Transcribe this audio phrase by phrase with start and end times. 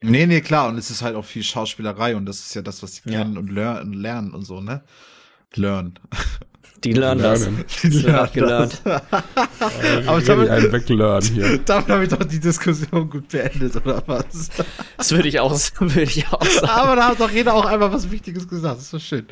[0.00, 0.68] Nee, nee, klar.
[0.68, 3.18] Und es ist halt auch viel Schauspielerei und das ist ja das, was sie ja.
[3.18, 4.82] kennen und lernen, lernen und so, ne?
[5.54, 5.98] Learn.
[6.84, 7.48] Die lernen das.
[7.82, 8.82] Die lernen gelernt.
[10.06, 11.58] Aber damit, einen weglernen hier.
[11.58, 14.50] damit habe ich doch die Diskussion gut beendet, oder was?
[14.96, 16.68] Das würde ich auch, würde ich auch sagen.
[16.68, 18.76] Aber da hat doch jeder auch einmal was Wichtiges gesagt.
[18.76, 19.26] Das ist so schön.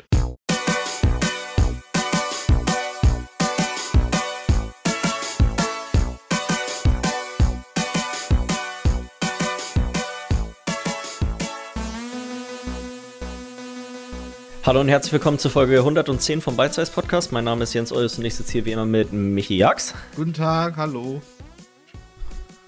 [14.67, 17.31] Hallo und herzlich willkommen zur Folge 110 vom Bite Size Podcast.
[17.31, 19.93] Mein Name ist Jens Eus und ich sitze hier wie immer mit Michi Jax.
[20.13, 21.21] Guten Tag, hallo.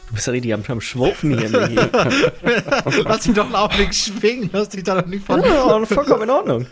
[0.07, 1.75] Du bist ja richtig am, Schwuppen hier, Michi.
[3.03, 5.43] Lass mich doch einen Augenblick schwingen, lass dich da noch nicht von.
[5.43, 6.65] Ja, vollkommen in Ordnung.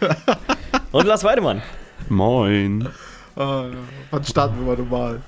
[0.93, 1.61] Und Lars Weidemann.
[2.07, 2.87] Moin.
[3.35, 3.65] Uh,
[4.11, 5.21] wann starten wir mal normal?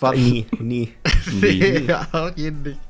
[0.00, 0.16] Wann?
[0.16, 0.92] Nie, nie.
[1.40, 2.80] nee, ja, auf jeden nicht.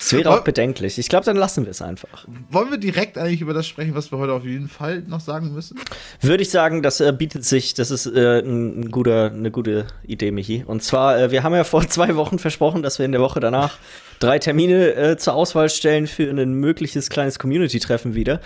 [0.00, 0.98] Es wäre auch bedenklich.
[0.98, 2.26] Ich glaube, dann lassen wir es einfach.
[2.50, 5.52] Wollen wir direkt eigentlich über das sprechen, was wir heute auf jeden Fall noch sagen
[5.52, 5.78] müssen?
[6.22, 10.30] Würde ich sagen, das äh, bietet sich, das ist äh, ein guter, eine gute Idee,
[10.30, 10.64] Michi.
[10.66, 13.40] Und zwar, äh, wir haben ja vor zwei Wochen versprochen, dass wir in der Woche
[13.40, 13.76] danach
[14.20, 18.40] drei Termine äh, zur Auswahl stellen für ein mögliches kleines Community-Treffen wieder.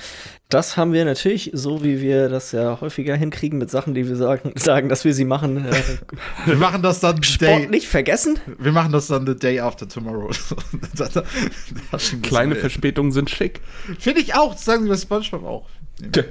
[0.48, 4.16] Das haben wir natürlich, so wie wir das ja häufiger hinkriegen mit Sachen, die wir
[4.16, 5.66] sagen, sagen dass wir sie machen.
[5.66, 5.72] Äh,
[6.46, 8.38] wir machen das dann Sport nicht vergessen.
[8.58, 10.30] Wir machen das dann the day after tomorrow.
[12.22, 13.60] Kleine Verspätungen sind schick.
[13.98, 15.68] Finde ich auch, das sagen sie bei SpongeBob auch.
[16.14, 16.22] Ja.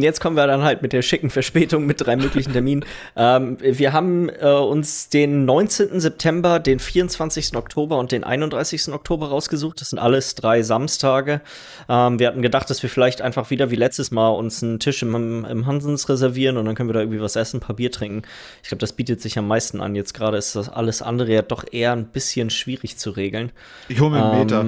[0.00, 2.84] Jetzt kommen wir dann halt mit der schicken Verspätung mit drei möglichen Terminen.
[3.16, 6.00] ähm, wir haben äh, uns den 19.
[6.00, 7.56] September, den 24.
[7.56, 8.92] Oktober und den 31.
[8.92, 9.80] Oktober rausgesucht.
[9.80, 11.40] Das sind alles drei Samstage.
[11.88, 15.02] Ähm, wir hatten gedacht, dass wir vielleicht einfach wieder wie letztes Mal uns einen Tisch
[15.02, 17.90] im, im Hansens reservieren und dann können wir da irgendwie was essen, ein paar Bier
[17.90, 18.22] trinken.
[18.62, 19.94] Ich glaube, das bietet sich am meisten an.
[19.94, 23.52] Jetzt gerade ist das alles andere ja doch eher ein bisschen schwierig zu regeln.
[23.88, 24.64] Ich hole mir einen Meter.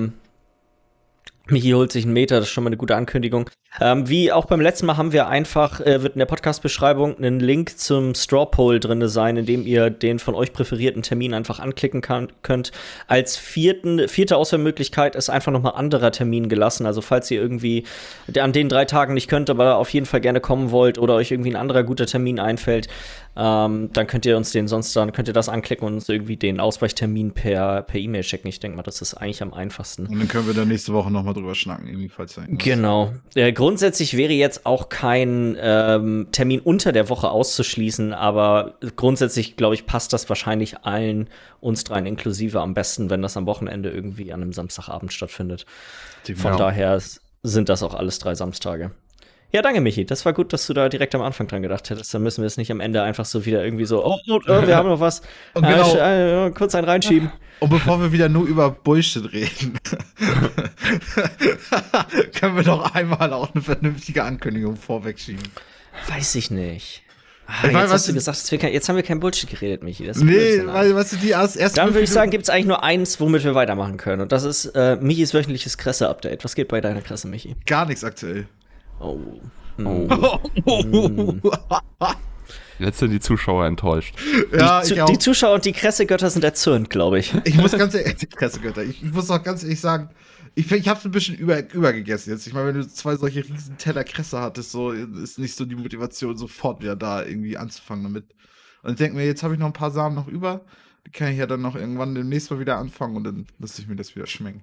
[1.49, 3.51] Michi holt sich einen Meter, das ist schon mal eine gute Ankündigung.
[3.81, 7.41] Ähm, wie auch beim letzten Mal haben wir einfach, äh, wird in der Podcast-Beschreibung ein
[7.41, 11.59] Link zum Straw Poll drin sein, in dem ihr den von euch präferierten Termin einfach
[11.59, 12.71] anklicken kann, könnt.
[13.09, 16.87] Als vierten, vierte Auswahlmöglichkeit ist einfach nochmal anderer Termin gelassen.
[16.87, 17.85] Also falls ihr irgendwie
[18.39, 21.33] an den drei Tagen nicht könnt, aber auf jeden Fall gerne kommen wollt oder euch
[21.33, 22.89] irgendwie ein anderer guter Termin einfällt,
[23.37, 26.37] ähm, dann könnt ihr uns den sonst dann könnt ihr das anklicken und uns irgendwie
[26.37, 28.49] den Ausweichtermin per per E-Mail checken.
[28.49, 30.07] Ich denke mal, das ist eigentlich am einfachsten.
[30.07, 33.13] Und dann können wir dann nächste Woche nochmal drüber schnacken, irgendwie falls Genau.
[33.35, 39.75] Äh, grundsätzlich wäre jetzt auch kein ähm, Termin unter der Woche auszuschließen, aber grundsätzlich glaube
[39.75, 41.29] ich passt das wahrscheinlich allen
[41.61, 45.67] uns dreien inklusive am besten, wenn das am Wochenende irgendwie an einem Samstagabend stattfindet.
[46.37, 47.01] Von daher
[47.43, 48.91] sind das auch alles drei Samstage.
[49.55, 50.05] Ja, danke, Michi.
[50.05, 52.13] Das war gut, dass du da direkt am Anfang dran gedacht hättest.
[52.13, 54.67] Dann müssen wir es nicht am Ende einfach so wieder irgendwie so, oh, oh, oh
[54.67, 55.23] wir haben noch was.
[55.55, 57.31] Und genau, äh, kurz einen reinschieben.
[57.61, 59.79] Und bevor wir wieder nur über Bullshit reden,
[62.35, 65.45] können wir doch einmal auch eine vernünftige Ankündigung vorwegschieben.
[66.09, 67.05] Weiß ich nicht.
[67.47, 70.05] Ah, jetzt meine, hast du gesagt, wir, jetzt haben wir kein Bullshit geredet, Michi.
[70.05, 72.67] Das nee, weil, weißt du, die erst, erst Dann würde ich sagen, gibt es eigentlich
[72.67, 74.23] nur eins, womit wir weitermachen können.
[74.23, 76.43] Und das ist äh, Michis wöchentliches Kresse-Update.
[76.43, 77.55] Was geht bei deiner Kresse, Michi?
[77.67, 78.49] Gar nichts aktuell.
[79.01, 79.19] Oh.
[79.85, 81.35] Oh.
[82.79, 84.17] Jetzt sind die Zuschauer enttäuscht.
[84.53, 87.33] Ja, die, die Zuschauer und die Kressegötter sind erzürnt, glaube ich.
[87.45, 90.11] Ich muss ganz ehrlich, die Kressegötter, ich, ich muss auch ganz ehrlich sagen,
[90.57, 92.47] ich, ich habe es ein bisschen über, übergegessen jetzt.
[92.47, 95.75] Ich meine, wenn du zwei solche riesen Teller Kresse hattest, so ist nicht so die
[95.75, 98.35] Motivation, sofort wieder da irgendwie anzufangen damit.
[98.83, 100.65] Und ich denke mir, jetzt habe ich noch ein paar Samen noch über.
[101.07, 103.89] Die kann ich ja dann noch irgendwann demnächst mal wieder anfangen und dann lasse ich
[103.89, 104.63] mir das wieder schmecken.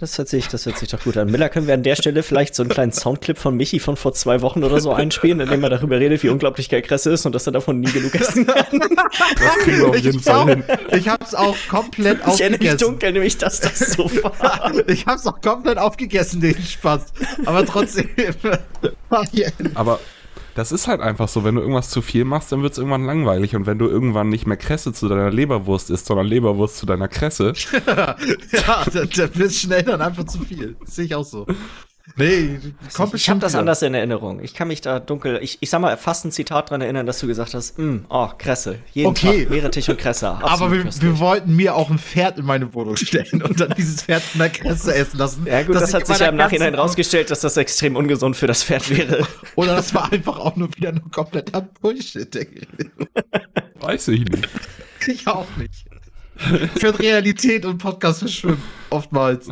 [0.00, 1.30] Das hört, sich, das hört sich doch gut an.
[1.30, 4.12] Miller, können wir an der Stelle vielleicht so einen kleinen Soundclip von Michi von vor
[4.12, 7.26] zwei Wochen oder so einspielen, in dem er darüber redet, wie unglaublich geil Kresse ist
[7.26, 8.80] und dass er davon nie genug essen kann?
[8.80, 10.64] Das kriegen wir auf jeden Fall auch, hin.
[10.92, 12.34] Ich hab's auch komplett ich aufgegessen.
[12.34, 14.72] Ich erinnere mich dunkel, nämlich, dass das so war.
[14.88, 17.06] ich hab's auch komplett aufgegessen, den Spaß.
[17.46, 18.10] Aber trotzdem.
[19.74, 20.00] Aber
[20.54, 23.04] das ist halt einfach so, wenn du irgendwas zu viel machst, dann wird es irgendwann
[23.04, 23.56] langweilig.
[23.56, 27.08] Und wenn du irgendwann nicht mehr Kresse zu deiner Leberwurst isst, sondern Leberwurst zu deiner
[27.08, 27.52] Kresse.
[27.86, 28.16] ja,
[28.92, 30.76] dann, dann wird schnell dann einfach zu viel.
[30.84, 31.46] Sehe ich auch so.
[32.16, 32.60] Nee,
[32.92, 34.40] kommt ich habe das anders in Erinnerung.
[34.42, 37.18] Ich kann mich da dunkel, ich, ich sag mal, fast ein Zitat dran erinnern, dass
[37.18, 38.78] du gesagt hast, mm, oh, Kresse.
[38.92, 39.44] Jeden okay.
[39.44, 40.28] Tag Meerrettich und Kresse.
[40.42, 44.02] Aber wir, wir, wollten mir auch ein Pferd in meine Wohnung stellen und dann dieses
[44.02, 45.46] Pferd in der Kresse essen lassen.
[45.46, 48.62] Ja gut, das hat sich ja im Nachhinein rausgestellt, dass das extrem ungesund für das
[48.62, 49.26] Pferd wäre.
[49.56, 52.28] Oder das war einfach auch nur wieder nur kompletter Bullshit.
[53.80, 54.48] Weiß ich nicht.
[55.06, 55.86] Ich auch nicht.
[56.76, 59.48] Für Realität und Podcast verschwimmen, oftmals.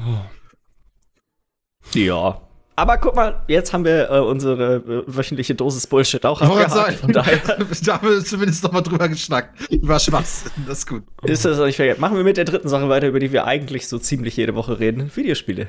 [1.95, 2.41] Ja,
[2.75, 6.95] Aber guck mal, jetzt haben wir äh, unsere äh, wöchentliche Dosis Bullshit auch abgehakt.
[6.95, 7.39] Von daher.
[7.85, 9.59] da haben wir zumindest noch mal drüber geschnackt.
[9.83, 10.45] War Spaß.
[10.67, 11.03] Das ist gut.
[11.23, 11.99] Ist das nicht verkehrt.
[11.99, 14.81] Machen wir mit der dritten Sache weiter, über die wir eigentlich so ziemlich jede Woche
[14.81, 15.11] reden.
[15.15, 15.69] Videospiele.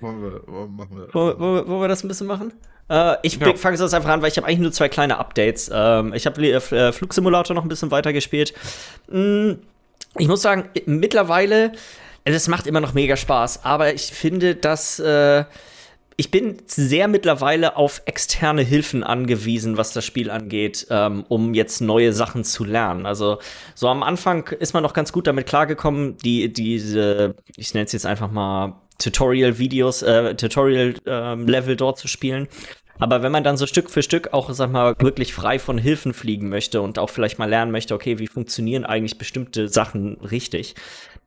[0.00, 1.14] Wollen wir, wollen, machen wir.
[1.14, 2.52] Wollen, wollen, wollen wir das ein bisschen machen?
[2.88, 3.54] Äh, ich ja.
[3.54, 5.70] fange jetzt einfach an, weil ich habe eigentlich nur zwei kleine Updates.
[5.72, 8.54] Ähm, ich habe äh, Flugsimulator noch ein bisschen weiter gespielt.
[9.08, 9.58] Hm,
[10.18, 11.72] ich muss sagen, mittlerweile,
[12.26, 15.44] also es macht immer noch mega Spaß, aber ich finde, dass äh,
[16.16, 21.80] ich bin sehr mittlerweile auf externe Hilfen angewiesen, was das Spiel angeht, ähm, um jetzt
[21.80, 23.06] neue Sachen zu lernen.
[23.06, 23.38] Also
[23.74, 27.92] so am Anfang ist man noch ganz gut damit klargekommen, die diese, ich nenne es
[27.92, 32.48] jetzt einfach mal Tutorial-Videos, äh, Tutorial-Level ähm, dort zu spielen.
[32.98, 36.14] Aber wenn man dann so Stück für Stück auch, sag mal, wirklich frei von Hilfen
[36.14, 40.74] fliegen möchte und auch vielleicht mal lernen möchte, okay, wie funktionieren eigentlich bestimmte Sachen richtig,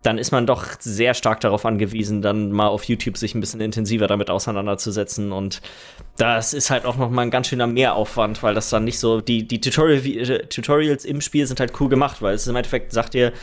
[0.02, 3.60] dann ist man doch sehr stark darauf angewiesen, dann mal auf YouTube sich ein bisschen
[3.60, 5.34] intensiver damit auseinanderzusetzen.
[5.34, 5.62] Und
[6.18, 9.20] das ist halt auch noch mal ein ganz schöner Mehraufwand, weil das dann nicht so,
[9.20, 13.14] die, die Tutorial Tutorials im Spiel sind halt cool gemacht, weil es im Endeffekt sagt
[13.14, 13.34] dir,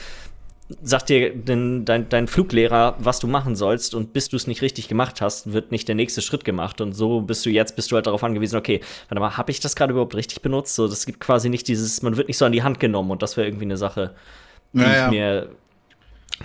[0.82, 4.62] sagt dir den, dein, dein Fluglehrer, was du machen sollst und bis du es nicht
[4.62, 7.93] richtig gemacht hast, wird nicht der nächste Schritt gemacht und so bist du jetzt, bist
[7.93, 10.75] du halt darauf angewiesen, okay, warte mal, habe ich das gerade überhaupt richtig benutzt?
[10.75, 13.23] So, das gibt quasi nicht dieses, man wird nicht so an die Hand genommen und
[13.23, 14.14] das wäre irgendwie eine Sache,
[14.73, 15.05] die naja.
[15.05, 15.50] ich mir,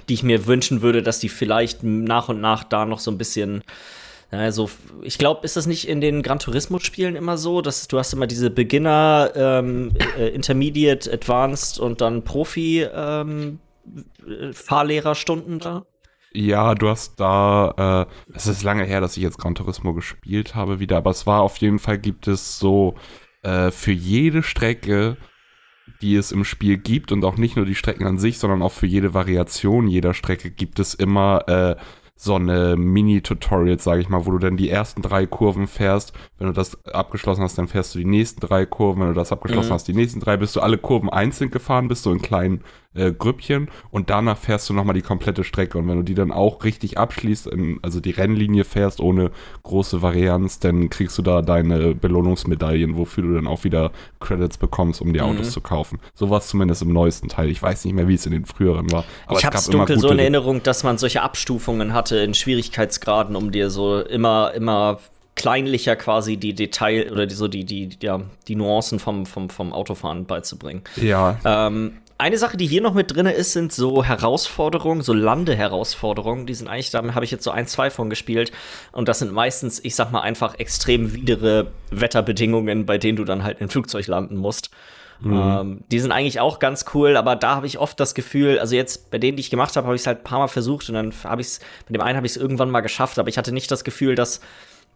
[0.09, 3.17] die ich mir wünschen würde, dass die vielleicht nach und nach da noch so ein
[3.17, 3.63] bisschen
[4.31, 4.69] also,
[5.01, 8.27] ich glaube, ist das nicht in den Gran Turismo-Spielen immer so, dass du hast immer
[8.27, 13.59] diese Beginner, ähm, äh, Intermediate, Advanced und dann Profi ähm,
[14.53, 15.85] Fahrlehrerstunden da?
[16.33, 20.55] Ja, du hast da, äh, es ist lange her, dass ich jetzt Gran Turismo gespielt
[20.55, 22.95] habe wieder, aber es war auf jeden Fall, gibt es so
[23.43, 25.17] äh, für jede Strecke,
[26.01, 28.71] die es im Spiel gibt und auch nicht nur die Strecken an sich, sondern auch
[28.71, 31.75] für jede Variation jeder Strecke gibt es immer äh,
[32.15, 36.13] so eine Mini-Tutorial, sage ich mal, wo du dann die ersten drei Kurven fährst.
[36.37, 39.01] Wenn du das abgeschlossen hast, dann fährst du die nächsten drei Kurven.
[39.01, 39.73] Wenn du das abgeschlossen mhm.
[39.73, 42.63] hast, die nächsten drei, bist du alle Kurven einzeln gefahren, bist du in kleinen
[42.93, 45.77] äh, Grüppchen und danach fährst du nochmal die komplette Strecke.
[45.77, 49.31] Und wenn du die dann auch richtig abschließt, in, also die Rennlinie fährst ohne
[49.63, 55.01] große Varianz, dann kriegst du da deine Belohnungsmedaillen, wofür du dann auch wieder Credits bekommst,
[55.01, 55.51] um die Autos mhm.
[55.51, 55.99] zu kaufen.
[56.13, 57.49] So war es zumindest im neuesten Teil.
[57.49, 59.05] Ich weiß nicht mehr, wie es in den früheren war.
[59.27, 63.35] Aber ich habe es dunkel so in Erinnerung, dass man solche Abstufungen hatte in Schwierigkeitsgraden,
[63.35, 64.99] um dir so immer, immer
[65.35, 69.73] kleinlicher quasi die Detail oder die, so die, die, ja, die Nuancen vom, vom, vom
[69.73, 70.83] Autofahren beizubringen.
[70.97, 71.39] Ja.
[71.45, 76.45] Ähm, eine Sache, die hier noch mit drin ist, sind so Herausforderungen, so Landeherausforderungen.
[76.45, 78.51] Die sind eigentlich, da habe ich jetzt so ein, zwei von gespielt.
[78.91, 83.43] Und das sind meistens, ich sag mal, einfach extrem widere Wetterbedingungen, bei denen du dann
[83.43, 84.69] halt in ein Flugzeug landen musst.
[85.19, 85.33] Mhm.
[85.33, 88.75] Ähm, die sind eigentlich auch ganz cool, aber da habe ich oft das Gefühl, also
[88.75, 90.89] jetzt bei denen, die ich gemacht habe, habe ich es halt ein paar Mal versucht
[90.89, 93.29] und dann habe ich es, bei dem einen habe ich es irgendwann mal geschafft, aber
[93.29, 94.41] ich hatte nicht das Gefühl, dass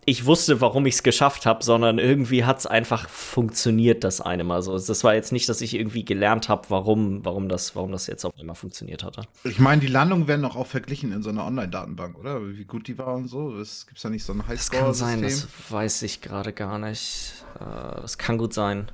[0.07, 4.43] ich wusste, warum ich es geschafft habe, sondern irgendwie hat es einfach funktioniert, das eine
[4.43, 4.77] Mal so.
[4.77, 8.23] Das war jetzt nicht, dass ich irgendwie gelernt habe, warum, warum, das, warum das jetzt
[8.23, 9.23] auf einmal funktioniert hatte.
[9.43, 12.39] Ich meine, die Landungen werden doch auch verglichen in so einer Online-Datenbank, oder?
[12.55, 13.49] Wie gut die war und so.
[13.49, 14.87] Gibt es da nicht so ein Highscore-System?
[14.87, 17.33] Das kann sein, das weiß ich gerade gar nicht.
[17.59, 18.91] Äh, das kann gut sein.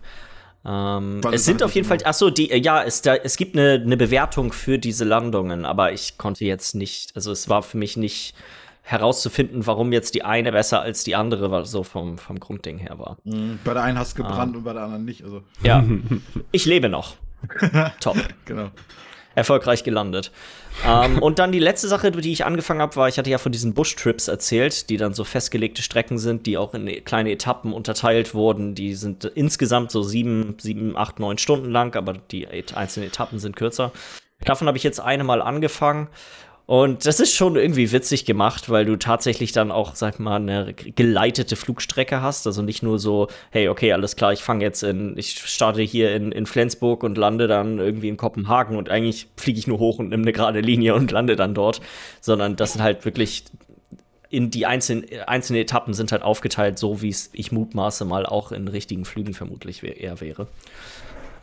[0.64, 3.82] Ähm, es sind auf jeden Fall, ach so, die, ja, es, da, es gibt eine,
[3.84, 7.98] eine Bewertung für diese Landungen, aber ich konnte jetzt nicht, also es war für mich
[7.98, 8.36] nicht
[8.84, 12.98] herauszufinden, warum jetzt die eine besser als die andere war, so vom, vom Grundding her
[13.00, 13.18] war.
[13.24, 13.60] Mhm.
[13.64, 14.60] Bei der einen hast du gebrannt um.
[14.60, 15.24] und bei der anderen nicht.
[15.24, 15.44] Also.
[15.64, 15.84] Ja,
[16.52, 17.16] ich lebe noch.
[18.00, 18.18] Top.
[18.46, 18.70] Genau.
[19.34, 20.32] Erfolgreich gelandet.
[20.86, 23.54] ähm, und dann die letzte Sache, die ich angefangen habe, war, ich hatte ja von
[23.54, 28.34] diesen Bush-Trips erzählt, die dann so festgelegte Strecken sind, die auch in kleine Etappen unterteilt
[28.34, 28.76] wurden.
[28.76, 33.56] Die sind insgesamt so sieben, sieben, acht, neun Stunden lang, aber die einzelnen Etappen sind
[33.56, 33.94] kürzer.
[34.44, 36.10] Davon habe ich jetzt eine Mal angefangen
[36.66, 40.74] und das ist schon irgendwie witzig gemacht, weil du tatsächlich dann auch, sag mal, eine
[40.74, 42.48] geleitete Flugstrecke hast.
[42.48, 46.16] Also nicht nur so, hey, okay, alles klar, ich fange jetzt in, ich starte hier
[46.16, 50.00] in, in Flensburg und lande dann irgendwie in Kopenhagen und eigentlich fliege ich nur hoch
[50.00, 51.82] und nehme eine gerade Linie und lande dann dort.
[52.22, 53.44] Sondern das sind halt wirklich
[54.30, 58.54] in die einzelnen, einzelnen Etappen sind halt aufgeteilt, so wie es ich mutmaße mal auch
[58.54, 60.48] in richtigen Flügen vermutlich eher wäre.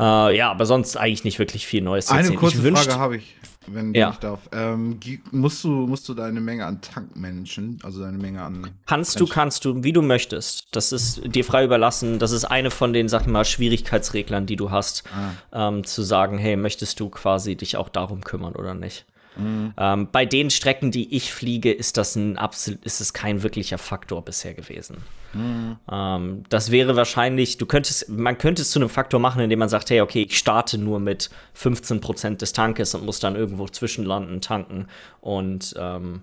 [0.00, 2.08] Äh, ja, aber sonst eigentlich nicht wirklich viel Neues.
[2.08, 3.34] Eine kurze Frage habe ich
[3.72, 4.10] wenn ja.
[4.10, 4.40] ich darf.
[4.52, 4.98] Ähm,
[5.30, 8.70] musst, du, musst du deine Menge an Tankmenschen, also deine Menge an.
[8.86, 9.26] Kannst Menschen.
[9.26, 10.68] du, kannst du, wie du möchtest.
[10.72, 12.18] Das ist dir frei überlassen.
[12.18, 15.04] Das ist eine von den, sag ich mal, Schwierigkeitsreglern, die du hast,
[15.52, 15.68] ah.
[15.68, 19.06] ähm, zu sagen, hey, möchtest du quasi dich auch darum kümmern oder nicht?
[19.38, 19.72] Mhm.
[19.78, 23.78] Ähm, bei den Strecken, die ich fliege, ist das ein absolut, ist es kein wirklicher
[23.78, 24.98] Faktor bisher gewesen.
[25.32, 25.76] Mhm.
[25.90, 29.68] Ähm, das wäre wahrscheinlich, du könntest, man könnte es zu einem Faktor machen, indem man
[29.68, 34.40] sagt, hey, okay, ich starte nur mit 15% des Tankes und muss dann irgendwo zwischenlanden,
[34.40, 34.86] tanken
[35.20, 36.22] und ähm,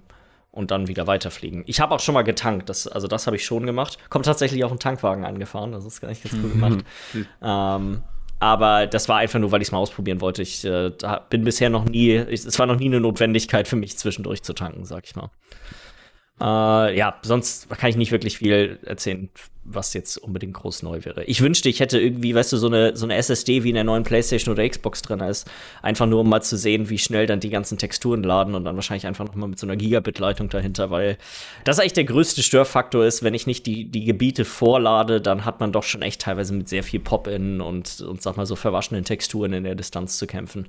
[0.52, 1.64] und dann wieder weiterfliegen.
[1.68, 3.98] Ich habe auch schon mal getankt, das, also das habe ich schon gemacht.
[4.10, 6.86] Kommt tatsächlich auch ein Tankwagen angefahren, das ist gar nicht ganz cool gemacht.
[7.42, 8.04] ähm,
[8.46, 10.44] aber das war einfach nur, weil ich es mal ausprobieren wollte.
[10.44, 10.92] Ich äh,
[11.30, 14.86] bin bisher noch nie, es war noch nie eine Notwendigkeit für mich, zwischendurch zu tanken,
[14.86, 15.32] sag ich mal.
[16.42, 19.30] Äh, ja, sonst kann ich nicht wirklich viel erzählen,
[19.64, 21.24] was jetzt unbedingt groß neu wäre.
[21.24, 23.86] Ich wünschte, ich hätte irgendwie, weißt du, so eine, so eine SSD wie in der
[23.86, 25.50] neuen PlayStation oder Xbox drin ist.
[25.82, 28.76] Einfach nur, um mal zu sehen, wie schnell dann die ganzen Texturen laden und dann
[28.76, 31.18] wahrscheinlich einfach noch mal mit so einer Gigabit-Leitung dahinter, weil
[31.64, 35.62] das eigentlich der größte Störfaktor ist, wenn ich nicht die, die Gebiete vorlade, dann hat
[35.62, 39.06] man doch schon echt teilweise mit sehr viel Pop-In und, und sag mal so verwaschenen
[39.06, 40.68] Texturen in der Distanz zu kämpfen.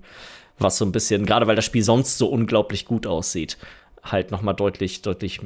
[0.59, 3.59] Was so ein bisschen, gerade weil das Spiel sonst so unglaublich gut aussieht
[4.07, 5.41] halt noch mal deutlich, deutlich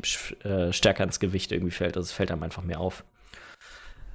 [0.44, 1.96] äh, stärker ins Gewicht irgendwie fällt.
[1.96, 3.04] Also es fällt einem einfach mehr auf.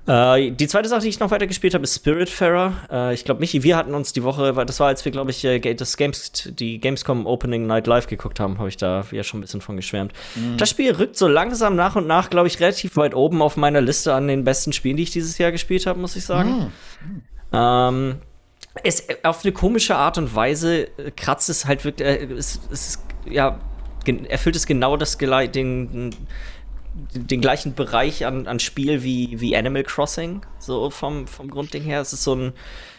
[0.07, 2.73] Äh, die zweite Sache, die ich noch weiter gespielt habe, ist Spiritfarer.
[2.91, 5.31] Äh, ich glaube, Michi, wir hatten uns die Woche, weil das war, als wir, glaube
[5.31, 9.23] ich, äh, das Games, die Gamescom Opening Night Live geguckt haben, habe ich da ja
[9.23, 10.13] schon ein bisschen von geschwärmt.
[10.35, 10.57] Mhm.
[10.57, 13.81] Das Spiel rückt so langsam nach und nach, glaube ich, relativ weit oben auf meiner
[13.81, 16.71] Liste an den besten Spielen, die ich dieses Jahr gespielt habe, muss ich sagen.
[17.01, 17.21] Mhm.
[17.51, 18.15] Ähm,
[18.83, 22.87] es, auf eine komische Art und Weise äh, kratzt es halt wirklich, äh, es, es
[22.89, 23.59] ist, ja,
[24.25, 26.15] erfüllt es genau das den,
[27.13, 32.01] den gleichen Bereich an, an Spiel wie, wie Animal Crossing, so vom, vom Grundding her.
[32.01, 32.53] Es ist so ein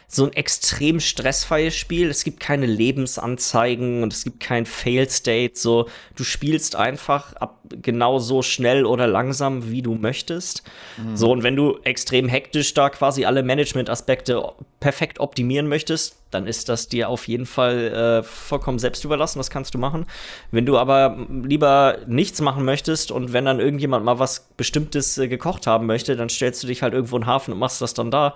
[0.08, 2.08] so ein extrem stressfreies Spiel.
[2.08, 5.52] Es gibt keine Lebensanzeigen und es gibt kein Fail-State.
[5.56, 10.62] So, du spielst einfach ab genau so schnell oder langsam, wie du möchtest.
[10.96, 11.16] Mhm.
[11.16, 14.42] So, und wenn du extrem hektisch da quasi alle Management-Aspekte
[14.78, 19.38] perfekt optimieren möchtest, dann ist das dir auf jeden Fall äh, vollkommen selbst überlassen.
[19.38, 20.06] Das kannst du machen.
[20.50, 25.28] Wenn du aber lieber nichts machen möchtest und wenn dann irgendjemand mal was Bestimmtes äh,
[25.28, 27.94] gekocht haben möchte, dann stellst du dich halt irgendwo in den Hafen und machst das
[27.94, 28.34] dann da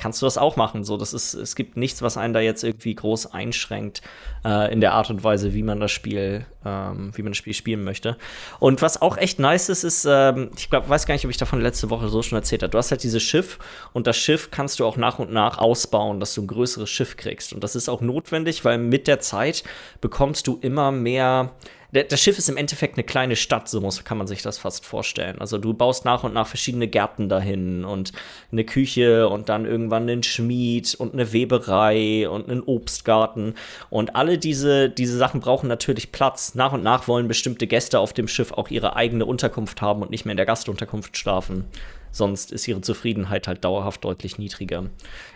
[0.00, 0.82] kannst du das auch machen.
[0.82, 4.00] So, das ist, es gibt nichts, was einen da jetzt irgendwie groß einschränkt
[4.44, 7.52] äh, in der Art und Weise, wie man das Spiel, ähm, wie man das Spiel
[7.52, 8.16] spielen möchte.
[8.58, 11.36] Und was auch echt nice ist, ist, ähm, ich glaub, weiß gar nicht, ob ich
[11.36, 12.70] davon letzte Woche so schon erzählt habe.
[12.70, 13.58] Du hast halt dieses Schiff
[13.92, 17.16] und das Schiff kannst du auch nach und nach ausbauen, dass du ein größeres Schiff
[17.16, 17.52] kriegst.
[17.52, 19.62] Und das ist auch notwendig, weil mit der Zeit
[20.00, 21.52] bekommst du immer mehr
[21.92, 24.86] das Schiff ist im Endeffekt eine kleine Stadt, so muss, kann man sich das fast
[24.86, 25.40] vorstellen.
[25.40, 28.12] Also du baust nach und nach verschiedene Gärten dahin und
[28.52, 33.54] eine Küche und dann irgendwann einen Schmied und eine Weberei und einen Obstgarten.
[33.90, 36.54] Und alle diese, diese Sachen brauchen natürlich Platz.
[36.54, 40.10] Nach und nach wollen bestimmte Gäste auf dem Schiff auch ihre eigene Unterkunft haben und
[40.10, 41.64] nicht mehr in der Gastunterkunft schlafen.
[42.12, 44.90] Sonst ist ihre Zufriedenheit halt dauerhaft deutlich niedriger.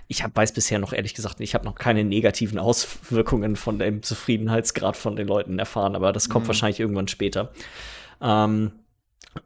[0.08, 4.02] Ich hab, weiß bisher noch ehrlich gesagt, ich habe noch keine negativen Auswirkungen von dem
[4.02, 6.48] Zufriedenheitsgrad von den Leuten erfahren, aber das kommt mhm.
[6.48, 7.52] wahrscheinlich irgendwann später.
[8.20, 8.72] Ähm,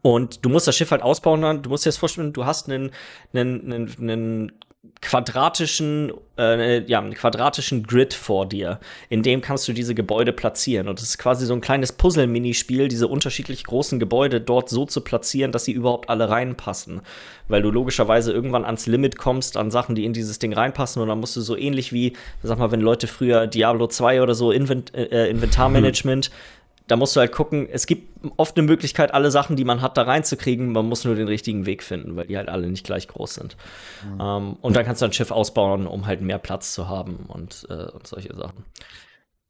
[0.02, 1.62] und du musst das Schiff halt ausbauen.
[1.62, 2.90] Du musst dir das vorstellen, du hast einen,
[3.32, 4.52] einen, einen, einen
[5.00, 10.88] quadratischen, äh, ja, einen quadratischen Grid vor dir, in dem kannst du diese Gebäude platzieren.
[10.88, 15.00] Und es ist quasi so ein kleines Puzzle-Minispiel, diese unterschiedlich großen Gebäude dort so zu
[15.00, 17.02] platzieren, dass sie überhaupt alle reinpassen.
[17.49, 21.00] Weil du logischerweise irgendwann ans Limit kommst an Sachen, die in dieses Ding reinpassen.
[21.00, 24.35] Und dann musst du so ähnlich wie, sag mal, wenn Leute früher Diablo 2 oder
[24.35, 26.35] so Invent äh, Inventarmanagement mhm
[26.88, 29.97] da musst du halt gucken, es gibt oft eine Möglichkeit, alle Sachen, die man hat,
[29.97, 30.73] da reinzukriegen.
[30.73, 33.57] Man muss nur den richtigen Weg finden, weil die halt alle nicht gleich groß sind.
[34.04, 34.21] Mhm.
[34.21, 37.66] Ähm, und dann kannst du ein Schiff ausbauen, um halt mehr Platz zu haben und,
[37.68, 38.64] äh, und solche Sachen.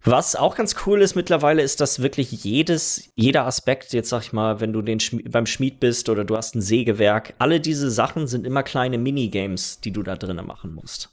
[0.05, 4.33] Was auch ganz cool ist mittlerweile, ist, dass wirklich jedes, jeder Aspekt, jetzt sag ich
[4.33, 7.91] mal, wenn du den Schmied, beim Schmied bist oder du hast ein Sägewerk, alle diese
[7.91, 11.11] Sachen sind immer kleine Minigames, die du da drinnen machen musst.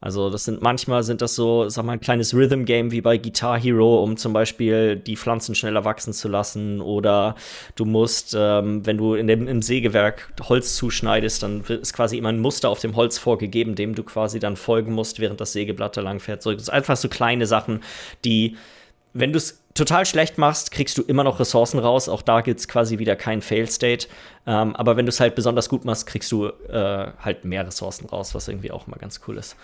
[0.00, 3.58] Also das sind manchmal sind das so, sag mal, ein kleines Rhythm-Game wie bei Guitar
[3.58, 6.80] Hero, um zum Beispiel die Pflanzen schneller wachsen zu lassen.
[6.80, 7.34] Oder
[7.76, 12.28] du musst, ähm, wenn du in dem, im Sägewerk Holz zuschneidest, dann ist quasi immer
[12.28, 15.96] ein Muster auf dem Holz vorgegeben, dem du quasi dann folgen musst, während das Sägeblatt
[15.96, 16.42] da lang fährt.
[16.42, 17.80] So, das sind einfach so kleine Sachen,
[18.24, 18.56] die,
[19.14, 22.08] wenn du es total schlecht machst, kriegst du immer noch Ressourcen raus.
[22.08, 24.08] Auch da gibt es quasi wieder kein Fail-State.
[24.46, 28.06] Ähm, aber wenn du es halt besonders gut machst, kriegst du äh, halt mehr Ressourcen
[28.06, 29.56] raus, was irgendwie auch immer ganz cool ist.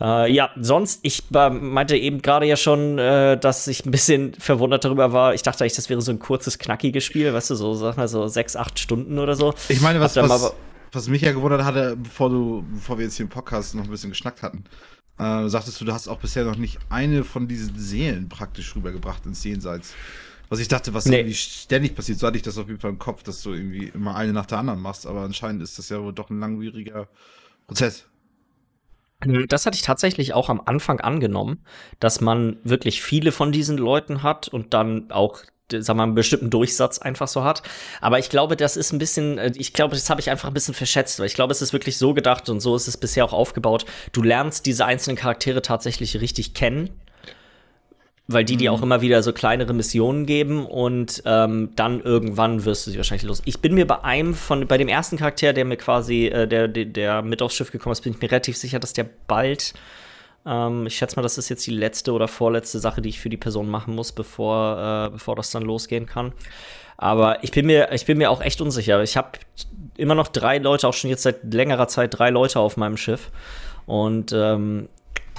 [0.00, 4.34] Äh, ja, sonst, ich äh, meinte eben gerade ja schon, äh, dass ich ein bisschen
[4.34, 5.32] verwundert darüber war.
[5.32, 8.08] Ich dachte eigentlich, das wäre so ein kurzes, knackiges Spiel, weißt du, so, sag mal,
[8.08, 9.54] so sechs, acht Stunden oder so.
[9.68, 10.54] Ich meine, was, was,
[10.92, 13.90] was mich ja gewundert hatte, bevor du, bevor wir jetzt hier im Podcast noch ein
[13.90, 14.64] bisschen geschnackt hatten,
[15.18, 19.24] äh, sagtest du, du hast auch bisher noch nicht eine von diesen Seelen praktisch rübergebracht
[19.26, 19.94] ins Jenseits.
[20.48, 21.18] Was ich dachte, was nee.
[21.18, 23.88] irgendwie ständig passiert, so hatte ich das auf jeden Fall im Kopf, dass du irgendwie
[23.88, 27.08] immer eine nach der anderen machst, aber anscheinend ist das ja wohl doch ein langwieriger
[27.66, 28.06] Prozess.
[29.48, 31.64] Das hatte ich tatsächlich auch am Anfang angenommen,
[32.00, 36.14] dass man wirklich viele von diesen Leuten hat und dann auch sagen wir mal, einen
[36.14, 37.62] bestimmten Durchsatz einfach so hat.
[38.00, 40.54] Aber ich glaube, das ist ein bisschen, äh, ich glaube, das habe ich einfach ein
[40.54, 43.24] bisschen verschätzt, weil ich glaube, es ist wirklich so gedacht und so ist es bisher
[43.24, 43.84] auch aufgebaut.
[44.12, 46.90] Du lernst diese einzelnen Charaktere tatsächlich richtig kennen
[48.28, 48.76] weil die dir Mhm.
[48.76, 53.22] auch immer wieder so kleinere Missionen geben und ähm, dann irgendwann wirst du sie wahrscheinlich
[53.26, 53.40] los.
[53.44, 56.66] Ich bin mir bei einem von, bei dem ersten Charakter, der mir quasi, äh, der,
[56.66, 59.74] der, der mit aufs Schiff gekommen ist, bin ich mir relativ sicher, dass der bald,
[60.46, 63.28] ähm, ich schätze mal, das ist jetzt die letzte oder vorletzte Sache, die ich für
[63.28, 66.32] die Person machen muss, bevor, äh, bevor das dann losgehen kann.
[66.96, 69.02] Aber ich bin mir, ich bin mir auch echt unsicher.
[69.02, 69.32] Ich habe
[69.96, 73.30] immer noch drei Leute, auch schon jetzt seit längerer Zeit drei Leute auf meinem Schiff.
[73.86, 74.88] Und ähm,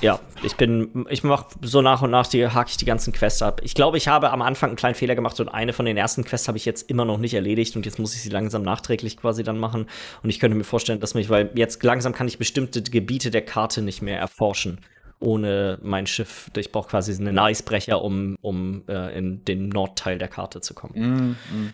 [0.02, 3.42] ja, ich bin, ich mache so nach und nach, die hake ich die ganzen Quests
[3.42, 3.62] ab.
[3.64, 6.24] Ich glaube, ich habe am Anfang einen kleinen Fehler gemacht und eine von den ersten
[6.24, 9.18] Quests habe ich jetzt immer noch nicht erledigt und jetzt muss ich sie langsam nachträglich
[9.18, 9.88] quasi dann machen.
[10.22, 13.42] Und ich könnte mir vorstellen, dass mich, weil jetzt langsam kann ich bestimmte Gebiete der
[13.42, 14.80] Karte nicht mehr erforschen.
[15.20, 16.52] Ohne mein Schiff.
[16.56, 20.94] Ich brauche quasi einen Eisbrecher, um, um äh, in den Nordteil der Karte zu kommen.
[20.96, 21.74] Mhm, mhm.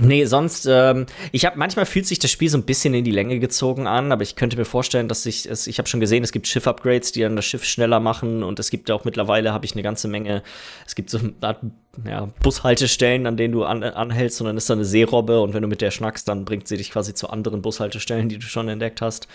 [0.00, 3.12] Nee, sonst, ähm, ich habe manchmal fühlt sich das Spiel so ein bisschen in die
[3.12, 6.24] Länge gezogen an, aber ich könnte mir vorstellen, dass ich es, ich habe schon gesehen,
[6.24, 9.64] es gibt Schiff-Upgrades, die dann das Schiff schneller machen und es gibt auch mittlerweile, habe
[9.66, 10.42] ich eine ganze Menge,
[10.84, 11.60] es gibt so eine Art,
[12.04, 15.62] ja, Bushaltestellen, an denen du an, anhältst und dann ist da eine Seerobbe und wenn
[15.62, 18.68] du mit der schnackst, dann bringt sie dich quasi zu anderen Bushaltestellen, die du schon
[18.68, 19.28] entdeckt hast.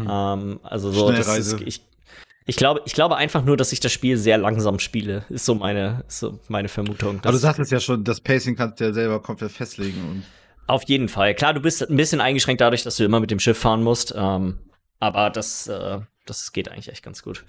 [0.00, 1.82] Ähm, also so, das ist, ich,
[2.46, 5.54] ich glaube, ich glaube einfach nur, dass ich das Spiel sehr langsam spiele, ist so
[5.54, 7.18] meine, ist so meine Vermutung.
[7.22, 10.00] Aber du sagtest ja schon, das Pacing kannst du ja selber komplett festlegen.
[10.08, 10.22] Und
[10.68, 11.34] Auf jeden Fall.
[11.34, 14.14] Klar, du bist ein bisschen eingeschränkt dadurch, dass du immer mit dem Schiff fahren musst.
[14.16, 14.60] Ähm,
[15.00, 17.44] aber das, äh, das geht eigentlich echt ganz gut.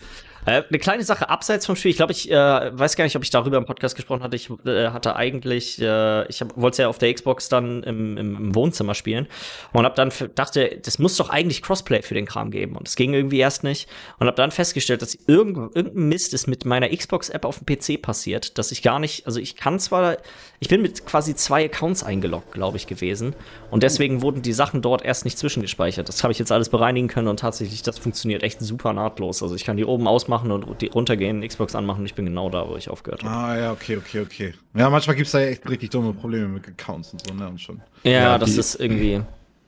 [0.45, 1.91] Äh, eine kleine Sache abseits vom Spiel.
[1.91, 4.35] Ich glaube, ich äh, weiß gar nicht, ob ich darüber im Podcast gesprochen hatte.
[4.35, 8.35] Ich äh, hatte eigentlich, äh, ich wollte es ja auf der Xbox dann im, im,
[8.35, 9.27] im Wohnzimmer spielen
[9.73, 12.75] und hab dann dachte, das muss doch eigentlich Crossplay für den Kram geben.
[12.75, 13.89] Und es ging irgendwie erst nicht.
[14.19, 18.01] Und hab dann festgestellt, dass irgend, irgendein Mist ist mit meiner Xbox-App auf dem PC
[18.01, 20.17] passiert, dass ich gar nicht, also ich kann zwar,
[20.59, 23.35] ich bin mit quasi zwei Accounts eingeloggt, glaube ich, gewesen.
[23.71, 26.07] Und deswegen wurden die Sachen dort erst nicht zwischengespeichert.
[26.07, 29.41] Das habe ich jetzt alles bereinigen können und tatsächlich, das funktioniert echt super nahtlos.
[29.41, 32.49] Also ich kann die oben ausmachen und die runtergehen, Xbox anmachen und ich bin genau
[32.51, 33.33] da, wo ich aufgehört habe.
[33.33, 34.53] ah, ja, okay, okay, okay.
[34.75, 37.47] Ja, manchmal gibt es da echt richtig dumme Probleme mit Accounts und so, ne?
[37.47, 37.81] Und schon.
[38.03, 39.21] Ja, Ja, das die- ist irgendwie.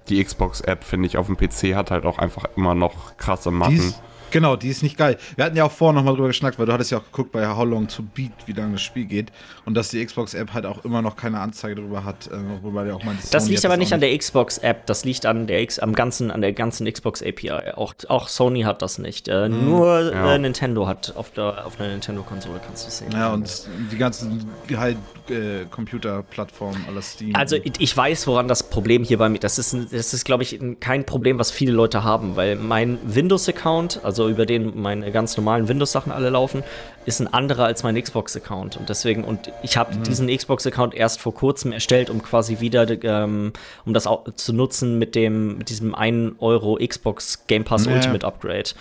[0.10, 3.56] Die Xbox-App, finde ich, auf dem PC hat halt auch einfach immer noch krasse Die
[3.56, 3.78] Macken.
[3.78, 5.18] ist, genau, die ist nicht geil.
[5.36, 7.48] Wir hatten ja auch vorher nochmal drüber geschnackt, weil du hattest ja auch geguckt bei
[7.48, 9.32] How Long to Beat, wie lange das Spiel geht.
[9.66, 12.32] Und dass die Xbox-App halt auch immer noch keine Anzeige drüber hat, äh,
[12.62, 15.62] wobei ja auch mal Das liegt aber nicht an der Xbox-App, das liegt an der
[15.62, 17.52] X, am ganzen, an der ganzen Xbox-API.
[17.76, 19.28] Auch, auch Sony hat das nicht.
[19.28, 20.36] Äh, Nur Ja.
[20.36, 23.12] äh, Nintendo hat auf der auf einer Nintendo-Konsole kannst du sehen.
[23.12, 24.98] Ja, und die ganzen halt,
[25.30, 27.36] äh, Computerplattformen, aller Steam.
[27.36, 29.40] Also ich weiß, woran das Problem hier bei mir.
[29.40, 32.98] Das ist, das ist, glaube ich, ein- kein Problem, was viele Leute haben, weil mein
[33.04, 36.64] Windows-Account, also über den meine ganz normalen Windows-Sachen alle laufen,
[37.06, 41.34] ist ein anderer als mein Xbox-Account und deswegen und ich habe diesen Xbox-Account erst vor
[41.34, 43.54] kurzem erstellt, um quasi wieder, ähm,
[43.86, 47.94] um das auch zu nutzen mit dem mit diesem 1 Euro Xbox Game Pass Ja.
[47.94, 48.72] Ultimate Upgrade.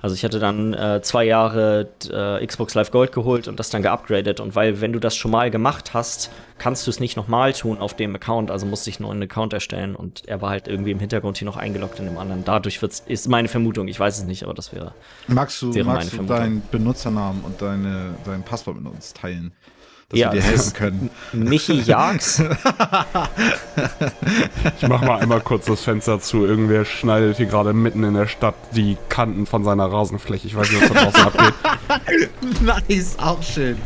[0.00, 3.82] Also ich hatte dann äh, zwei Jahre äh, Xbox Live Gold geholt und das dann
[3.82, 4.38] geupgradet.
[4.40, 7.78] Und weil, wenn du das schon mal gemacht hast, kannst du es nicht nochmal tun
[7.78, 8.50] auf dem Account.
[8.50, 11.46] Also musste ich einen neuen Account erstellen und er war halt irgendwie im Hintergrund hier
[11.46, 12.44] noch eingeloggt in dem anderen.
[12.44, 14.94] Dadurch wird's, ist meine Vermutung, ich weiß es nicht, aber das wäre.
[15.26, 19.52] magst du, wäre magst du deinen Benutzernamen und deine, dein Passwort mit uns teilen?
[20.10, 21.10] Dass Ja, wir dir helfen können.
[21.34, 22.42] Michi Jags.
[24.80, 26.46] Ich mach mal einmal kurz das Fenster zu.
[26.46, 30.46] Irgendwer schneidet hier gerade mitten in der Stadt die Kanten von seiner Rasenfläche.
[30.46, 31.54] Ich weiß nicht, was da draußen abgeht.
[32.88, 33.76] nice, auch schön.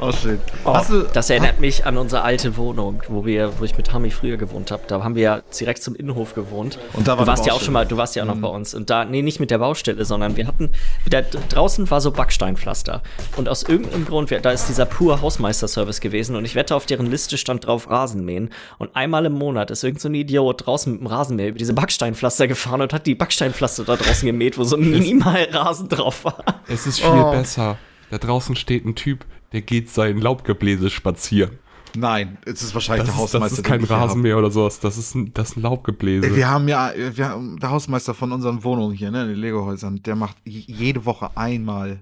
[0.00, 0.40] Auch schön.
[0.64, 4.10] Oh, du, das erinnert mich an unsere alte Wohnung, wo wir, wo ich mit Hami
[4.10, 4.82] früher gewohnt habe.
[4.86, 6.78] Da haben wir ja direkt zum Innenhof gewohnt.
[6.94, 8.48] Und da war du warst ja auch schon mal, du warst ja auch noch bei
[8.48, 8.74] uns.
[8.74, 10.70] Und da, nee, nicht mit der Baustelle, sondern wir hatten,
[11.10, 13.02] da draußen war so Backsteinpflaster.
[13.36, 16.36] Und aus irgendeinem Grund, da ist dieser pure Hausmeisterservice gewesen.
[16.36, 18.50] Und ich wette, auf deren Liste stand drauf Rasenmähen.
[18.78, 21.74] Und einmal im Monat ist irgend so ein Idiot draußen mit dem Rasenmäher über diese
[21.74, 26.42] Backsteinpflaster gefahren und hat die Backsteinpflaster da draußen gemäht, wo so minimal Rasen drauf war.
[26.68, 27.30] Es ist viel Oh.
[27.30, 27.76] besser.
[28.10, 29.24] Da draußen steht ein Typ,
[29.56, 31.58] der geht sein Laubgebläse spazieren.
[31.96, 33.56] nein, es ist wahrscheinlich Das der ist, das Hausmeister.
[33.56, 34.02] ist kein haben.
[34.02, 34.80] Rasenmäher oder sowas.
[34.80, 36.36] Das ist ein, das ist ein Laubgebläse.
[36.36, 40.02] Wir haben ja, wir haben, der Hausmeister von unseren Wohnungen hier, ne, in den Lego-Häusern,
[40.02, 42.00] der macht jede Woche einmal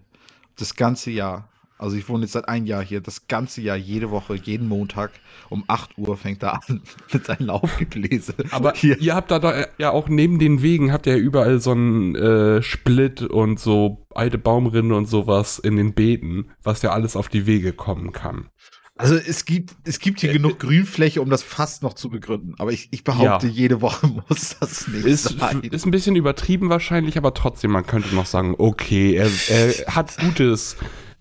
[0.56, 1.48] das ganze Jahr.
[1.76, 5.10] Also ich wohne jetzt seit einem Jahr hier, das ganze Jahr, jede Woche, jeden Montag
[5.50, 6.82] um 8 Uhr fängt er an
[7.12, 8.34] mit seinem Laubgebläse.
[8.50, 8.98] Aber hier.
[9.00, 12.14] ihr habt da, da ja auch neben den Wegen habt ihr ja überall so einen
[12.14, 17.28] äh, Split und so alte Baumrinde und sowas in den Beeten, was ja alles auf
[17.28, 18.48] die Wege kommen kann.
[18.96, 22.54] Also es gibt, es gibt hier genug Grünfläche, um das fast noch zu begründen.
[22.58, 23.52] Aber ich, ich behaupte, Ja.
[23.52, 25.62] jede Woche muss das nicht Ist, sein.
[25.62, 30.16] ist ein bisschen übertrieben wahrscheinlich, aber trotzdem, man könnte noch sagen, okay, er, er hat
[30.18, 30.76] gutes,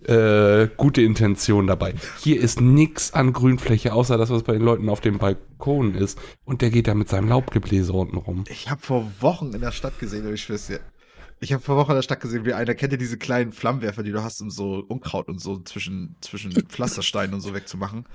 [0.08, 1.94] äh, gute Intention dabei.
[2.20, 6.20] Hier ist nix an Grünfläche, außer das, was bei den Leuten auf dem Balkon ist.
[6.46, 8.44] Und der geht da mit seinem Laubgebläse unten rum.
[8.50, 10.80] Ich habe vor Wochen in der Stadt gesehen, ich schwör's dir.
[11.44, 14.02] Ich habe vor Wochen in der Stadt gesehen, wie einer kennt ihr diese kleinen Flammenwerfer,
[14.02, 18.06] die du hast, um so Unkraut und so zwischen, zwischen Pflastersteinen und so wegzumachen.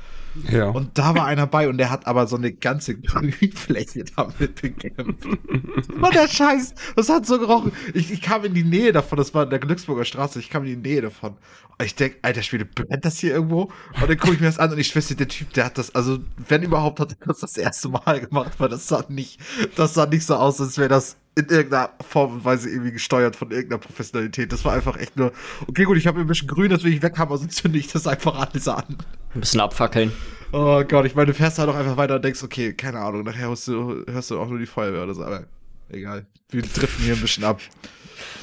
[0.51, 0.71] Ja.
[0.71, 5.27] Und da war einer bei und der hat aber so eine ganze Grünfläche damit bekämpft.
[5.27, 7.73] Und der Scheiß, das hat so gerochen.
[7.93, 10.65] Ich, ich kam in die Nähe davon, das war in der Glücksburger Straße, ich kam
[10.65, 11.37] in die Nähe davon.
[11.81, 13.71] Ich denk, alter Schwede, brennt das hier irgendwo?
[14.01, 15.95] Und dann gucke ich mir das an und ich schwöre, der Typ, der hat das,
[15.95, 19.39] also wenn überhaupt, hat er das das erste Mal gemacht, weil das sah nicht,
[19.77, 23.37] das sah nicht so aus, als wäre das in irgendeiner Form und Weise irgendwie gesteuert
[23.37, 24.51] von irgendeiner Professionalität.
[24.51, 25.33] Das war einfach echt nur,
[25.69, 27.87] okay, gut, ich habe ein bisschen grün, das will ich weg haben, also zünde ich
[27.87, 28.97] das einfach alles an.
[29.35, 30.11] Ein bisschen abfackeln.
[30.51, 33.23] Oh Gott, ich meine, du fährst halt auch einfach weiter und denkst, okay, keine Ahnung,
[33.23, 35.45] nachher hörst du, hörst du auch nur die Feuerwehr oder so, aber
[35.91, 36.27] egal.
[36.51, 37.61] Wir driften hier ein bisschen ab.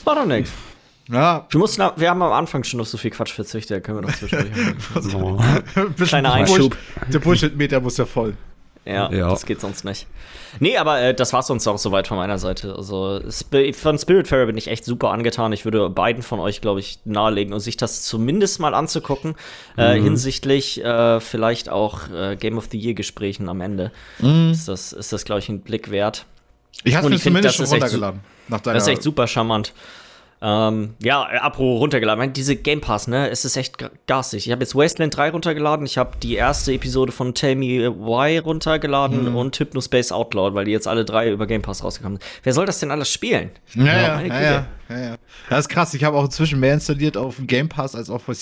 [0.06, 0.52] War doch nix.
[1.12, 4.00] Ja, Wir, mussten, wir haben am Anfang schon noch so viel Quatsch verzüchtet, da können
[4.00, 4.52] wir noch zwischendurch.
[5.02, 5.38] So.
[5.38, 5.64] ein
[5.94, 6.78] bisschen Kleiner Bullshit- Einschub.
[7.14, 8.36] Der Bullshit-Meter muss ja voll.
[8.86, 9.30] Ja, Ja.
[9.30, 10.06] das geht sonst nicht.
[10.60, 12.76] Nee, aber äh, das war's sonst auch soweit von meiner Seite.
[12.76, 15.52] Also Sp von Spiritfarer bin ich echt super angetan.
[15.54, 19.36] Ich würde beiden von euch, glaube ich, nahelegen und sich das zumindest mal anzugucken.
[19.76, 23.92] Äh, hinsichtlich äh, vielleicht auch äh, Game of the Year Gesprächen am Ende.
[24.52, 26.26] Ist das, ist das glaube ich, ein Blick wert.
[26.84, 28.20] Ich habe mir find, zumindest schon echt runtergeladen.
[28.48, 29.74] Nach deiner, Das ist echt super charmant.
[30.48, 32.20] Ähm, ja, äh, apro runtergeladen.
[32.20, 34.46] Meine, diese Game Pass, ne, es ist echt garstig.
[34.46, 38.38] Ich habe jetzt Wasteland 3 runtergeladen, ich habe die erste Episode von Tell Me Why
[38.38, 39.36] runtergeladen Mhm.
[39.36, 42.30] und Hypnospace Outlawed, weil die jetzt alle drei über Game Pass rausgekommen sind.
[42.44, 43.50] Wer soll das denn alles spielen?
[43.74, 45.16] Ja, ja, ja, ja, ja, ja.
[45.50, 45.96] Das ist krass.
[45.96, 48.34] Ich habe auch inzwischen mehr installiert auf Game Pass als auch bei,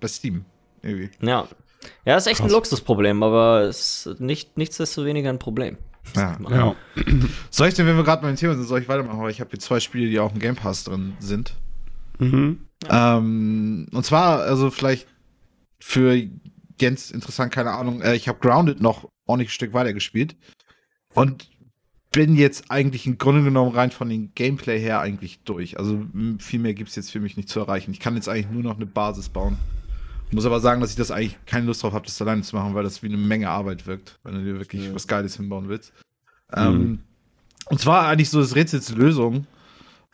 [0.00, 0.44] bei Steam.
[0.82, 1.10] Irgendwie.
[1.20, 1.46] Ja.
[2.04, 2.52] Ja, ist echt ein Krass.
[2.52, 5.78] Luxusproblem, aber es ist nicht, nichtsdestoweniger ein Problem.
[6.16, 6.38] Ja.
[6.50, 6.76] Ja.
[7.50, 9.18] Soll ich denn, wenn wir gerade beim Thema sind, soll ich weitermachen?
[9.18, 11.54] Aber ich habe hier zwei Spiele, die auch im Game Pass drin sind.
[12.18, 12.66] Mhm.
[12.88, 15.06] Ähm, und zwar, also vielleicht
[15.78, 16.20] für
[16.80, 18.02] Jens interessant, keine Ahnung.
[18.02, 20.36] Äh, ich habe Grounded noch ordentlich ein Stück weiter gespielt.
[21.14, 21.50] Und
[22.12, 25.78] bin jetzt eigentlich im Grunde genommen rein von dem Gameplay her eigentlich durch.
[25.78, 26.06] Also
[26.38, 27.90] viel mehr gibt es jetzt für mich nicht zu erreichen.
[27.90, 29.56] Ich kann jetzt eigentlich nur noch eine Basis bauen.
[30.32, 32.74] Muss aber sagen, dass ich das eigentlich keine Lust drauf habe, das alleine zu machen,
[32.74, 34.94] weil das wie eine Menge Arbeit wirkt, wenn du dir wirklich Ja.
[34.94, 35.92] was Geiles hinbauen willst.
[36.54, 37.00] Ähm,
[37.66, 39.46] und zwar eigentlich so das Rätsels Lösung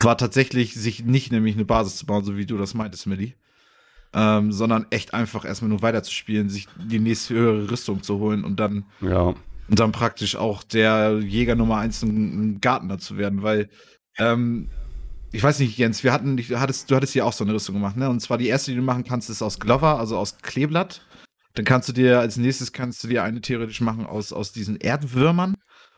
[0.01, 3.33] war tatsächlich, sich nicht nämlich eine Basis zu bauen, so wie du das meintest, Millie.
[4.11, 8.59] Ähm, sondern echt einfach erstmal nur weiterzuspielen, sich die nächste höhere Rüstung zu holen und
[8.59, 9.21] dann Ja.
[9.69, 13.69] und dann praktisch auch der Jäger Nummer eins im Garten zu werden, weil
[14.17, 14.69] ähm,
[15.31, 17.75] ich weiß nicht, Jens, wir hatten, du hattest, du hattest hier auch so eine Rüstung
[17.75, 18.09] gemacht, ne?
[18.09, 21.01] Und zwar die erste, die du machen kannst, ist aus Glover, also aus Kleeblatt.
[21.53, 24.77] Dann kannst du dir, als nächstes kannst du dir eine theoretisch machen aus, aus diesen
[24.77, 25.55] Erdwürmern.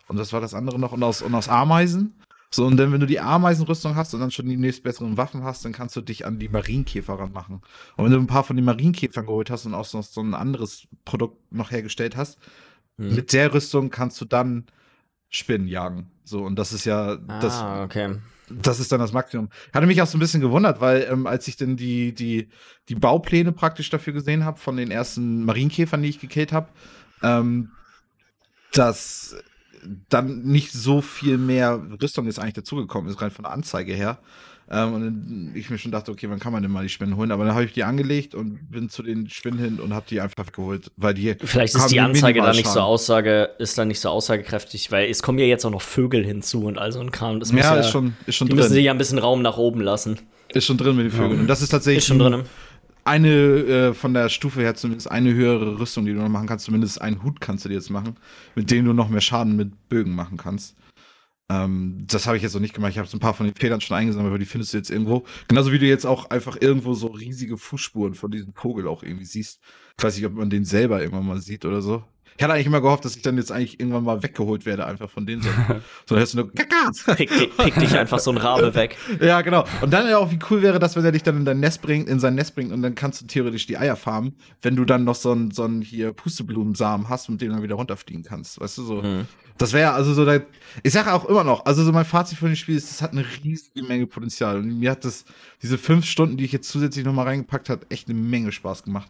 [0.08, 2.16] Und das war das andere noch, und aus, und aus Ameisen.
[2.54, 5.64] So, und dann, wenn du die Ameisenrüstung hast und dann schon die nächstbesseren Waffen hast,
[5.64, 7.62] dann kannst du dich an die Marienkäfer ranmachen.
[7.96, 10.34] Und wenn du ein paar von den Marienkäfern geholt hast und auch noch so ein
[10.34, 12.38] anderes Produkt noch hergestellt hast,
[12.98, 13.16] Hm.
[13.16, 14.66] mit der Rüstung kannst du dann
[15.30, 16.12] Spinnen jagen.
[16.24, 18.18] So, und das ist ja, das, ah, okay.
[18.62, 19.50] Das ist dann das Maximum.
[19.74, 22.50] Hatte mich auch so ein bisschen gewundert, weil ähm, als ich dann die, die,
[22.90, 26.70] die Baupläne praktisch dafür gesehen habe, von den ersten Marienkäfern, die ich gekillt habe,
[27.24, 27.72] ähm,
[28.74, 29.36] dass
[30.10, 34.20] dann nicht so viel mehr Rüstung jetzt eigentlich dazugekommen ist, rein von der Anzeige her.
[34.74, 37.32] Ähm, und ich mir schon dachte, okay, wann kann man denn mal die Spinnen holen?
[37.32, 40.22] Aber dann habe ich die angelegt und bin zu den Spinnen hin und habe die
[40.22, 44.00] einfach weggeholt, weil die Vielleicht ist die Anzeige da nicht so aussage, ist da nicht
[44.00, 47.12] so aussagekräftig, weil es kommen ja jetzt auch noch Vögel hinzu und all so ein
[47.12, 47.42] Kram.
[47.42, 48.86] Das Ja, ja, ist schon, ist schon die müssen sich drin.
[48.86, 50.18] ja ein bisschen Raum nach oben lassen.
[50.54, 51.42] Ist schon drin mit den Vögeln.
[51.42, 52.44] Und das ist tatsächlich Ist schon drin.
[53.04, 56.66] eine äh, von der Stufe her zumindest eine höhere Rüstung, die du noch machen kannst.
[56.66, 58.16] Zumindest einen Hut kannst du dir jetzt machen,
[58.56, 60.76] mit dem du noch mehr Schaden mit Bögen machen kannst.
[61.52, 62.92] Ähm, das habe ich jetzt noch nicht gemacht.
[62.92, 64.90] Ich habe so ein paar von den Federn schon eingesammelt, aber die findest du jetzt
[64.90, 65.26] irgendwo.
[65.48, 69.26] Genauso wie du jetzt auch einfach irgendwo so riesige Fußspuren von diesem Vogel auch irgendwie
[69.26, 69.60] siehst.
[69.98, 72.04] Ich weiß nicht, ob man den selber irgendwann mal sieht oder so.
[72.38, 75.10] Ich hatte eigentlich immer gehofft, dass ich dann jetzt eigentlich irgendwann mal weggeholt werde, einfach
[75.10, 75.42] von denen.
[76.08, 76.92] So, so hörst du nur Kaka.
[77.16, 78.98] Pick, pick dich einfach so ein Rabe weg.
[79.20, 79.66] Ja, genau.
[79.82, 81.82] Und dann ja auch, wie cool wäre das, wenn er dich dann in dein Nest
[81.82, 84.86] bringt, in sein Nest bringt und dann kannst du theoretisch die Eier farmen, wenn du
[84.86, 88.24] dann noch so einen, so einen hier Pusteblumensamen hast, mit dem du dann wieder runterfliegen
[88.24, 88.60] kannst.
[88.60, 89.02] Weißt du so?
[89.02, 89.28] Mhm.
[89.62, 90.46] Das wäre also so, der,
[90.84, 93.12] ich sage auch immer noch, also so mein Fazit von dem Spiel ist, das hat
[93.12, 94.58] eine riesige Menge Potenzial.
[94.58, 95.26] Und mir hat das,
[95.62, 99.10] diese fünf Stunden, die ich jetzt zusätzlich nochmal reingepackt habe, echt eine Menge Spaß gemacht.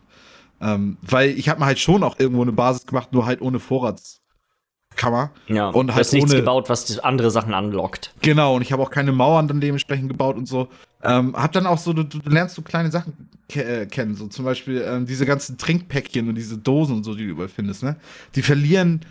[0.60, 3.60] Ähm, weil ich habe mir halt schon auch irgendwo eine Basis gemacht, nur halt ohne
[3.60, 5.32] Vorratskammer.
[5.48, 8.14] Ja, Und du halt hast nichts ohne- gebaut, was andere Sachen anlockt.
[8.22, 10.68] Genau, und ich habe auch keine Mauern dann dementsprechend gebaut und so.
[11.04, 13.14] Ähm, hab dann auch so, du, du lernst so kleine Sachen
[13.50, 17.16] ke äh, kennen, so zum Beispiel ähm, diese ganzen Trinkpäckchen und diese Dosen und so,
[17.16, 17.96] die du überall findest, ne?
[18.36, 19.02] Die verlieren,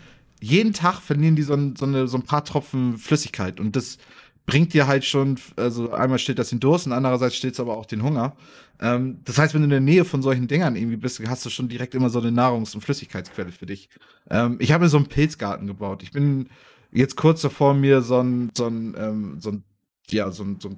[0.41, 3.97] jeden Tag verlieren die so, ein, so, eine, so ein paar Tropfen Flüssigkeit und das
[4.45, 7.77] bringt dir halt schon, also einmal stillt das den Durst und andererseits stillt es aber
[7.77, 8.35] auch den Hunger.
[8.79, 11.49] Ähm, das heißt, wenn du in der Nähe von solchen Dingern irgendwie bist, hast du
[11.49, 13.89] schon direkt immer so eine Nahrungs- und Flüssigkeitsquelle für dich.
[14.29, 16.01] Ähm, ich habe mir so einen Pilzgarten gebaut.
[16.01, 16.49] Ich bin
[16.91, 19.63] jetzt kurz davor, mir so ein, so ein, ähm, so ein
[20.09, 20.75] ja, so ein, so ein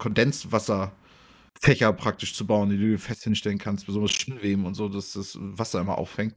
[1.64, 5.38] Kondenswasserfächer praktisch zu bauen, die du fest hinstellen kannst, besonders Spinnweben und so, dass das
[5.40, 6.36] Wasser immer auffängt.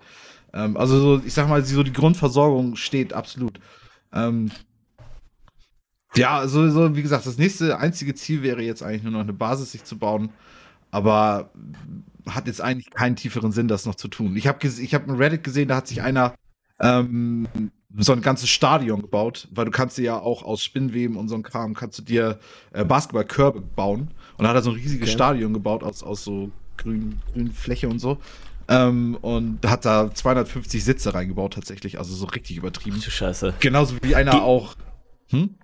[0.53, 3.59] Ähm, also so, ich sag mal, so die Grundversorgung steht absolut.
[4.13, 4.51] Ähm,
[6.15, 9.33] ja, also so, wie gesagt, das nächste einzige Ziel wäre jetzt eigentlich nur noch eine
[9.33, 10.31] Basis sich zu bauen,
[10.91, 11.51] aber
[12.27, 14.37] hat jetzt eigentlich keinen tieferen Sinn, das noch zu tun.
[14.37, 16.35] Ich habe ich hab in Reddit gesehen, da hat sich einer
[16.81, 17.49] ähm,
[17.99, 21.35] so ein ganzes Stadion gebaut, weil du kannst dir ja auch aus Spinnweben und so
[21.35, 22.39] ein Kram kannst du dir
[22.73, 25.17] äh, Basketballkörbe bauen und da hat er so ein riesiges okay.
[25.17, 28.19] Stadion gebaut aus, aus so grün, grün Fläche und so.
[28.69, 33.01] Ähm, und hat da 250 Sitze reingebaut tatsächlich, also so richtig übertrieben.
[33.03, 33.55] Du Scheiße.
[33.61, 34.75] Genauso wie einer Die auch.
[35.29, 35.55] Hm?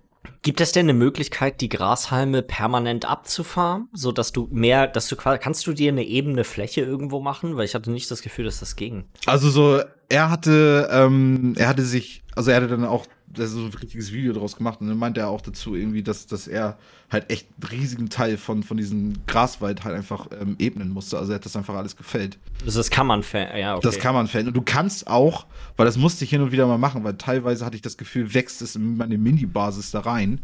[0.42, 5.16] Gibt es denn eine Möglichkeit, die Grashalme permanent abzufarmen, so dass du mehr, dass du
[5.16, 8.60] kannst du dir eine ebene Fläche irgendwo machen, weil ich hatte nicht das Gefühl, dass
[8.60, 9.04] das ging.
[9.26, 13.72] Also so, er hatte, ähm, er hatte sich, also er hatte dann auch so ein
[13.72, 16.76] richtiges Video draus gemacht und dann meinte er auch dazu irgendwie, dass, dass er
[17.10, 21.18] halt echt einen riesigen Teil von, von diesem Graswald halt einfach ähm, ebnen musste.
[21.18, 22.38] Also er hat das einfach alles gefällt.
[22.66, 23.80] Also das kann man fällen, ja, okay.
[23.84, 24.48] Das kann man fällen.
[24.48, 25.46] Und du kannst auch,
[25.78, 28.34] weil das musste ich hin und wieder mal machen, weil teilweise hatte ich das Gefühl,
[28.34, 30.42] wächst es in meine Mini-Basis da rein.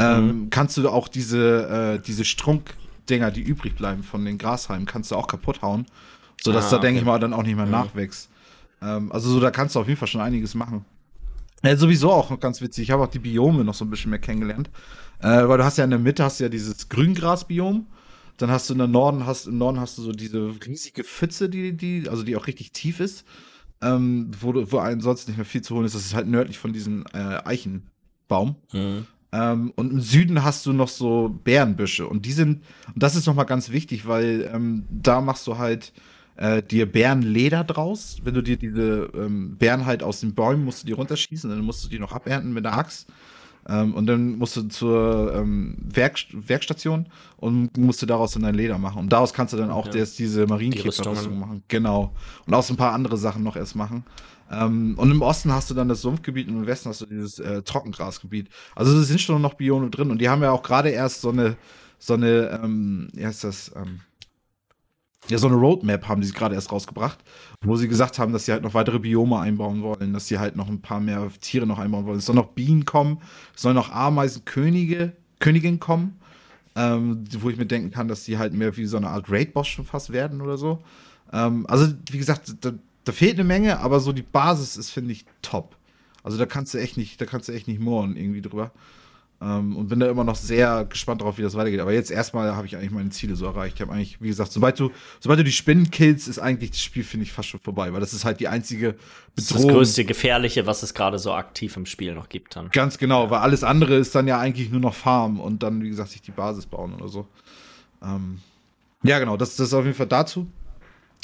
[0.00, 0.50] Ähm, mhm.
[0.50, 5.14] kannst du auch diese, äh, diese Strunkdinger, die übrig bleiben von den Grashalmen, kannst du
[5.14, 5.86] auch kaputt hauen.
[6.42, 6.86] Sodass ah, da, okay.
[6.86, 7.70] denke ich mal, dann auch nicht mehr mhm.
[7.70, 8.28] nachwächst.
[8.84, 10.84] Ähm, also so, da kannst du auf jeden Fall schon einiges machen.
[11.62, 12.84] Ja, sowieso auch ganz witzig.
[12.84, 14.70] Ich habe auch die Biome noch so ein bisschen mehr kennengelernt.
[15.20, 17.86] Äh, weil du hast ja in der Mitte hast ja dieses Grüngrasbiom.
[18.36, 21.48] Dann hast du in der Norden, hast, im Norden hast du so diese riesige Pfütze,
[21.48, 23.24] die, die, also die auch richtig tief ist.
[23.80, 25.94] Ähm, wo, wo ansonsten nicht mehr viel zu holen ist.
[25.94, 28.56] Das ist halt nördlich von diesem äh, Eichenbaum.
[28.72, 29.06] Mhm.
[29.32, 32.06] Ähm, und im Süden hast du noch so Bärenbüsche.
[32.06, 35.92] Und die sind, und das ist nochmal ganz wichtig, weil ähm, da machst du halt
[36.36, 38.18] äh, dir Bärenleder draus.
[38.22, 41.60] Wenn du dir diese ähm, Bären halt aus den Bäumen musst du die runterschießen, dann
[41.60, 43.08] musst du die noch abernten mit der Axt.
[43.66, 48.54] Ähm, und dann musst du zur ähm, Werk Werkstation und musst du daraus dann dein
[48.54, 48.98] Leder machen.
[48.98, 49.94] Und daraus kannst du dann auch ja.
[49.94, 51.62] erst diese Marienkäferrüstung machen.
[51.68, 52.12] Genau.
[52.46, 54.04] Und auch so ein paar andere Sachen noch erst machen.
[54.50, 57.38] Ähm, und im Osten hast du dann das Sumpfgebiet und im Westen hast du dieses
[57.38, 58.48] äh, Trockengrasgebiet.
[58.74, 61.30] Also es sind schon noch Biome drin und die haben ja auch gerade erst so
[61.30, 61.56] eine,
[61.98, 64.00] so eine, ähm, wie heißt das, ähm,
[65.28, 67.18] ja, so eine Roadmap haben die gerade erst rausgebracht,
[67.62, 70.56] wo sie gesagt haben, dass sie halt noch weitere Biome einbauen wollen, dass sie halt
[70.56, 72.18] noch ein paar mehr Tiere noch einbauen wollen.
[72.18, 73.18] Es sollen noch Bienen kommen,
[73.54, 76.18] es sollen noch Ameisenkönige, Königin kommen,
[76.76, 79.68] ähm, wo ich mir denken kann, dass die halt mehr wie so eine Art Raid-Boss
[79.68, 80.80] schon fast werden oder so.
[81.32, 82.72] Ähm, also, wie gesagt, da,
[83.04, 85.76] da, fehlt eine Menge, aber so die Basis ist, finde ich, top.
[86.22, 88.72] Also da kannst du echt nicht, da kannst du echt nicht mohren irgendwie drüber.
[89.44, 91.80] Ähm, und bin da immer noch sehr gespannt darauf, wie das weitergeht.
[91.80, 93.74] Aber jetzt erstmal habe ich eigentlich meine Ziele so erreicht.
[93.76, 96.80] Ich habe eigentlich, wie gesagt, sobald du, sobald du die Spinnen killst, ist eigentlich das
[96.80, 99.02] Spiel, finde ich, fast schon vorbei, weil das ist halt die einzige Bedrohung.
[99.34, 102.70] Das, ist das größte Gefährliche, was es gerade so aktiv im Spiel noch gibt dann.
[102.70, 105.90] Ganz genau, weil alles andere ist dann ja eigentlich nur noch Farm und dann, wie
[105.90, 107.26] gesagt, sich die Basis bauen oder so.
[108.02, 108.38] Ähm,
[109.02, 110.46] ja, genau, das, das ist auf jeden Fall dazu.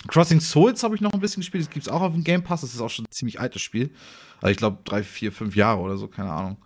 [0.09, 1.65] Crossing Souls habe ich noch ein bisschen gespielt.
[1.65, 2.61] Das gibt es auch auf dem Game Pass.
[2.61, 3.91] Das ist auch schon ein ziemlich altes Spiel.
[4.43, 6.57] Also ich glaube, drei, vier, fünf Jahre oder so, keine Ahnung.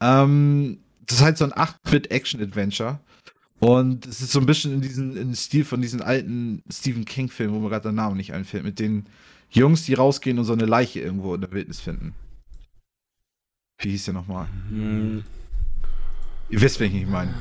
[0.00, 3.00] Ähm, das ist halt so ein 8-Bit-Action-Adventure.
[3.60, 7.56] Und es ist so ein bisschen in diesem in Stil von diesen alten Stephen King-Filmen,
[7.56, 9.06] wo mir gerade der Name nicht einfällt, mit den
[9.50, 12.14] Jungs, die rausgehen und so eine Leiche irgendwo in der Wildnis finden.
[13.78, 14.46] Wie hieß der nochmal?
[14.68, 15.24] Hm.
[16.50, 17.34] Ihr wisst, wen ich meine.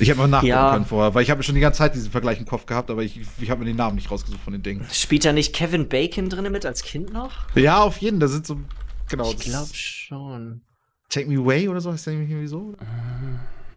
[0.00, 0.72] Ich habe mal nachgucken ja.
[0.72, 3.02] können vorher, weil ich habe schon die ganze Zeit diesen Vergleich im Kopf gehabt, aber
[3.02, 4.86] ich, ich habe mir den Namen nicht rausgesucht von den Dingen.
[4.92, 7.32] Spielt da nicht Kevin Bacon drin mit als Kind noch?
[7.56, 8.60] Ja, auf jeden, da sind so
[9.08, 9.32] genau.
[9.32, 10.60] Ich glaube schon.
[11.08, 12.74] Take Me Away oder so heißt der irgendwie so?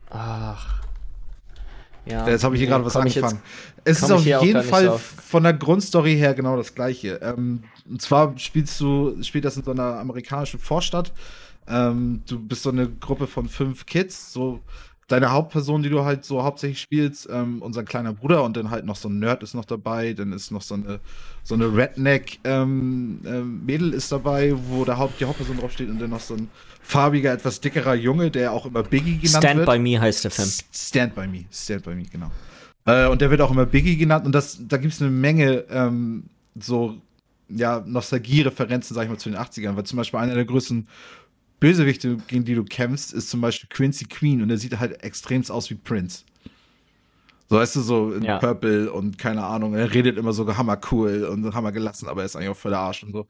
[0.10, 0.82] Ach.
[2.06, 3.42] Ja, jetzt habe ich hier gerade was angefangen.
[3.84, 5.02] Es ist auf jeden Fall auf.
[5.02, 7.20] von der Grundstory her genau das gleiche.
[7.22, 11.14] Ähm, und zwar spielst du, spielt das in so einer amerikanischen Vorstadt.
[11.68, 14.62] Ähm, du bist so eine Gruppe von fünf Kids, so
[15.12, 18.86] deine Hauptperson, die du halt so hauptsächlich spielst, ähm, unser kleiner Bruder und dann halt
[18.86, 21.00] noch so ein Nerd ist noch dabei, dann ist noch so eine,
[21.44, 26.12] so eine Redneck-Mädel ähm, ähm, ist dabei, wo der Haupt, die Hauptperson draufsteht und dann
[26.12, 26.50] noch so ein
[26.82, 29.70] farbiger, etwas dickerer Junge, der auch immer Biggie genannt Stand wird.
[29.70, 30.50] Stand by Me heißt der Film.
[30.74, 32.32] Stand by Me, Stand by Me, genau.
[32.86, 35.66] Äh, und der wird auch immer Biggie genannt und das, da gibt es eine Menge
[35.70, 36.24] ähm,
[36.60, 36.98] so
[37.54, 40.88] ja, Nostalgie-Referenzen, sag ich mal, zu den 80ern, weil zum Beispiel einer der größten
[41.62, 45.50] Bösewichte, gegen die du kämpfst, ist zum Beispiel Quincy Queen und er sieht halt extremst
[45.50, 46.26] aus wie Prince.
[47.48, 48.40] So weißt du, so in ja.
[48.40, 52.50] Purple und keine Ahnung, er redet immer so hammercool und hammergelassen, aber er ist eigentlich
[52.50, 53.28] auch voll der Arsch und so.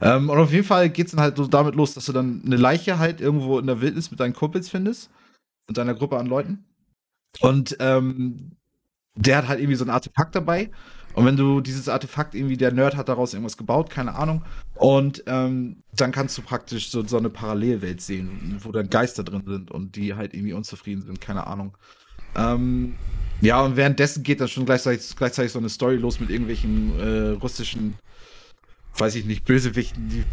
[0.00, 2.42] Ähm, und auf jeden Fall geht es dann halt so damit los, dass du dann
[2.46, 5.10] eine Leiche halt irgendwo in der Wildnis mit deinen Kumpels findest.
[5.68, 6.64] Mit deiner Gruppe an Leuten.
[7.40, 8.52] Und ähm,
[9.14, 10.70] der hat halt irgendwie so ein Artefakt dabei,
[11.14, 14.42] Und wenn du dieses Artefakt irgendwie, der Nerd hat daraus irgendwas gebaut, keine Ahnung.
[14.74, 19.42] Und ähm, dann kannst du praktisch so, so eine Parallelwelt sehen, wo dann Geister drin
[19.46, 21.76] sind und die halt irgendwie unzufrieden sind, keine Ahnung.
[22.34, 22.94] Ähm,
[23.40, 27.28] ja, und währenddessen geht dann schon gleichzeitig, gleichzeitig so eine Story los mit irgendwelchen äh,
[27.30, 27.94] russischen,
[28.96, 30.24] weiß ich nicht, Bösewichten, die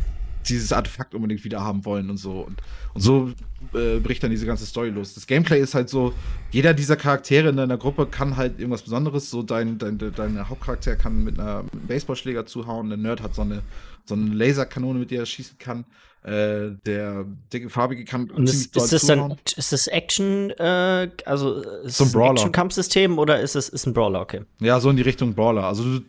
[0.50, 2.42] dieses Artefakt unbedingt wieder haben wollen und so.
[2.42, 2.62] Und,
[2.94, 3.32] und so
[3.74, 5.14] äh, bricht dann diese ganze Story los.
[5.14, 6.14] Das Gameplay ist halt so,
[6.52, 9.30] jeder dieser Charaktere in deiner Gruppe kann halt irgendwas Besonderes.
[9.30, 13.36] So dein, dein, dein Hauptcharakter kann mit, einer, mit einem Baseballschläger zuhauen, der Nerd hat
[13.36, 13.62] so eine,
[14.06, 15.86] so eine Laserkanone, mit der er schießen kann.
[16.22, 19.30] Äh, der dicke farbige kann und ist, ist das zuhauen.
[19.30, 23.70] dann ist das Action äh, also ist so ein Brawler Action Kampfsystem oder ist es
[23.70, 26.06] ist ein Brawler okay ja so in die Richtung Brawler also du,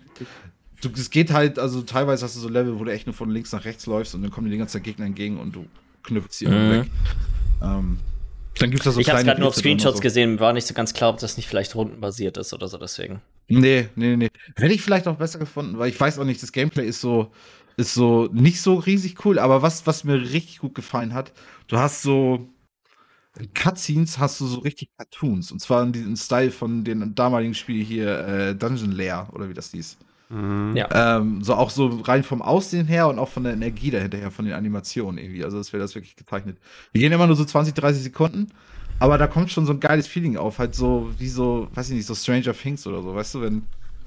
[0.81, 3.31] du, es geht halt, also teilweise hast du so Level, wo du echt nur von
[3.31, 5.67] links nach rechts läufst und dann kommen die ganze Zeit Gegner entgegen und du
[6.03, 6.71] knüpfst sie mhm.
[6.71, 6.91] weg.
[7.63, 7.99] Ähm,
[8.59, 10.03] dann gibt's da so Ich habe gerade nur auf Screenshots so.
[10.03, 13.21] gesehen, war nicht so ganz klar, ob das nicht vielleicht rundenbasiert ist oder so, deswegen.
[13.49, 14.29] Nee, nee, nee.
[14.57, 17.33] Hätte ich vielleicht auch besser gefunden, weil ich weiß auch nicht, das Gameplay ist so,
[17.77, 21.33] ist so nicht so riesig cool, aber was, was mir richtig gut gefallen hat,
[21.69, 22.49] du hast so
[23.39, 25.53] in Cutscenes hast du so richtig Cartoons.
[25.53, 29.55] Und zwar in diesem Style von dem damaligen Spiel hier, äh, Dungeon Lair, oder wie
[29.55, 29.97] das hieß.
[30.31, 30.77] Mhm.
[30.77, 31.19] Ja.
[31.19, 34.45] Ähm, so auch so rein vom Aussehen her und auch von der Energie dahinter von
[34.45, 35.45] den Animationen irgendwie.
[35.45, 36.57] Also, das wäre das wirklich gezeichnet.
[36.93, 38.49] Wir gehen immer nur so 20, 30 Sekunden,
[39.01, 41.97] aber da kommt schon so ein geiles Feeling auf, halt so wie so, weiß ich
[41.97, 43.63] nicht, so Stranger Things oder so, weißt du, wenn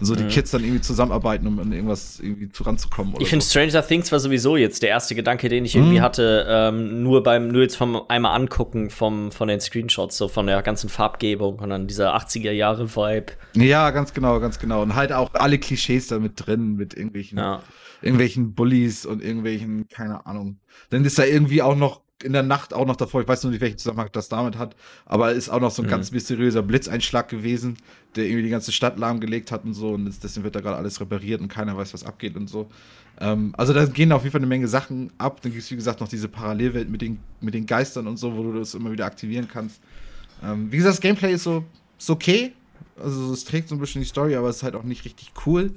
[0.06, 0.30] so die mhm.
[0.30, 3.16] Kids dann irgendwie zusammenarbeiten, um an irgendwas irgendwie ranzukommen.
[3.20, 3.50] ich finde, so.
[3.50, 6.04] Stranger Things war sowieso jetzt der erste Gedanke, den ich irgendwie mhm.
[6.04, 10.48] hatte, ähm, nur beim, nur jetzt vom einmal angucken vom, von den Screenshots, so von
[10.48, 13.34] der ganzen Farbgebung und dann dieser 80er Jahre Vibe.
[13.56, 14.82] Ja, ganz genau, ganz genau.
[14.82, 17.62] Und halt auch alle Klischees da mit drin, mit irgendwelchen, ja.
[18.02, 20.60] irgendwelchen Bullies und irgendwelchen, keine Ahnung.
[20.90, 23.52] Dann ist da irgendwie auch noch in der Nacht auch noch davor, ich weiß nur
[23.52, 25.92] nicht, welchen Zusammenhang das damit hat, aber ist auch noch so ein mhm.
[25.92, 27.78] ganz mysteriöser Blitzeinschlag gewesen,
[28.16, 31.00] der irgendwie die ganze Stadt lahmgelegt hat und so und deswegen wird da gerade alles
[31.02, 32.70] repariert und keiner weiß, was abgeht und so.
[33.20, 35.42] Ähm, also da gehen auf jeden Fall eine Menge Sachen ab.
[35.42, 38.36] Dann gibt es, wie gesagt, noch diese Parallelwelt mit den, mit den Geistern und so,
[38.36, 39.82] wo du das immer wieder aktivieren kannst.
[40.44, 41.64] Ähm, wie gesagt, das Gameplay ist so
[41.98, 42.54] ist okay.
[43.02, 45.32] Also es trägt so ein bisschen die Story, aber es ist halt auch nicht richtig
[45.46, 45.72] cool.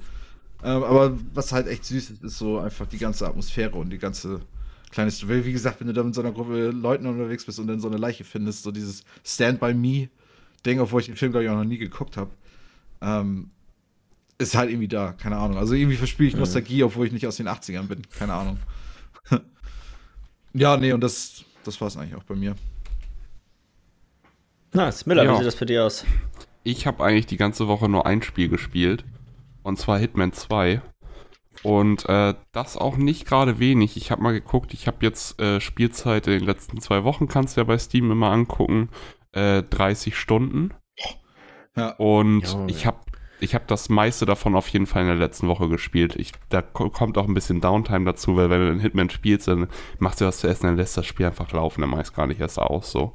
[0.63, 3.97] Ähm, aber was halt echt süß ist, ist so einfach die ganze Atmosphäre und die
[3.97, 4.41] ganze
[4.91, 5.45] kleines Duell.
[5.45, 7.87] Wie gesagt, wenn du da mit so einer Gruppe Leuten unterwegs bist und dann so
[7.87, 11.55] eine Leiche findest, so dieses Stand by Me-Ding, obwohl ich den Film, glaube ich, auch
[11.55, 12.31] noch nie geguckt habe,
[13.01, 13.51] ähm,
[14.37, 15.13] ist halt irgendwie da.
[15.13, 15.57] Keine Ahnung.
[15.57, 16.41] Also irgendwie verspiele ich mhm.
[16.41, 18.01] Nostalgie, obwohl ich nicht aus den 80ern bin.
[18.17, 18.59] Keine Ahnung.
[20.53, 22.55] ja, nee, und das, das war es eigentlich auch bei mir.
[24.73, 25.05] Nice.
[25.05, 25.33] Miller, ja.
[25.33, 26.05] wie sieht das bei dir aus?
[26.63, 29.05] Ich habe eigentlich die ganze Woche nur ein Spiel gespielt.
[29.63, 30.81] Und zwar Hitman 2.
[31.63, 33.97] Und äh, das auch nicht gerade wenig.
[33.97, 37.57] Ich habe mal geguckt, ich habe jetzt äh, Spielzeit in den letzten zwei Wochen, kannst
[37.57, 38.89] du ja bei Steam immer angucken,
[39.33, 40.73] äh, 30 Stunden.
[41.75, 41.89] Ja.
[41.97, 42.97] Und ja, ich habe
[43.39, 46.15] ich hab das meiste davon auf jeden Fall in der letzten Woche gespielt.
[46.15, 49.67] Ich, da kommt auch ein bisschen Downtime dazu, weil wenn du einen Hitman spielst, dann
[49.99, 52.39] machst du was zu essen, dann lässt das Spiel einfach laufen, dann meist gar nicht
[52.39, 53.13] erst aus so.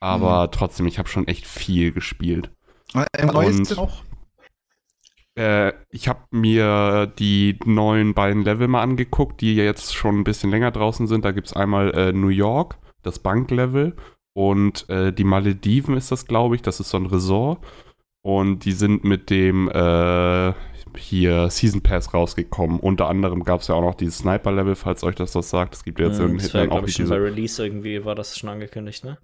[0.00, 0.52] Aber mhm.
[0.52, 2.50] trotzdem, ich habe schon echt viel gespielt.
[2.94, 4.02] Äh, und, auch
[5.36, 10.50] äh, ich habe mir die neuen beiden Level mal angeguckt, die jetzt schon ein bisschen
[10.50, 11.24] länger draußen sind.
[11.24, 13.94] Da gibt es einmal äh, New York, das Banklevel,
[14.36, 16.62] und äh, die Malediven ist das, glaube ich.
[16.62, 17.64] Das ist so ein Resort.
[18.20, 20.52] Und die sind mit dem äh,
[20.98, 22.80] hier Season Pass rausgekommen.
[22.80, 25.74] Unter anderem gab es ja auch noch dieses Sniper-Level, falls euch das was sagt.
[25.74, 28.38] Es gibt ja jetzt mhm, in Hitman auch ich, schon bei Release irgendwie war das
[28.38, 29.16] schon angekündigt, ne?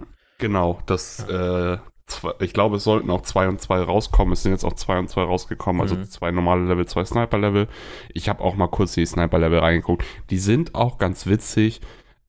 [0.43, 4.33] Genau, das äh, zwei, ich glaube, es sollten auch zwei und zwei rauskommen.
[4.33, 6.05] Es sind jetzt auch zwei und zwei rausgekommen, also mhm.
[6.05, 7.69] zwei normale Level, zwei Sniper-Level.
[8.13, 10.05] Ich habe auch mal kurz die Sniper-Level reingeguckt.
[10.31, 11.81] Die sind auch ganz witzig,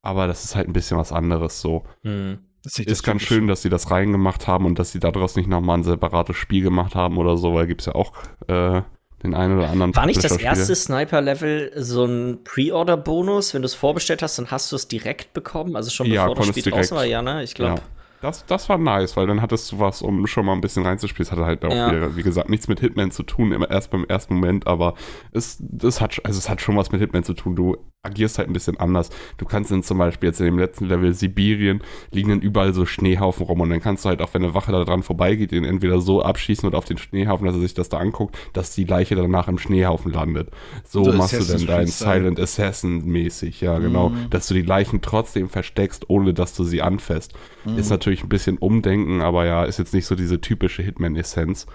[0.04, 1.86] aber das ist halt ein bisschen was anderes so.
[2.04, 2.40] Mhm.
[2.64, 5.80] Das ist ganz schön, dass sie das reingemacht haben und dass sie daraus nicht nochmal
[5.80, 8.14] ein separates Spiel gemacht haben oder so, weil gibt es ja auch
[8.48, 8.84] äh,
[9.24, 9.96] den einen oder anderen.
[9.96, 13.54] War nicht das erste Sniper-Level so ein Pre-Order-Bonus?
[13.54, 15.76] Wenn du es vorbestellt hast, dann hast du es direkt bekommen?
[15.76, 17.44] Also schon bevor ja, das Spiel draußen war, ja, ne?
[17.44, 17.82] Ich glaube.
[17.82, 18.03] Ja.
[18.24, 21.26] Das, das war nice, weil dann hattest du was, um schon mal ein bisschen reinzuspielen.
[21.26, 21.92] Es hatte halt auch, ja.
[21.92, 24.94] wieder, wie gesagt, nichts mit Hitman zu tun, immer erst beim ersten Moment, aber
[25.34, 27.54] es, es, hat, also es hat schon was mit Hitman zu tun.
[27.58, 29.10] Du agierst halt ein bisschen anders.
[29.38, 31.82] Du kannst dann zum Beispiel jetzt in dem letzten Level Sibirien
[32.12, 34.74] liegen dann überall so Schneehaufen rum und dann kannst du halt auch, wenn eine Wache
[34.74, 37.88] da dran vorbeigeht, den entweder so abschießen oder auf den Schneehaufen, dass er sich das
[37.88, 40.50] da anguckt, dass die Leiche danach im Schneehaufen landet.
[40.84, 44.10] So, so machst du dann dein Silent Assassin mäßig, ja, genau.
[44.10, 44.30] Mhm.
[44.30, 47.34] Dass du die Leichen trotzdem versteckst, ohne dass du sie anfasst.
[47.64, 47.78] Mhm.
[47.78, 51.66] Ist natürlich ein bisschen Umdenken, aber ja, ist jetzt nicht so diese typische Hitman-Essenz.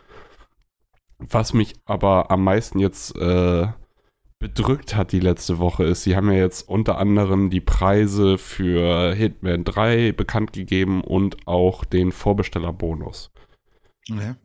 [1.18, 3.66] Was mich aber am meisten jetzt äh,
[4.38, 9.12] bedrückt hat die letzte Woche ist, sie haben ja jetzt unter anderem die Preise für
[9.14, 13.32] Hitman 3 bekannt gegeben und auch den Vorbestellerbonus.
[14.06, 14.36] Ja.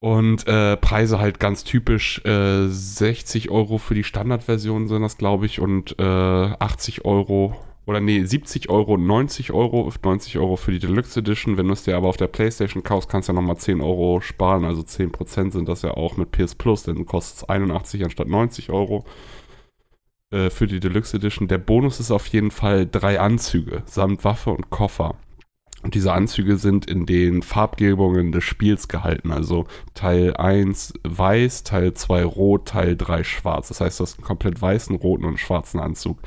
[0.00, 5.46] Und äh, Preise halt ganz typisch, äh, 60 Euro für die Standardversion sind das, glaube
[5.46, 7.56] ich, und äh, 80 Euro
[7.88, 11.56] oder nee, 70 Euro und 90 Euro, 90 Euro für die Deluxe Edition.
[11.56, 14.20] Wenn du es dir aber auf der Playstation kaufst, kannst du ja nochmal 10 Euro
[14.20, 18.28] sparen, also 10% sind das ja auch mit PS Plus, dann kostet es 81 anstatt
[18.28, 19.06] 90 Euro
[20.30, 21.48] äh, für die Deluxe Edition.
[21.48, 25.14] Der Bonus ist auf jeden Fall drei Anzüge samt Waffe und Koffer.
[25.82, 29.32] Und diese Anzüge sind in den Farbgebungen des Spiels gehalten.
[29.32, 33.68] Also Teil 1 weiß, Teil 2 rot, Teil 3 schwarz.
[33.68, 36.18] Das heißt, du hast einen komplett weißen, roten und schwarzen Anzug.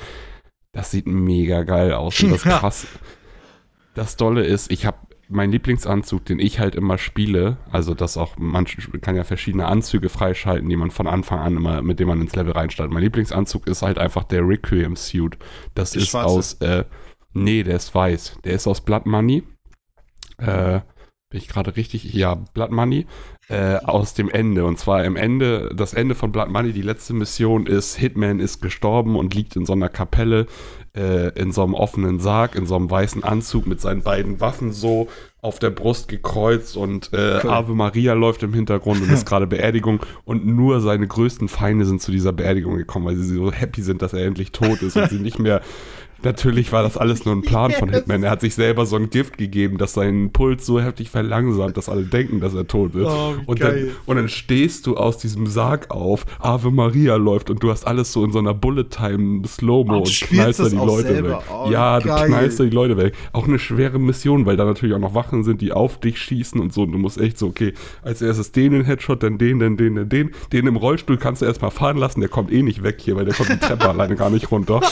[0.74, 2.22] Das sieht mega geil aus.
[2.24, 2.88] Und das krass.
[3.94, 4.98] Das Dolle ist, ich habe
[5.28, 8.66] meinen Lieblingsanzug, den ich halt immer spiele, also das auch, man
[9.02, 12.36] kann ja verschiedene Anzüge freischalten, die man von Anfang an immer, mit dem man ins
[12.36, 12.94] Level reinstartet.
[12.94, 15.38] Mein Lieblingsanzug ist halt einfach der Requiem Suit.
[15.74, 16.28] Das ist Schwarze.
[16.28, 16.84] aus, äh,
[17.34, 18.40] Nee, der ist weiß.
[18.44, 19.44] Der ist aus Blood Money.
[20.38, 20.82] Äh,
[21.32, 22.14] bin ich gerade richtig?
[22.14, 23.08] Ja, Blood Money.
[23.50, 24.64] Äh, aus dem Ende.
[24.64, 28.62] Und zwar im Ende, das Ende von Blood Money, die letzte Mission ist, Hitman ist
[28.62, 30.46] gestorben und liegt in so einer Kapelle,
[30.96, 34.72] äh, in so einem offenen Sarg, in so einem weißen Anzug mit seinen beiden Waffen
[34.72, 35.10] so
[35.42, 37.50] auf der Brust gekreuzt und äh, cool.
[37.50, 42.02] Ave Maria läuft im Hintergrund und ist gerade Beerdigung und nur seine größten Feinde sind
[42.02, 45.10] zu dieser Beerdigung gekommen, weil sie so happy sind, dass er endlich tot ist und
[45.10, 45.62] sie nicht mehr
[46.24, 48.24] Natürlich war das alles nur ein Plan von Hitman.
[48.24, 51.90] Er hat sich selber so ein Gift gegeben, dass sein Puls so heftig verlangsamt, dass
[51.90, 53.08] alle denken, dass er tot ist.
[53.08, 57.64] Oh, und, dann, und, dann, stehst du aus diesem Sarg auf, Ave Maria läuft und
[57.64, 61.38] du hast alles so in so einer Bullet-Time-Slow-Mo und, und knallst da die Leute weg.
[61.52, 62.28] Oh, ja, geil.
[62.28, 63.14] du knallst da die Leute weg.
[63.34, 66.60] Auch eine schwere Mission, weil da natürlich auch noch Wachen sind, die auf dich schießen
[66.60, 66.84] und so.
[66.84, 69.96] Und du musst echt so, okay, als erstes den in Headshot, dann den, dann den,
[69.96, 70.32] dann den.
[70.54, 73.26] Den im Rollstuhl kannst du erstmal fahren lassen, der kommt eh nicht weg hier, weil
[73.26, 74.82] der kommt die Treppe alleine gar nicht runter.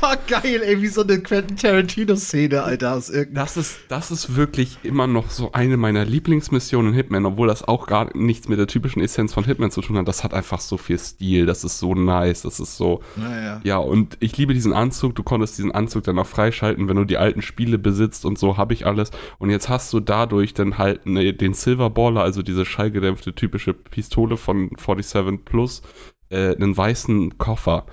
[0.26, 5.06] Geil, ey, wie so eine Quentin Tarantino-Szene, Alter, aus Das ist, das ist wirklich immer
[5.06, 9.02] noch so eine meiner Lieblingsmissionen in Hitman, obwohl das auch gar nichts mit der typischen
[9.02, 10.08] Essenz von Hitman zu tun hat.
[10.08, 13.02] Das hat einfach so viel Stil, das ist so nice, das ist so.
[13.16, 13.60] Naja.
[13.64, 15.14] Ja, und ich liebe diesen Anzug.
[15.14, 18.56] Du konntest diesen Anzug dann auch freischalten, wenn du die alten Spiele besitzt und so
[18.56, 19.10] habe ich alles.
[19.38, 24.36] Und jetzt hast du dadurch dann halt ne, den Silverballer, also diese schallgedämpfte typische Pistole
[24.36, 25.82] von 47 Plus,
[26.30, 27.86] äh, einen weißen Koffer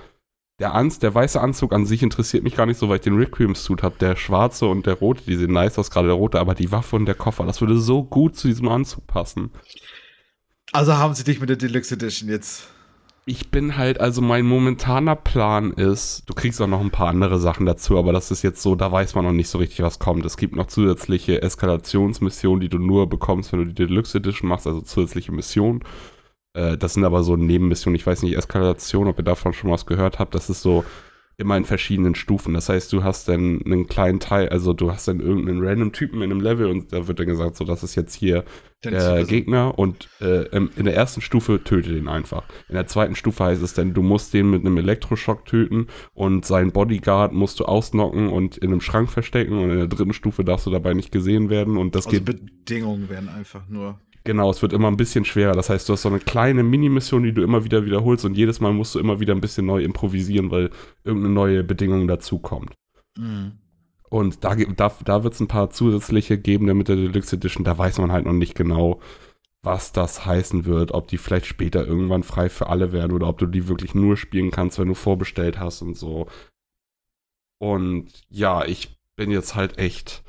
[0.59, 3.17] der, Anz der weiße Anzug an sich interessiert mich gar nicht so, weil ich den
[3.17, 3.95] Requiem-Suit habe.
[3.99, 6.95] Der schwarze und der rote, die sehen nice aus, gerade der rote, aber die Waffe
[6.95, 9.51] und der Koffer, das würde so gut zu diesem Anzug passen.
[10.73, 12.69] Also haben sie dich mit der Deluxe Edition jetzt.
[13.29, 17.39] Ich bin halt, also mein momentaner Plan ist, du kriegst auch noch ein paar andere
[17.39, 19.99] Sachen dazu, aber das ist jetzt so, da weiß man noch nicht so richtig, was
[19.99, 20.25] kommt.
[20.25, 24.65] Es gibt noch zusätzliche Eskalationsmissionen, die du nur bekommst, wenn du die Deluxe Edition machst,
[24.65, 25.83] also zusätzliche Missionen.
[26.57, 27.95] Äh, das sind aber so Nebenmissionen.
[27.95, 30.33] Ich weiß nicht, Eskalation, ob ihr davon schon was gehört habt.
[30.33, 30.83] Das ist so
[31.39, 32.55] immer in verschiedenen Stufen.
[32.55, 36.23] Das heißt, du hast dann einen kleinen Teil, also du hast dann irgendeinen random Typen
[36.23, 38.43] in einem Level und da wird dann gesagt, so, das ist jetzt hier
[38.83, 42.43] der Gegner und äh, in der ersten Stufe töte den einfach.
[42.69, 46.43] In der zweiten Stufe heißt es dann, du musst den mit einem Elektroschock töten und
[46.45, 50.43] seinen Bodyguard musst du ausnocken und in einem Schrank verstecken und in der dritten Stufe
[50.43, 52.25] darfst du dabei nicht gesehen werden und das also geht.
[52.25, 55.53] Bedingungen werden einfach nur Genau, es wird immer ein bisschen schwerer.
[55.53, 58.59] Das heißt, du hast so eine kleine Mini-Mission, die du immer wieder wiederholst und jedes
[58.59, 60.69] Mal musst du immer wieder ein bisschen neu improvisieren, weil
[61.05, 62.73] irgendeine neue Bedingung dazukommt.
[63.17, 63.53] Mhm.
[64.09, 67.63] Und da, da, da wird es ein paar zusätzliche geben, mit der Deluxe Edition.
[67.63, 68.99] Da weiß man halt noch nicht genau,
[69.63, 70.91] was das heißen wird.
[70.91, 74.17] Ob die vielleicht später irgendwann frei für alle werden oder ob du die wirklich nur
[74.17, 76.27] spielen kannst, wenn du vorbestellt hast und so.
[77.59, 80.21] Und ja, ich bin jetzt halt echt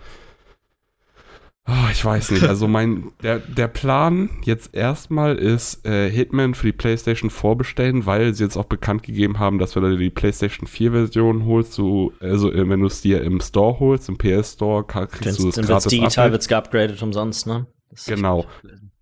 [1.71, 2.45] Oh, ich weiß nicht.
[2.45, 8.33] Also mein der, der Plan jetzt erstmal ist äh, Hitman für die PlayStation vorbestellen, weil
[8.33, 12.13] sie jetzt auch bekannt gegeben haben, dass wenn du die PlayStation 4 Version holst, du
[12.21, 15.49] also äh, wenn du es dir im Store holst, im PS Store, kriegst Wenn's, du
[15.49, 15.91] es gratis.
[15.91, 17.67] Digital wird es geupgradet umsonst, ne?
[17.91, 18.47] Das genau.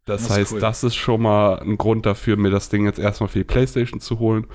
[0.04, 0.60] Das, das heißt, cool.
[0.60, 4.00] das ist schon mal ein Grund dafür, mir das Ding jetzt erstmal für die PlayStation
[4.00, 4.46] zu holen.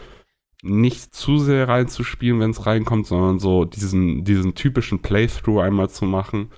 [0.63, 6.05] Nicht zu sehr reinzuspielen, wenn es reinkommt, sondern so diesen, diesen typischen Playthrough einmal zu
[6.05, 6.49] machen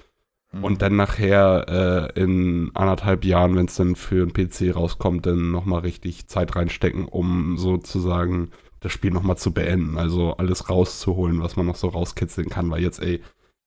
[0.61, 0.77] und mhm.
[0.77, 5.81] dann nachher äh, in anderthalb Jahren, wenn es dann für einen PC rauskommt, dann nochmal
[5.81, 9.97] richtig Zeit reinstecken, um sozusagen das Spiel nochmal zu beenden.
[9.97, 12.69] Also alles rauszuholen, was man noch so rauskitzeln kann.
[12.69, 13.21] Weil jetzt, ey,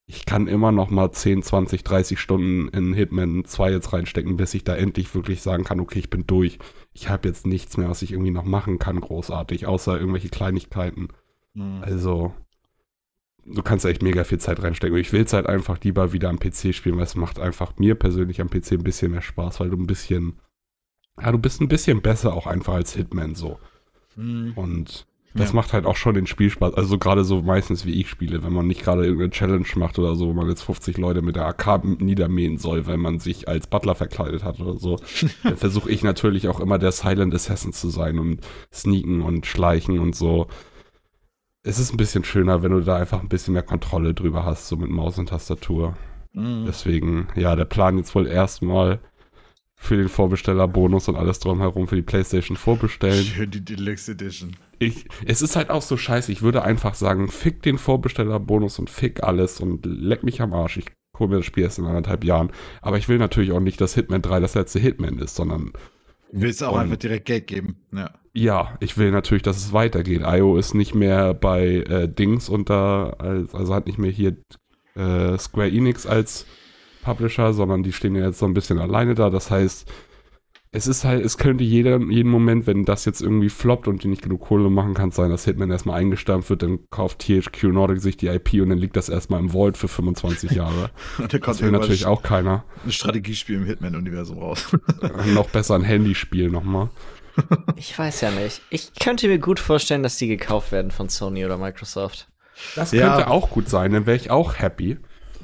[0.07, 4.55] ich kann immer noch mal 10, 20, 30 Stunden in Hitman 2 jetzt reinstecken, bis
[4.55, 6.61] ich da endlich wirklich sagen kann, okay, ich bin durch.
[6.93, 11.09] Ich habe jetzt nichts mehr, was ich irgendwie noch machen kann, großartig, außer irgendwelche Kleinigkeiten.
[11.55, 11.83] Mhm.
[11.83, 12.33] Also,
[13.47, 14.95] du kannst echt mega viel Zeit reinstecken.
[14.95, 17.73] Und ich will es halt einfach lieber wieder am PC spielen, weil es macht einfach
[17.79, 20.35] mir persönlich am PC ein bisschen mehr Spaß, weil du ein bisschen,
[21.21, 23.59] ja, du bist ein bisschen besser auch einfach als Hitman so.
[24.17, 24.53] Mhm.
[24.57, 25.55] Und das Ja.
[25.57, 26.75] macht halt auch schon den Spielspaß.
[26.75, 30.15] Also gerade so meistens wie ich spiele, wenn man nicht gerade irgendeine Challenge macht oder
[30.17, 33.67] so, wo man jetzt 50 Leute mit der AK niedermähen soll, weil man sich als
[33.67, 34.99] Butler verkleidet hat oder so.
[35.43, 38.41] dann versuche ich natürlich auch immer der Silent Assassin zu sein und
[38.73, 40.47] sneaken und schleichen und so.
[41.67, 44.69] Es ist ein bisschen schöner, wenn du da einfach ein bisschen mehr Kontrolle drüber hast,
[44.69, 45.97] so mit Maus und Tastatur.
[46.33, 46.65] Mhm.
[46.65, 49.01] Deswegen, ja, der Plan jetzt wohl erstmal
[49.75, 53.25] für den Vorbestellerbonus und alles drumherum für die PlayStation vorbestellen.
[53.25, 54.55] Schön die Deluxe Edition.
[54.79, 56.31] Ich, es ist halt auch so scheiße.
[56.31, 60.77] Ich würde einfach sagen, fick den Vorbestellerbonus und fick alles und leck mich am Arsch.
[60.77, 60.87] Ich
[61.19, 62.53] hole mir das Spiel erst in anderthalb Jahren.
[62.81, 65.73] Aber ich will natürlich auch nicht, dass Hitman 3 das letzte Hitman ist, sondern
[66.33, 67.77] Du willst auch Und- einfach direkt Geld geben.
[67.93, 68.11] Ja.
[68.35, 70.23] ja, ich will natürlich, dass es weitergeht.
[70.25, 74.37] IO ist nicht mehr bei äh, Dings unter, als- also hat nicht mehr hier
[74.95, 76.47] äh, Square Enix als
[77.03, 79.31] Publisher, sondern die stehen ja jetzt so ein bisschen alleine da.
[79.31, 79.89] Das heißt,
[80.73, 84.09] es ist halt, es könnte jeder, jeden Moment, wenn das jetzt irgendwie floppt und die
[84.09, 87.65] nicht genug Kohle machen, kann es sein, dass Hitman erstmal eingestampft wird, dann kauft THQ
[87.73, 90.91] Nordic sich die IP und dann liegt das erstmal im Vault für 25 Jahre.
[91.19, 92.65] Und da Das kommt will natürlich auch keiner.
[92.85, 94.77] ein Strategiespiel im Hitman-Universum raus.
[95.35, 96.91] Noch besser ein Handyspiel nochmal.
[97.77, 98.63] Ich weiß ja nicht.
[98.71, 102.29] Ich könnte mir gut vorstellen, dass die gekauft werden von Sony oder Microsoft.
[102.77, 103.09] Das Ja.
[103.15, 104.97] könnte auch gut sein, dann wäre ich auch happy.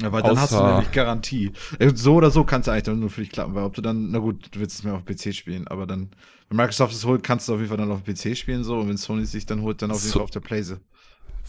[0.03, 1.53] Ja, weil dann hast du nämlich Garantie.
[1.79, 3.83] Äh, So oder so kannst du eigentlich dann nur für dich klappen, weil ob du
[3.83, 6.11] dann, na gut, du willst es mehr auf PC spielen, aber dann,
[6.49, 8.89] wenn Microsoft es holt, kannst du auf jeden Fall dann auf PC spielen, so, und
[8.89, 10.81] wenn Sony es sich dann holt, dann auf jeden So- Fall auf der Playse.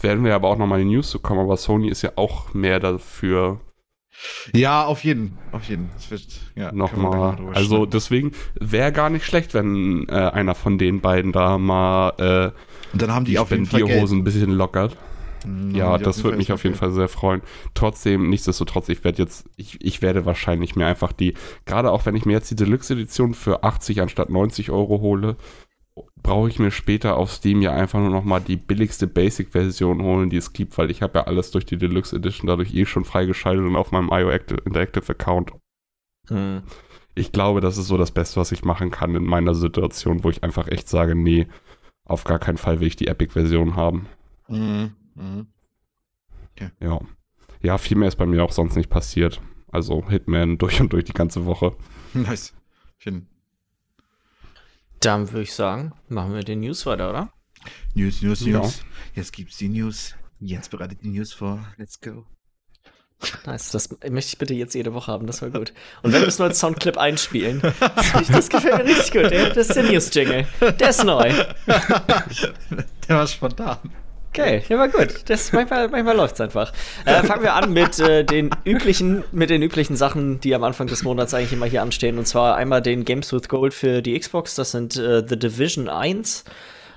[0.00, 2.52] werden wir aber auch nochmal in die News zu kommen, aber Sony ist ja auch
[2.54, 3.60] mehr dafür
[4.54, 5.90] Ja, auf jeden, auf jeden.
[5.94, 6.24] Das wird,
[6.54, 7.36] ja, nochmal.
[7.52, 7.90] Also schnacken.
[7.90, 13.02] deswegen wäre gar nicht schlecht, wenn äh, einer von den beiden da mal äh, und
[13.02, 13.80] dann haben die, die auf jeden Fall.
[13.80, 14.96] Spendierhosen ein bisschen lockert.
[15.72, 16.76] Ja, das würde mich auf jeden.
[16.76, 17.42] Fall sehr freuen.
[17.74, 21.34] Trotzdem, nichtsdestotrotz, ich werde jetzt, ich, ich werde wahrscheinlich mir einfach die,
[21.66, 25.36] gerade auch wenn ich mir jetzt die Deluxe-Edition für 80 anstatt 90 Euro hole,
[26.22, 30.30] brauche ich mir später auf Steam ja einfach nur noch mal die billigste Basic-Version holen,
[30.30, 33.04] die es gibt, weil ich habe ja alles durch die Deluxe Edition dadurch eh schon
[33.04, 35.52] freigeschaltet und auf meinem IO Active, Interactive Account.
[36.28, 36.62] Hm.
[37.14, 40.30] Ich glaube, das ist so das Beste, was ich machen kann in meiner Situation, wo
[40.30, 41.46] ich einfach echt sage, nee,
[42.04, 44.08] auf gar keinen Fall will ich die Epic-Version haben.
[44.48, 44.92] Mhm.
[45.14, 45.46] Mhm.
[46.80, 47.00] Ja.
[47.60, 49.40] Ja, viel mehr ist bei mir auch sonst nicht passiert.
[49.72, 51.76] Also Hitman durch und durch die ganze Woche.
[52.12, 52.54] Nice.
[52.98, 53.26] Schön.
[55.00, 57.32] Dann würde ich sagen, machen wir den News weiter, oder?
[57.94, 58.60] News, News, Ja.
[58.60, 58.84] News.
[59.14, 60.14] Jetzt gibt's die News.
[60.40, 61.64] Jens bereitet die News vor.
[61.76, 62.26] Let's go.
[63.46, 65.72] Nice, das möchte ich bitte jetzt jede Woche haben, das war gut.
[66.02, 67.60] Und wenn wir es nur als Soundclip einspielen,
[68.28, 69.30] das, gefällt mir richtig gut.
[69.30, 70.46] Der, das ist der News-Jingle.
[70.78, 71.32] Der ist neu.
[73.08, 73.78] Der war spontan.
[74.36, 75.14] Okay, der war gut.
[75.26, 76.72] Das, manchmal manchmal läuft es einfach.
[77.04, 80.88] Äh, fangen wir an mit, äh, den üblichen, mit den üblichen Sachen, die am Anfang
[80.88, 82.18] des Monats eigentlich immer hier anstehen.
[82.18, 84.56] Und zwar einmal den Games with Gold für die Xbox.
[84.56, 86.44] Das sind äh, The Division 1,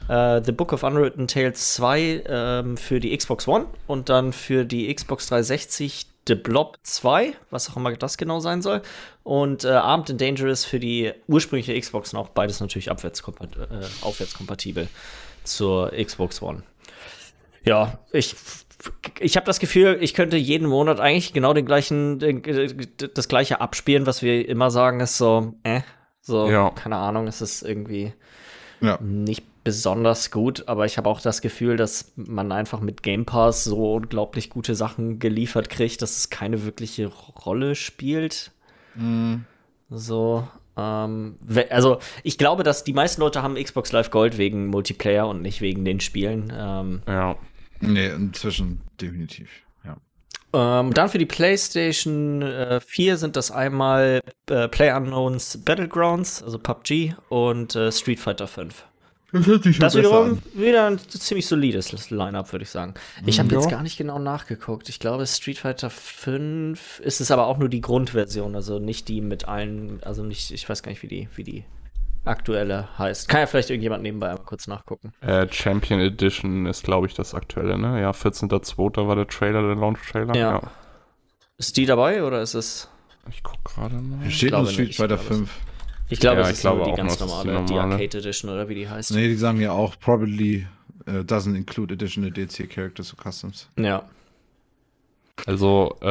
[0.09, 4.65] äh, The Book of Unwritten Tales 2 ähm, für die Xbox One und dann für
[4.65, 8.81] die Xbox 360 The Blob 2, was auch immer das genau sein soll.
[9.23, 12.29] Und äh, Armed and Dangerous für die ursprüngliche Xbox noch.
[12.29, 14.87] Beides natürlich abwärtskompat äh, aufwärtskompatibel
[15.43, 16.63] zur Xbox One.
[17.67, 18.35] Ja, ich,
[19.19, 22.19] ich habe das Gefühl, ich könnte jeden Monat eigentlich genau den gleichen,
[23.13, 25.81] das gleiche abspielen, was wir immer sagen, ist so, äh,
[26.21, 26.69] so, Ja.
[26.71, 28.13] keine Ahnung, es ist irgendwie
[28.81, 28.97] Ja.
[29.01, 33.65] nicht besonders gut, aber ich habe auch das Gefühl, dass man einfach mit Game Pass
[33.65, 38.51] so unglaublich gute Sachen geliefert kriegt, dass es keine wirkliche Rolle spielt.
[38.95, 39.43] Mhm.
[39.89, 40.47] So,
[40.77, 41.37] ähm,
[41.69, 45.59] also ich glaube, dass die meisten Leute haben Xbox Live Gold wegen Multiplayer und nicht
[45.59, 46.53] wegen den Spielen.
[46.55, 47.35] Ähm, Ja.
[47.79, 49.49] Nee, inzwischen definitiv.
[49.85, 49.97] Ja.
[50.79, 57.13] Ähm, dann für die PlayStation äh, 4 sind das einmal äh, PlayUnknowns Battlegrounds, also PUBG,
[57.29, 58.83] und äh, Street Fighter 5.
[59.33, 62.93] Das hört sich Das wiederum wieder ein ziemlich solides Line-Up, würde ich sagen.
[63.25, 63.59] Ich habe Ja.
[63.59, 64.87] jetzt gar nicht genau nachgeguckt.
[64.87, 69.19] Ich glaube, Street Fighter 5 ist es aber auch nur die Grundversion, also nicht die
[69.19, 71.65] mit allen, also nicht, ich weiß gar nicht, wie die, wie die
[72.27, 73.27] aktuelle heißt.
[73.29, 75.13] Kann ja vielleicht irgendjemand nebenbei einmal kurz nachgucken.
[75.21, 78.01] Äh, Champion Edition ist, glaube ich, das aktuelle, ne?
[78.01, 79.07] Ja, 14.02.
[79.07, 80.35] war der Trailer, der Launch-Trailer.
[80.35, 80.61] Ja.
[81.57, 82.89] Ist die dabei oder ist es.
[83.29, 84.21] Ich guck gerade mal.
[84.21, 85.51] Hier steht nur Street nicht, Fighter ich glaube, 5.
[86.09, 87.73] Ich glaube, Ja, es ich ist glaube die auch ganz noch, ist die normale, die
[87.73, 87.93] normale.
[87.95, 89.11] Arcade Edition oder wie die heißt.
[89.11, 90.65] Nee, die sagen ja auch, probably
[91.07, 93.67] uh, doesn't include additional DLC characters or customs.
[93.77, 94.03] Ja.
[95.45, 96.07] Also, äh,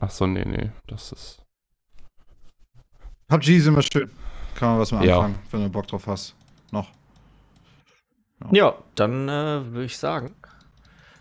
[0.00, 1.38] ach so, nee, nee, das ist.
[3.28, 4.10] PUBG ist immer schön.
[4.54, 5.16] Kann man was mit Ja.
[5.16, 6.34] anfangen, wenn du Bock drauf hast.
[6.70, 6.88] Noch.
[8.50, 10.34] Ja, dann äh, würde ich sagen,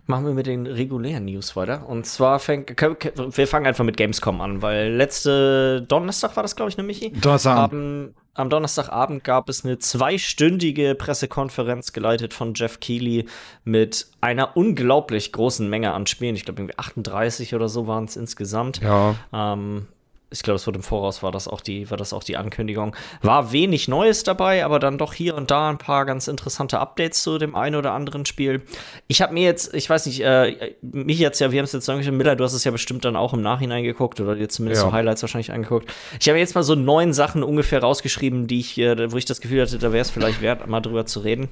[0.08, 1.88] machen wir mit den regulären News weiter.
[1.88, 6.70] Und zwar fängt, wir fangen einfach mit Gamescom an, weil letzte Donnerstag war das, glaube
[6.70, 7.12] ich, ne, Michi?
[7.12, 7.56] Donnerstag.
[7.58, 13.26] Haben am Donnerstagabend gab es eine zweistündige Pressekonferenz geleitet von Jeff Keighley
[13.66, 16.36] mit einer unglaublich großen Menge an Spielen.
[16.36, 18.82] Ich glaube, irgendwie 38 oder so waren es insgesamt.
[18.82, 19.16] Ja.
[19.34, 19.88] Ähm,
[20.34, 22.96] ich glaube, es wurde im Voraus, war das, auch die, war das auch die Ankündigung.
[23.22, 27.22] War wenig Neues dabei, aber dann doch hier und da ein paar ganz interessante Updates
[27.22, 28.62] zu dem einen oder anderen Spiel.
[29.08, 31.90] Ich habe mir jetzt, ich weiß nicht, äh, mich jetzt ja, wir haben es jetzt
[31.90, 34.84] angeschaut, Miller, du hast es ja bestimmt dann auch im Nachhinein geguckt oder dir zumindest
[34.84, 34.90] Ja.
[34.90, 35.92] so Highlights wahrscheinlich angeguckt.
[36.20, 39.42] Ich habe jetzt mal so neun Sachen ungefähr rausgeschrieben, die ich, äh, wo ich das
[39.42, 41.50] Gefühl hatte, da wäre es vielleicht wert, mal drüber zu reden.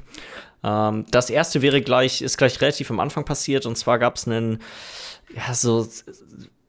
[0.63, 4.25] Ähm, das erste wäre gleich, ist gleich relativ am Anfang passiert und zwar gab es
[4.25, 4.61] einen,
[5.36, 5.86] ja, so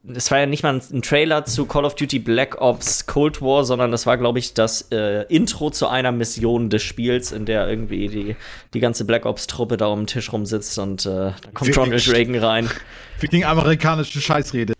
[0.07, 3.41] es war ja nicht mal ein, ein Trailer zu Call of Duty Black Ops Cold
[3.41, 7.45] War, sondern das war, glaube ich, das äh, Intro zu einer Mission des Spiels, in
[7.45, 8.35] der irgendwie die,
[8.73, 11.77] die ganze Black Ops-Truppe da um den Tisch rumsitzt und äh, da kommt?
[11.77, 12.69] Ronald Reagan rein.
[13.17, 14.73] Für gegen amerikanische Scheißrede.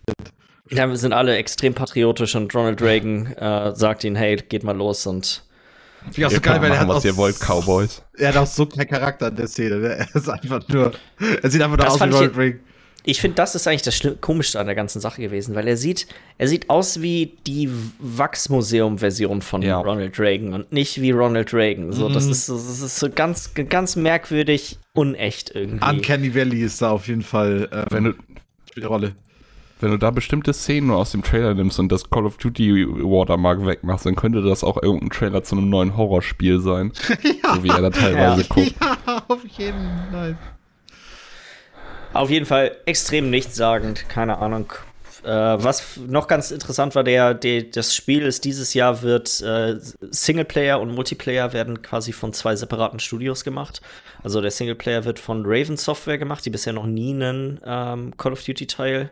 [0.70, 4.76] Ja, wir sind alle extrem patriotisch und Ronald Reagan äh, sagt ihnen, hey, geht mal
[4.76, 5.44] los und
[6.10, 8.02] Finde ich auch so Ihr geil, weil er hat machen, auch, was ihr wollt, Cowboys.
[8.18, 9.76] er hat auch so keinen Charakter in der Szene.
[9.76, 9.88] Ne?
[10.12, 10.92] Er ist einfach nur.
[11.42, 12.60] Er sieht einfach nur Das aus wie Ronald Reagan.
[13.04, 15.76] Ich finde, das ist eigentlich das Schlimm Komischste an der ganzen Sache gewesen, weil er
[15.76, 16.06] sieht,
[16.38, 19.78] er sieht aus wie die Wachsmuseum-Version von Ja.
[19.80, 21.92] Ronald Reagan und nicht wie Ronald Reagan.
[21.92, 22.32] So, das Mhm.
[22.32, 25.84] ist so, das ist so ganz, ganz merkwürdig unecht irgendwie.
[25.84, 28.12] Uncanny Valley ist da auf jeden Fall äh, Wenn du,
[28.70, 29.12] spielt eine Rolle.
[29.80, 32.86] wenn du da bestimmte Szenen nur aus dem Trailer nimmst und das Call of Duty
[32.88, 36.92] Watermark wegmachst, dann könnte das auch irgendein Trailer zu einem neuen Horrorspiel sein.
[37.54, 38.74] So wie er da teilweise guckt.
[38.80, 40.38] Ja, auf jeden Fall.
[42.12, 44.72] Auf jeden Fall extrem nichtssagend, keine Ahnung.
[45.24, 49.76] Äh, was noch ganz interessant war, der, der, das Spiel ist dieses Jahr wird äh,
[50.10, 53.80] Singleplayer und Multiplayer werden quasi von zwei separaten Studios gemacht.
[54.22, 58.32] Also der Singleplayer wird von Raven Software gemacht, die bisher noch nie einen ähm, Call
[58.32, 59.10] of Duty Teil.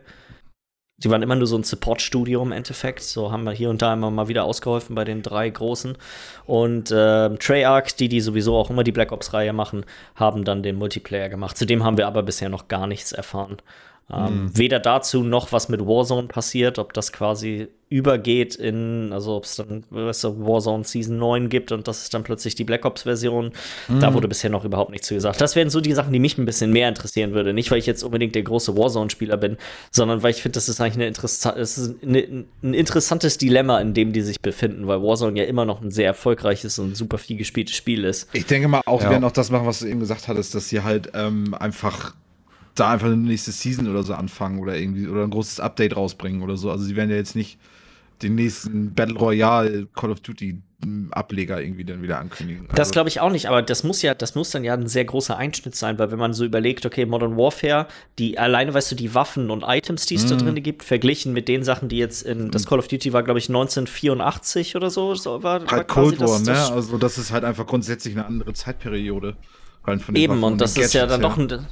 [1.03, 3.01] Die waren immer nur so ein Support-Studio im Endeffekt.
[3.01, 5.97] So haben wir hier und da immer mal wieder ausgeholfen bei den drei großen.
[6.45, 9.85] Und ähm, Treyarch, die die sowieso auch immer die Black Ops-Reihe machen,
[10.15, 11.57] haben dann den Multiplayer gemacht.
[11.57, 13.57] Zudem haben wir aber bisher noch gar nichts erfahren.
[14.13, 19.43] Ähm, Weder dazu noch, was mit Warzone passiert, ob das quasi übergeht in, also ob
[19.43, 22.85] es dann weißt du, Warzone Season 9 gibt und das ist dann plötzlich die Black
[22.85, 23.51] Ops-Version.
[23.99, 25.41] Da wurde bisher noch überhaupt nichts zu gesagt.
[25.41, 27.51] Das wären so die Sachen, die mich ein bisschen mehr interessieren würde.
[27.53, 29.57] Nicht, weil ich jetzt unbedingt der große Warzone-Spieler bin,
[29.91, 33.79] sondern weil ich finde, das ist eigentlich eine interessa es ist eine, ein interessantes Dilemma,
[33.81, 37.17] in dem die sich befinden, weil Warzone ja immer noch ein sehr erfolgreiches und super
[37.17, 38.29] viel gespieltes Spiel ist.
[38.31, 39.09] Ich denke mal, auch, Ja.
[39.09, 42.13] werden auch das machen, was du eben gesagt hattest, dass sie halt ähm, einfach
[42.75, 46.41] da einfach eine nächste Season oder so anfangen oder irgendwie oder ein großes Update rausbringen
[46.41, 46.71] oder so.
[46.71, 47.59] Also sie werden ja jetzt nicht
[48.21, 52.67] den nächsten Battle Royale Call of Duty m, Ableger irgendwie dann wieder ankündigen.
[52.73, 54.87] Das Also, glaube ich auch nicht, aber das muss ja, das muss dann ja ein
[54.87, 58.91] sehr großer Einschnitt sein, weil wenn man so überlegt, okay, Modern Warfare, die alleine, weißt
[58.91, 60.39] du, die Waffen und Items, die es da Mhm.
[60.39, 63.39] drin gibt, verglichen mit den Sachen, die jetzt in das Call of Duty war, glaube
[63.39, 66.51] ich, 1984 oder so, so war, war halt quasi Cold War, das, ne?
[66.53, 69.35] das Also das ist halt einfach grundsätzlich eine andere Zeitperiode.
[69.83, 71.67] Rein von den Eben, Waffen und das ist ja dann doch ein,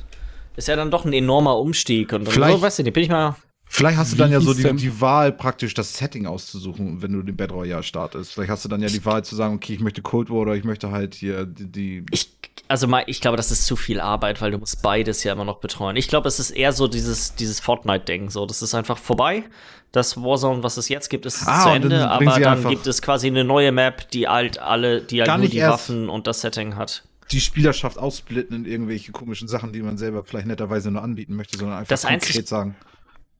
[0.59, 2.13] ist ja dann doch ein enormer Umstieg.
[2.13, 3.35] Und Vielleicht- so, weißt du, bin ich mal.
[3.71, 7.21] Vielleicht hast du dann ja so die, die Wahl, praktisch das Setting auszusuchen, wenn du
[7.21, 8.33] den Battle Royale startest.
[8.33, 10.55] Vielleicht hast du dann ja die Wahl zu sagen, okay, ich möchte Cold War oder
[10.55, 11.67] ich möchte halt hier die.
[11.71, 12.31] die Ich,
[12.67, 15.45] also mal, ich glaube, das ist zu viel Arbeit, weil du musst beides ja immer
[15.45, 15.95] noch betreuen.
[15.97, 18.31] Ich glaube, es ist eher so dieses, dieses Fortnite-Ding.
[18.31, 19.43] So, das ist einfach vorbei.
[19.91, 23.27] Das Warzone, was es jetzt gibt, ist Ah, zu Ende, aber dann gibt es quasi
[23.27, 25.89] eine neue Map, die halt alle, die halt nur die erst.
[25.89, 27.03] Waffen und das Setting hat.
[27.31, 31.57] Die Spielerschaft aussplitten in irgendwelche komischen Sachen, die man selber vielleicht netterweise nur anbieten möchte,
[31.57, 32.75] sondern einfach Das konkret einzig- sagen.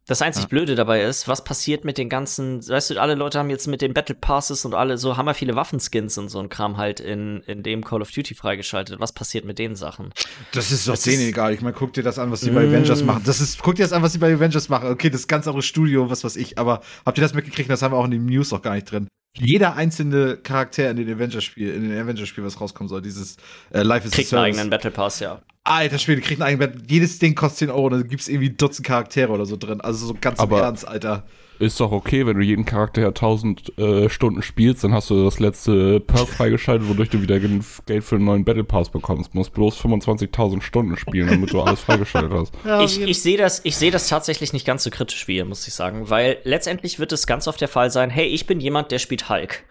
[0.07, 3.51] Das einzig Blöde dabei ist, was passiert mit den ganzen, weißt du, alle Leute haben
[3.51, 6.77] jetzt mit den Battle Passes und alle so hammer viele Waffenskins und so ein Kram
[6.77, 8.99] halt in, in dem Call of Duty freigeschaltet.
[8.99, 10.11] Was passiert mit den Sachen?
[10.51, 11.53] Das ist doch Das denen ist- egal.
[11.53, 13.05] Ich meine, guck dir das an, was die bei Avengers Mm.
[13.05, 13.21] machen.
[13.23, 14.89] Das ist, guck dir das an, was die bei Avengers machen.
[14.89, 16.57] Okay, das ist ganz andere Studio, was weiß ich.
[16.57, 17.69] Aber habt ihr das mitgekriegt?
[17.69, 19.07] Das haben wir auch in den News noch gar nicht drin.
[19.37, 23.37] Jeder einzelne Charakter in den Avengers-Spiel, in den Avengers-Spiel, was rauskommen soll, dieses
[23.71, 25.41] äh, Life is a Kriegt einen eigenen Battle Pass, ja.
[25.63, 26.91] Alter Spiel, die kriegen einen eigenen Bett.
[26.91, 29.81] Jedes Ding kostet 10 Euro und da gibt es irgendwie Dutzend Charaktere oder so drin.
[29.81, 31.25] Also so ganz Aber- im Ernst, Alter.
[31.59, 35.39] Ist doch okay, wenn du jeden Charakter 1000 äh, Stunden spielst, dann hast du das
[35.41, 39.33] letzte Perk freigeschaltet, wodurch du wieder gen- Geld für einen neuen Battle Pass bekommst.
[39.33, 42.53] Du musst bloß 25.000 Stunden spielen, damit du alles freigeschaltet hast.
[42.85, 45.67] Ich, ich sehe das, ich sehe das tatsächlich nicht ganz so kritisch wie ihr, muss
[45.67, 48.91] ich sagen, weil letztendlich wird es ganz oft der Fall sein, hey, ich bin jemand,
[48.91, 49.63] der spielt Hulk.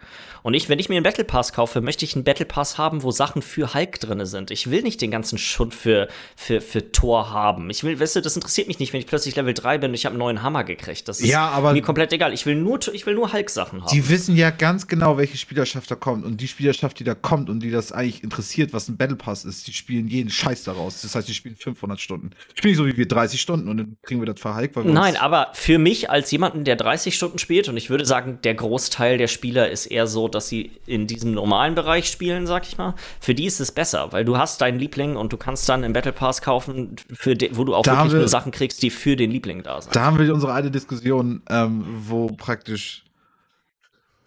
[0.43, 3.03] Und ich, wenn ich mir einen Battle Pass kaufe, möchte ich einen Battle Pass haben,
[3.03, 4.51] wo Sachen für Hulk drin sind.
[4.51, 7.69] Ich will nicht den ganzen Schund für, für, für Thor haben.
[7.69, 9.95] Ich will, weißt du, das interessiert mich nicht, wenn ich plötzlich Level 3 bin und
[9.95, 11.07] ich habe einen neuen Hammer gekriegt.
[11.07, 12.33] Das ist Ja, aber- mir komplett egal.
[12.33, 13.91] Ich will nur, ich will nur Hulk-Sachen haben.
[13.91, 16.25] Die wissen ja ganz genau, welche Spielerschaft da kommt.
[16.25, 19.45] Und die Spielerschaft, die da kommt und die das eigentlich interessiert, was ein Battle Pass
[19.45, 21.01] ist, die spielen jeden Scheiß daraus.
[21.01, 22.31] Das heißt, die spielen 500 Stunden.
[22.55, 24.93] Spielen nicht so wie wir 30 Stunden und dann kriegen wir das verhalkt, weil wir
[24.93, 28.55] Nein, aber für mich als jemanden, der 30 Stunden spielt, und ich würde sagen, der
[28.55, 32.77] Großteil der Spieler ist eher so dass sie in diesem normalen Bereich spielen, sag ich
[32.77, 35.83] mal, für die ist es besser, weil du hast deinen Liebling und du kannst dann
[35.83, 38.81] im Battle Pass kaufen, für de, wo du auch Da wirklich wir- nur Sachen kriegst,
[38.83, 39.95] die für den Liebling da sind.
[39.95, 43.03] Da haben wir unsere eine Diskussion, ähm, wo praktisch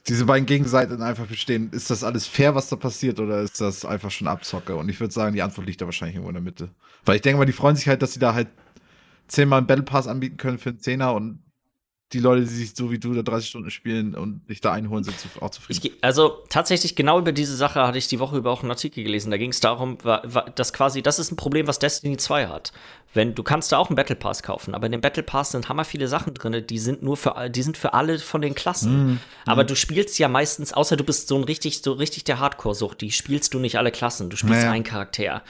[0.08, 1.70] diese beiden Gegenseiten einfach bestehen.
[1.70, 4.74] Ist das alles fair, was da passiert, oder ist das einfach schon Abzocke?
[4.74, 6.70] Und ich würde sagen, die Antwort liegt da wahrscheinlich irgendwo in der Mitte.
[7.04, 8.48] Weil ich denke mal, die freuen sich halt, dass sie da halt
[9.28, 11.38] zehnmal einen Battle Pass anbieten können für einen Zehner und
[12.12, 15.04] die Leute, die sich so wie du da 30 Stunden spielen und sich da einholen,
[15.04, 15.80] sind auch zufrieden.
[15.84, 19.02] Ich, also tatsächlich genau über diese Sache hatte ich die Woche über auch einen Artikel
[19.02, 19.30] gelesen.
[19.30, 19.98] Da ging es darum,
[20.54, 22.72] dass quasi das ist ein Problem, was Destiny 2 hat.
[23.14, 25.68] Wenn du kannst da auch einen Battle Pass kaufen, aber in dem Battle Pass sind
[25.68, 29.20] hammer viele Sachen drin, die sind nur für die sind für alle von den Klassen.
[29.44, 33.00] Aber du spielst ja meistens, außer du bist so ein richtig so richtig der Hardcore-Sucht,
[33.02, 34.30] die spielst du nicht alle Klassen.
[34.30, 34.72] Du spielst Naja.
[34.72, 35.42] einen Charakter.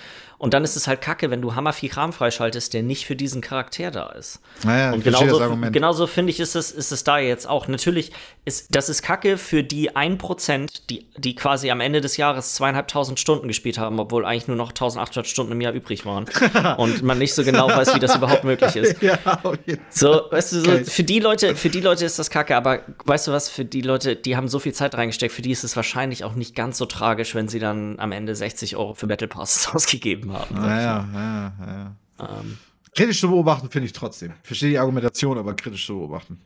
[0.42, 3.14] Und dann ist es halt kacke, wenn du hammer viel Kram freischaltest, der nicht für
[3.14, 4.40] diesen Charakter da ist.
[4.64, 5.72] naja, Und verstehe das genauso, Argument.
[5.72, 7.68] genauso finde ich, ist es, ist es da jetzt auch.
[7.68, 8.10] Natürlich
[8.44, 13.20] ist das ist Kacke für die 1%, die, die quasi am Ende des Jahres zweieinhalbtausend
[13.20, 16.26] Stunden gespielt haben, obwohl eigentlich nur noch 1800 Stunden im Jahr übrig waren.
[16.76, 19.00] und man nicht so genau weiß, wie das überhaupt möglich ist.
[19.00, 19.58] ja, Fall.
[19.90, 23.28] So, weißt du, so, für die Leute, für die Leute ist das kacke, aber weißt
[23.28, 25.76] du was, für die Leute, die haben so viel Zeit reingesteckt, für die ist es
[25.76, 29.28] wahrscheinlich auch nicht ganz so tragisch, wenn sie dann am Ende 60 Euro für Battle
[29.28, 30.31] Passes ausgegeben haben.
[30.50, 31.96] Naja, ja, ja.
[32.40, 32.58] Ähm,
[32.94, 34.34] Kritisch zu beobachten finde ich trotzdem.
[34.42, 36.40] Verstehe die Argumentation, aber kritisch zu beobachten.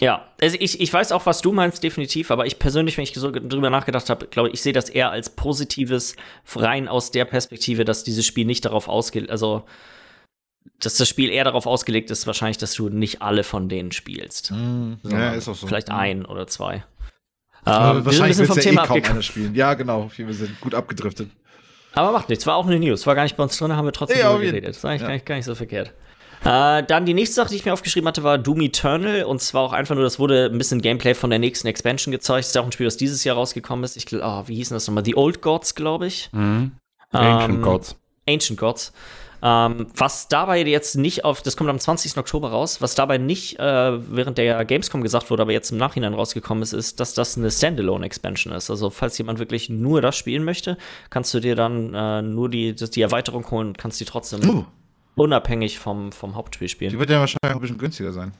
[0.00, 3.12] Ja, also ich, ich weiß auch, was du meinst, definitiv, aber ich persönlich, wenn ich
[3.14, 6.16] so drüber nachgedacht habe, glaube ich, ich sehe das eher als positives,
[6.56, 9.64] rein aus der Perspektive, dass dieses Spiel nicht darauf ausgelegt, also
[10.80, 14.50] dass das Spiel eher darauf ausgelegt ist, wahrscheinlich, dass du nicht alle von denen spielst.
[14.50, 14.56] Ja,
[15.02, 15.66] sondern ist auch so.
[15.66, 16.84] Vielleicht ein oder zwei.
[17.64, 19.12] Ähm, wir sind wahrscheinlich vom ja Thema eh kaum abgekommen.
[19.12, 19.54] einer spielen.
[19.54, 20.10] Ja, genau.
[20.16, 21.30] Wir sind gut abgedriftet.
[21.94, 23.92] Aber macht nichts, war auch eine News, war gar nicht bei uns drin, haben wir
[23.92, 24.70] trotzdem Ja, jeden- geredet.
[24.76, 25.08] Das war eigentlich ja.
[25.08, 25.92] gar, nicht, gar nicht so verkehrt.
[26.44, 29.22] Äh, dann die nächste Sache, die ich mir aufgeschrieben hatte, war Doom Eternal.
[29.24, 32.40] Und zwar auch einfach nur, das wurde ein bisschen Gameplay von der nächsten Expansion gezeigt.
[32.40, 33.96] Das ist ja auch ein Spiel, das dieses Jahr rausgekommen ist.
[33.96, 35.04] Ich glaube, ah, wie hieß denn das nochmal?
[35.04, 36.30] The Old Gods, glaube ich.
[36.32, 36.72] Mhm.
[37.12, 37.96] Ancient Ähm, Gods.
[38.28, 38.92] Ancient Gods.
[39.44, 42.16] Ähm, was dabei jetzt nicht auf, das kommt am 20.
[42.16, 46.14] Oktober raus, was dabei nicht äh, während der Gamescom gesagt wurde, aber jetzt im Nachhinein
[46.14, 48.70] rausgekommen ist, ist, dass das eine Standalone-Expansion ist.
[48.70, 50.78] Also, falls jemand wirklich nur das spielen möchte,
[51.10, 54.64] kannst du dir dann äh, nur die, die Erweiterung holen und kannst die trotzdem Oh,
[55.16, 56.98] unabhängig vom, vom Hauptspiel die spielen.
[56.98, 58.32] wird ja wahrscheinlich auch ein bisschen günstiger sein.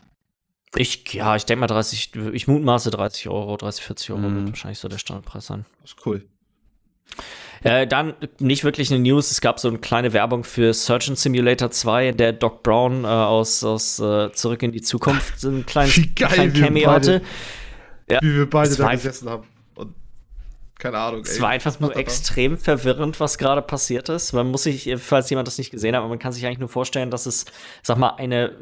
[0.76, 4.36] Ich, ja, ich denke mal 30, ich mutmaße 30 Euro, 30, 40 Euro Mhm.
[4.36, 5.66] wird wahrscheinlich so der Standardpreis sein.
[5.82, 6.24] Das ist cool.
[7.64, 9.30] Äh, dann nicht wirklich eine News.
[9.30, 13.62] Es gab so eine kleine Werbung für Surgeon Simulator 2, der Doc Brown äh, aus,
[13.62, 17.22] aus äh, Zurück in die Zukunft so einen kleinen, Wie geil kleinen Cameo beide- hatte.
[18.10, 18.18] Ja.
[18.20, 19.44] Wie wir beide da gesessen haben.
[20.82, 21.20] Keine Ahnung.
[21.20, 24.32] Es war einfach nur extrem verwirrend, was gerade passiert ist.
[24.32, 27.08] Man muss sich, falls jemand das nicht gesehen hat, man kann sich eigentlich nur vorstellen,
[27.08, 27.44] dass es,
[27.84, 28.56] sag mal, eine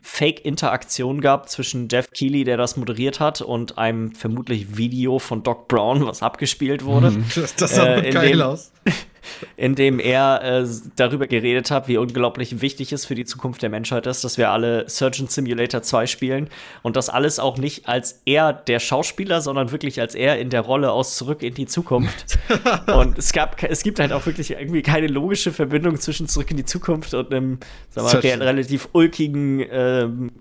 [0.00, 5.66] Fake-Interaktion gab zwischen Jeff Keighley, der das moderiert hat, und einem vermutlich Video von Doc
[5.66, 7.12] Brown, was abgespielt wurde.
[7.34, 8.70] Das, das sah Äh, geil aus.
[9.56, 10.66] in dem er äh,
[10.96, 14.50] darüber geredet hat, wie unglaublich wichtig es für die Zukunft der Menschheit ist, dass wir
[14.50, 16.48] alle Surgeon Simulator 2 spielen
[16.82, 20.60] und das alles auch nicht als er der Schauspieler, sondern wirklich als er in der
[20.62, 22.38] Rolle aus Zurück in die Zukunft.
[22.94, 26.56] und es gab, es gibt halt auch wirklich irgendwie keine logische Verbindung zwischen Zurück in
[26.56, 27.58] die Zukunft und einem,
[27.90, 30.32] sagen wir mal, relativ ulkigen ähm,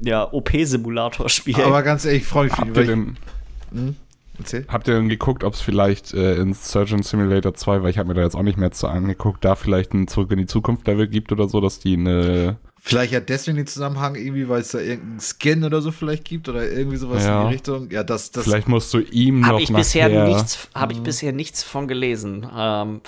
[0.00, 1.56] ja, OP-Simulator-Spiel.
[1.62, 2.70] Aber ganz ehrlich, ich freue mich für Habt die.
[2.72, 3.16] ihr weil denn,
[3.72, 3.96] ich- Hm?
[4.38, 4.64] Erzähl.
[4.68, 8.08] habt ihr denn geguckt, ob es vielleicht äh, in Surgeon Simulator 2, weil ich habe
[8.08, 10.86] mir da jetzt auch nicht mehr zu angeguckt, da vielleicht ein Zurück in die Zukunft
[10.86, 14.68] Level gibt oder so, dass die eine Vielleicht hat deswegen den Zusammenhang irgendwie, weil es
[14.70, 17.42] da irgendeinen Skin oder so vielleicht gibt oder irgendwie sowas Ja.
[17.42, 17.90] in die Richtung.
[17.90, 18.44] Ja, das, das.
[18.44, 21.88] Vielleicht musst du ihm noch Habe ich bisher nachher, nichts, habe ich bisher nichts von
[21.88, 22.46] gelesen.
[22.56, 23.00] Ähm,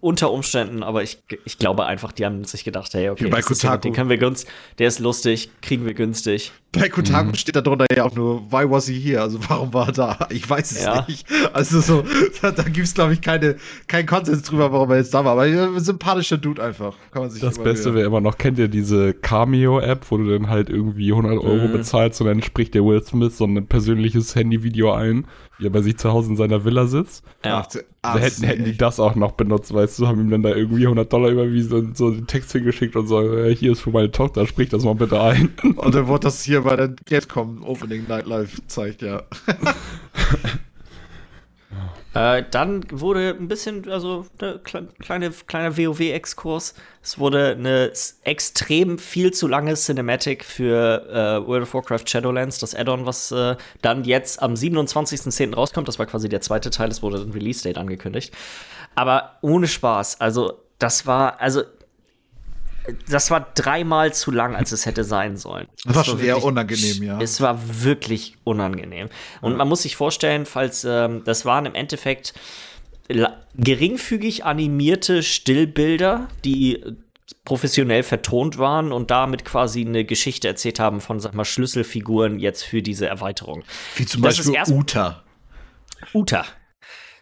[0.00, 3.38] unter Umständen, aber ich, ich glaube einfach, die haben sich gedacht, hey, okay, Wie bei
[3.40, 3.80] das ist Kotaku.
[3.80, 6.52] den können wir günstig, der ist lustig, kriegen wir günstig.
[6.78, 7.34] Bei Kotaku Mhm.
[7.34, 9.22] steht da drunter ja auch nur, why was he here?
[9.22, 10.18] Also warum war er da?
[10.30, 11.04] Ich weiß es Ja.
[11.08, 11.26] nicht.
[11.52, 12.04] Also so,
[12.42, 13.56] da, da gibt es, glaube ich, keine,
[13.86, 15.32] keinen Konsens drüber, warum er jetzt da war.
[15.32, 16.94] Aber ein sympathischer Dude einfach.
[17.12, 20.48] Kann man sich Das Beste wäre immer noch, kennt ihr diese Cameo-App, wo du dann
[20.48, 21.72] halt irgendwie 100 Euro Mhm.
[21.72, 25.26] bezahlst und dann spricht der Will Smith so ein persönliches Handyvideo ein,
[25.58, 27.24] wie er bei sich zu Hause in seiner Villa sitzt.
[27.44, 27.60] Ja.
[27.60, 30.54] Ach, ach, hätten, hätten die das auch noch benutzt, weißt du, haben ihm dann da
[30.54, 33.90] irgendwie 100 Dollar überwiesen und so den Text hingeschickt und so, äh, hier ist für
[33.90, 35.50] meine Tochter, sprich das mal bitte ein.
[35.76, 39.22] Und dann wurde das hier bei der Gamescom Opening Night Live gezeigt, ja.
[42.14, 46.74] Äh, dann wurde ein bisschen, also eine kle kleine, kleiner WoW-Exkurs.
[47.02, 47.92] Es wurde eine
[48.22, 53.56] extrem viel zu lange Cinematic für äh, World of Warcraft Shadowlands, das Add-on, was äh,
[53.82, 55.54] dann jetzt am 27.10.
[55.54, 55.88] rauskommt.
[55.88, 58.32] Das war quasi der zweite Teil, es wurde ein Release-Date angekündigt.
[58.94, 61.62] Aber ohne Spaß, also das war, also
[63.08, 65.66] das war dreimal zu lang, als es hätte sein sollen.
[65.84, 67.20] Das war schon eher unangenehm, ja.
[67.20, 69.08] Es war wirklich unangenehm.
[69.40, 69.58] Und Ja.
[69.58, 72.34] man muss sich vorstellen, falls ähm, das waren im Endeffekt
[73.54, 76.82] geringfügig animierte Stillbilder, die
[77.44, 82.62] professionell vertont waren und damit quasi eine Geschichte erzählt haben von, sag mal, Schlüsselfiguren jetzt
[82.62, 83.62] für diese Erweiterung.
[83.96, 85.22] Wie zum Das Beispiel Uta.
[86.14, 86.44] Uta.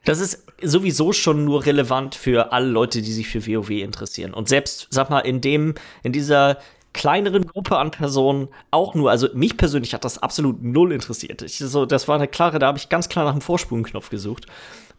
[0.05, 4.35] Das ist sowieso schon nur relevant für alle Leute, die sich für WoW interessieren.
[4.35, 6.59] Und selbst, sag mal, in dem, in dieser
[6.93, 11.43] kleineren Gruppe an Personen auch nur, also mich persönlich hat das absolut null interessiert.
[11.43, 14.47] Ich, so, das war eine klare, da habe ich ganz klar nach dem Vorspulenknopf gesucht.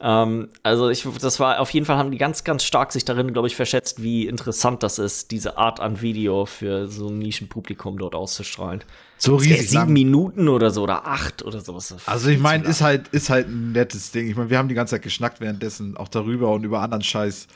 [0.01, 3.31] Ähm, also ich, das war auf jeden Fall haben die ganz, ganz stark sich darin,
[3.31, 7.97] glaube ich, verschätzt, wie interessant das ist, diese Art an Video für so ein Nischenpublikum
[7.97, 8.83] dort auszustrahlen.
[9.17, 9.93] So riesig sieben lang.
[9.93, 11.95] Minuten oder so oder acht oder sowas.
[12.07, 14.27] Also ich meine, ist halt, ist halt ein nettes Ding.
[14.27, 17.47] Ich meine, wir haben die ganze Zeit geschnackt währenddessen, auch darüber und über anderen Scheiß.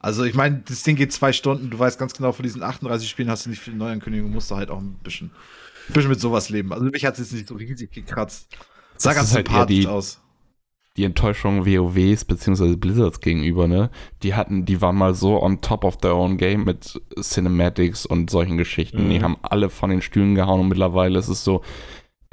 [0.00, 1.70] Also ich meine, das Ding geht zwei Stunden.
[1.70, 4.56] Du weißt ganz genau, von diesen 38 Spielen hast du nicht viele Neuankündigungen, musst du
[4.56, 5.30] halt auch ein bisschen,
[5.88, 6.72] ein bisschen mit sowas leben.
[6.72, 8.48] Also mich hat es jetzt nicht so riesig gekratzt.
[8.96, 10.20] Sah Das ganz halt sympathisch die- aus.
[10.96, 13.90] die Enttäuschung WoWs beziehungsweise Blizzards gegenüber, ne?
[14.22, 18.30] Die hatten, die waren mal so on top of their own game mit Cinematics und
[18.30, 19.04] solchen Geschichten.
[19.06, 19.10] Mhm.
[19.10, 21.62] Die haben alle von den Stühlen gehauen und mittlerweile ist es so,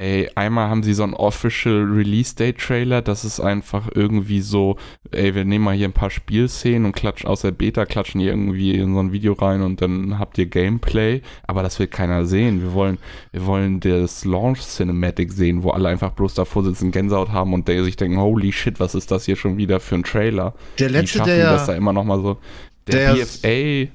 [0.04, 4.76] ey, einmal haben sie so einen Official Release Date Trailer, das ist einfach irgendwie so,
[5.12, 8.30] ey, wir nehmen mal hier ein paar Spielszenen und klatschen aus der Beta, klatschen hier
[8.32, 12.26] irgendwie in so ein Video rein und dann habt ihr Gameplay, aber das will keiner
[12.26, 12.60] sehen.
[12.60, 12.98] Wir wollen,
[13.32, 17.66] wir wollen das Launch Cinematic sehen, wo alle einfach bloß davor sitzen, Gänsehaut haben und
[17.68, 20.54] der sich denken, holy shit, was ist das hier schon wieder für ein Trailer?
[20.78, 22.36] Der Die letzte, schaffen der das da immer noch mal so.
[22.88, 23.92] Der, der- BFA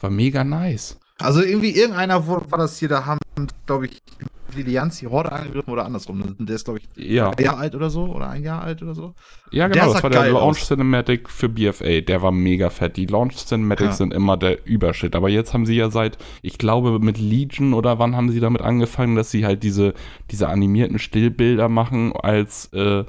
[0.00, 0.97] war mega nice.
[1.18, 3.18] Also irgendwie irgendeiner war das hier, da haben,
[3.66, 4.02] glaube ich,
[4.56, 6.34] die Allianz die Horde angegriffen oder andersrum.
[6.38, 8.94] Der ist, glaube ich, Ja, ein Jahr alt oder so oder ein Jahr alt oder
[8.94, 9.14] so.
[9.52, 10.68] ja genau, das war der Launch aus.
[10.68, 12.00] Cinematic für BFA.
[12.00, 12.96] Der war mega fett.
[12.96, 13.92] Die Launch Cinematics Ja.
[13.96, 15.14] sind immer der Überschritt.
[15.14, 18.62] Aber jetzt haben sie ja seit, ich glaube, mit Legion oder wann haben sie damit
[18.62, 19.92] angefangen, dass sie halt diese,
[20.30, 23.04] diese animierten Stillbilder machen als, äh,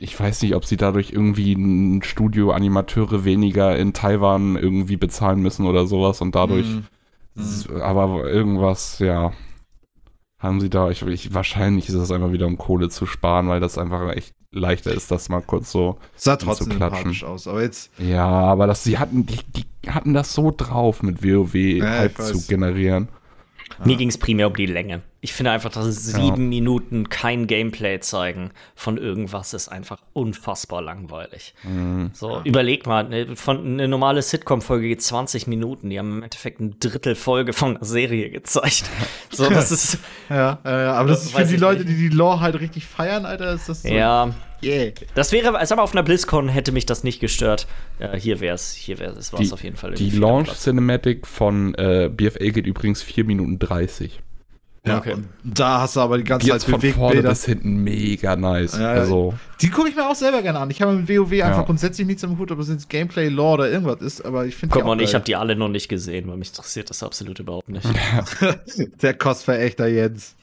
[0.00, 5.40] ich weiß nicht, ob sie dadurch irgendwie ein Studio Animateure weniger in Taiwan irgendwie bezahlen
[5.40, 6.86] müssen oder sowas und dadurch Mhm.
[7.38, 9.32] S- Aber irgendwas, ja,
[10.38, 13.60] haben sie da, ich, ich, wahrscheinlich ist es einfach wieder, um Kohle zu sparen, weil
[13.60, 15.98] das einfach echt leichter ist, das mal kurz so.
[16.14, 17.12] Sah zu trotzdem klatschen.
[17.12, 17.48] sympathisch aus.
[17.48, 21.54] Aber jetzt, Ja, aber das, sie hatten, die, die hatten das so drauf, mit WoW
[21.54, 23.08] Ja, halt zu generieren.
[23.84, 25.02] Mir ging es primär um die Länge.
[25.20, 26.18] Ich finde einfach, dass es Ja.
[26.20, 31.52] sieben Minuten kein Gameplay zeigen von irgendwas ist einfach unfassbar langweilig.
[31.64, 32.10] Mhm.
[32.14, 35.90] So, überleg mal, ne, von, eine normale Sitcom-Folge geht 20 Minuten.
[35.90, 38.84] Die haben im Endeffekt ein Drittel Folge von einer Serie gezeigt.
[39.30, 39.98] So, das ist,
[40.30, 41.98] ja, äh, aber das Das ist für die Leute, nicht.
[41.98, 43.88] die die Lore halt richtig feiern, Alter, ist das so.
[43.88, 44.32] ja,
[44.62, 44.92] Yeah.
[45.14, 47.66] das wäre, sag mal, auf einer BlizzCon hätte mich das nicht gestört.
[47.98, 49.94] Äh, hier wär's, hier wär's, es war es Die, auf jeden Fall.
[49.94, 50.62] die Launch Platz.
[50.64, 54.20] Cinematic von äh, BFA geht übrigens 4 Minuten 30.
[54.86, 55.14] Ja, Okay.
[55.14, 58.78] und da hast du aber die ganze Jetzt Zeit von vorne bis hinten mega nice.
[58.78, 60.70] Ja, also, Die gucke ich mir auch selber gerne an.
[60.70, 61.62] Ich habe mit WoW einfach Ja.
[61.62, 64.72] grundsätzlich nichts am Hut, ob es jetzt Gameplay, Lore oder irgendwas ist, aber ich finde
[64.74, 67.40] Guck die mal, ich habe die alle noch nicht gesehen, weil mich interessiert das absolut
[67.40, 67.84] überhaupt nicht.
[69.02, 70.36] Der Cosverächter Jens.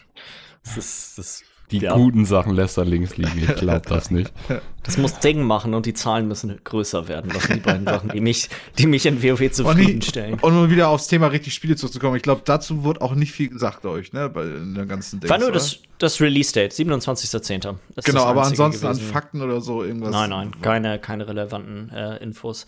[0.65, 1.43] Das ist, das,
[1.73, 1.95] die ja.
[1.95, 3.39] guten Sachen lässt er links liegen.
[3.39, 4.31] Ich glaube das nicht.
[4.83, 7.31] Das muss Ding machen und die Zahlen müssen größer werden.
[7.33, 10.33] Das sind die beiden Sachen, die mich, die mich in WoW Und, die, zufriedenstellen.
[10.41, 13.47] und um wieder aufs Thema richtig Spiele zurückzukommen, ich glaube, dazu wurde auch nicht viel
[13.47, 17.31] gesagt, euch, ne, bei der ganzen Dings, War nur das, das Release-Date, 27.10.
[17.61, 19.09] Das ist Genau, das aber ansonsten an gewesen.
[19.09, 20.11] Fakten oder so irgendwas.
[20.11, 22.65] Nein, nein, keine, keine relevanten äh, Infos.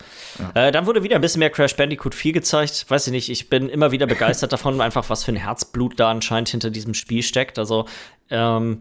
[0.54, 2.86] Äh, dann wurde wieder ein bisschen mehr Crash Bandicoot 4 gezeigt.
[2.88, 6.10] Weiß ich nicht, ich bin immer wieder begeistert davon, einfach was für ein Herzblut da
[6.10, 7.58] anscheinend hinter diesem Spiel steckt.
[7.58, 7.84] Also,
[8.30, 8.80] ähm,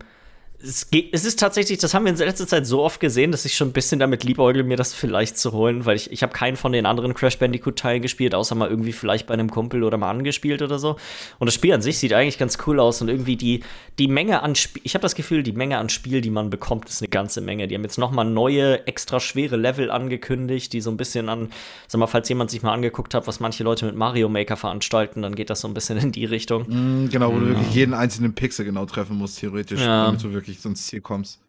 [0.66, 3.46] es, geht, es ist tatsächlich, das haben wir in letzter Zeit so oft gesehen, dass
[3.46, 6.34] ich schon ein bisschen damit liebäugle, mir das vielleicht zu holen, weil ich, ich habe
[6.34, 9.98] keinen von den anderen Crash Bandicoot-Teilen gespielt, außer mal irgendwie vielleicht bei einem Kumpel oder
[9.98, 10.98] mal angespielt oder so.
[11.40, 13.62] Und das Spiel an sich sieht eigentlich ganz cool aus und irgendwie die,
[14.00, 16.90] die Menge an Spiel, ich habe das Gefühl, die Menge an Spiel, die man bekommt,
[16.90, 17.68] ist eine ganze Menge.
[17.68, 21.50] Die haben jetzt noch mal neue, extra schwere Level angekündigt, die so ein bisschen an,
[21.88, 25.22] sag mal, falls jemand sich mal angeguckt hat, was manche Leute mit Mario Maker veranstalten,
[25.22, 26.64] dann geht das so ein bisschen in die Richtung.
[26.68, 30.06] Mm, genau, wo du wirklich jeden einzelnen Pixel genau treffen musst, theoretisch, Ja.
[30.06, 31.40] damit du wirklich so ins Ziel kommst.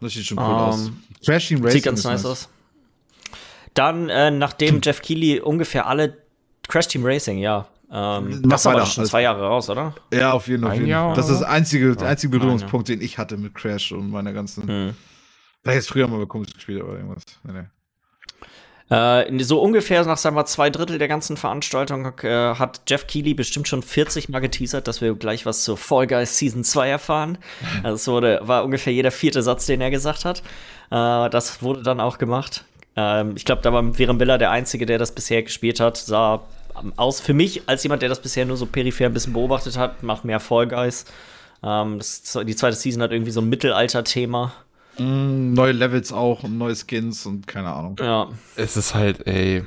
[0.00, 0.90] Das sieht schon cool Ähm, aus.
[1.22, 2.48] Team Racing Sieht ganz ist nice aus.
[3.74, 6.16] Dann, äh, nachdem Jeff Keighley ungefähr alle
[6.68, 7.66] Crash Team Racing, ja.
[7.90, 9.94] Ähm, das ist doch schon zwei Jahre raus, oder?
[10.12, 10.90] Ja, auf jeden, auf Ein jeden.
[10.90, 14.10] Jahr Das ist das einzige, der einzige Ein Berührungspunkt, den ich hatte mit Crash und
[14.10, 14.66] meiner ganzen.
[14.66, 14.96] Hm.
[15.62, 17.22] Vielleicht jetzt früher mal bei Kumpels gespielt, aber irgendwas.
[17.44, 17.64] Nee, nee.
[18.90, 23.34] Äh, so ungefähr nach, sagen wir, zwei Drittel der ganzen Veranstaltung äh, hat Jeff Keighley
[23.34, 27.38] bestimmt schon 40 Mal geteasert, dass wir gleich was zur Fall Guys Season 2 erfahren.
[27.82, 30.40] Also es wurde, war ungefähr jeder vierte Satz, den er gesagt hat.
[30.90, 32.64] Äh, das wurde dann auch gemacht.
[32.96, 35.96] Ähm, ich glaube, da war Viren Biller der Einzige, der das bisher gespielt hat.
[35.96, 36.42] Sah
[36.96, 40.02] aus für mich, als jemand, der das bisher nur so peripher ein bisschen beobachtet hat,
[40.02, 41.04] macht mehr Fall Guys.
[41.62, 44.52] Ähm, das, die zweite Season hat irgendwie so ein Mittelalter-Thema.
[44.98, 47.96] Mm, neue Levels auch und neue Skins und keine Ahnung.
[48.00, 48.28] Ja.
[48.56, 49.62] Es ist halt, ey,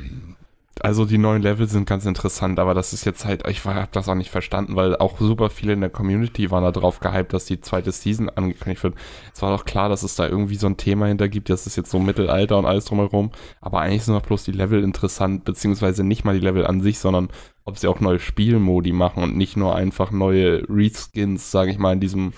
[0.81, 4.07] also die neuen Level sind ganz interessant, aber das ist jetzt halt, ich habe das
[4.09, 7.45] auch nicht verstanden, weil auch super viele in der Community waren da drauf gehypt, dass
[7.45, 8.95] die zweite Season angekündigt wird.
[9.33, 11.75] Es war doch klar, dass es da irgendwie so ein Thema hinter gibt, das ist
[11.75, 16.03] jetzt so Mittelalter und alles drumherum, aber eigentlich sind doch bloß die Level interessant, beziehungsweise
[16.03, 17.29] nicht mal die Level an sich, sondern
[17.65, 21.93] ob sie auch neue Spielmodi machen und nicht nur einfach neue Reskins, sage ich mal,
[21.93, 22.33] in diesem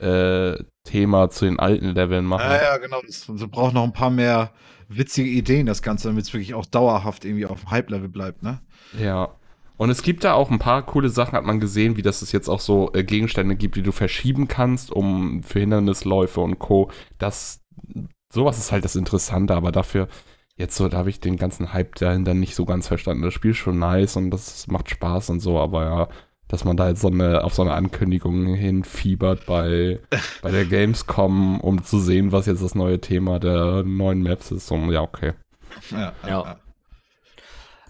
[0.00, 2.50] äh, Thema zu den alten Leveln machen.
[2.50, 3.00] Ja, ja, genau.
[3.00, 4.52] Wir brauchen noch ein paar mehr
[4.88, 8.60] witzige Ideen, das Ganze, damit es wirklich auch dauerhaft irgendwie auf dem Hype-Level bleibt, ne?
[8.98, 9.36] Ja.
[9.76, 12.30] Und es gibt da auch ein paar coole Sachen, hat man gesehen, wie dass es
[12.30, 16.90] jetzt auch so äh, Gegenstände gibt, die du verschieben kannst, um für Hindernisläufe und Co.
[17.18, 17.62] Das,
[18.32, 20.08] sowas ist halt das Interessante, aber dafür,
[20.56, 23.22] jetzt so, da habe ich den ganzen Hype dahinter nicht so ganz verstanden.
[23.22, 26.08] Das Spiel ist schon nice und das macht Spaß und so, aber ja,
[26.52, 30.00] dass man da jetzt so eine, auf so eine Ankündigung hinfiebert bei,
[30.42, 34.70] bei der Gamescom, um zu sehen, was jetzt das neue Thema der neuen Maps ist.
[34.70, 35.32] Und ja, okay.
[35.90, 36.12] Ja.
[36.28, 36.56] ja.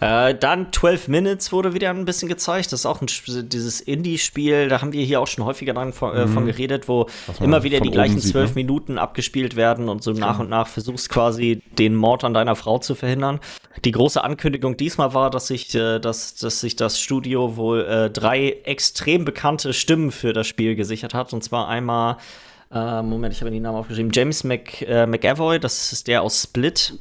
[0.02, 2.72] Äh, dann 12 Minutes wurde wieder ein bisschen gezeigt.
[2.72, 3.06] Das ist auch ein,
[3.48, 6.48] dieses Indie-Spiel, da haben wir hier auch schon häufiger dann von, äh, von mhm.
[6.48, 7.06] geredet, wo
[7.38, 8.54] immer wieder die gleichen zwölf ne?
[8.56, 12.78] Minuten abgespielt werden und so nach und nach versuchst quasi den Mord an deiner Frau
[12.78, 13.38] zu verhindern.
[13.84, 18.10] Die große Ankündigung diesmal war, dass sich, äh, dass, dass sich das Studio wohl äh,
[18.10, 21.32] drei extrem bekannte Stimmen für das Spiel gesichert hat.
[21.32, 22.16] Und zwar einmal
[22.74, 24.10] Uh, Moment, ich habe den Namen aufgeschrieben.
[24.14, 26.94] James Mc, äh, McAvoy, das ist der aus Split.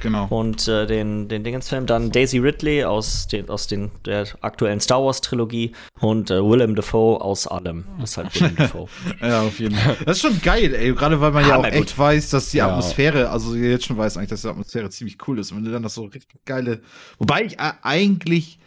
[0.00, 0.26] Genau.
[0.26, 1.86] Und äh, den, den Dingens-Film.
[1.86, 7.20] Dann Daisy Ridley aus, den, aus den, der aktuellen Star Wars-Trilogie und äh, Willem Dafoe
[7.20, 7.84] aus allem.
[8.00, 8.88] Das ist halt Willem Dafoe.
[9.20, 9.96] ja, auf jeden Fall.
[10.04, 10.92] Das ist schon geil, ey.
[10.94, 11.98] Gerade weil man ja, ja auch echt gut.
[11.98, 12.68] weiß, dass die ja.
[12.68, 15.50] Atmosphäre, also jetzt schon weiß eigentlich, dass die Atmosphäre ziemlich cool ist.
[15.50, 16.80] Und wenn du dann das so richtig geile.
[17.18, 18.58] Wobei ich äh, eigentlich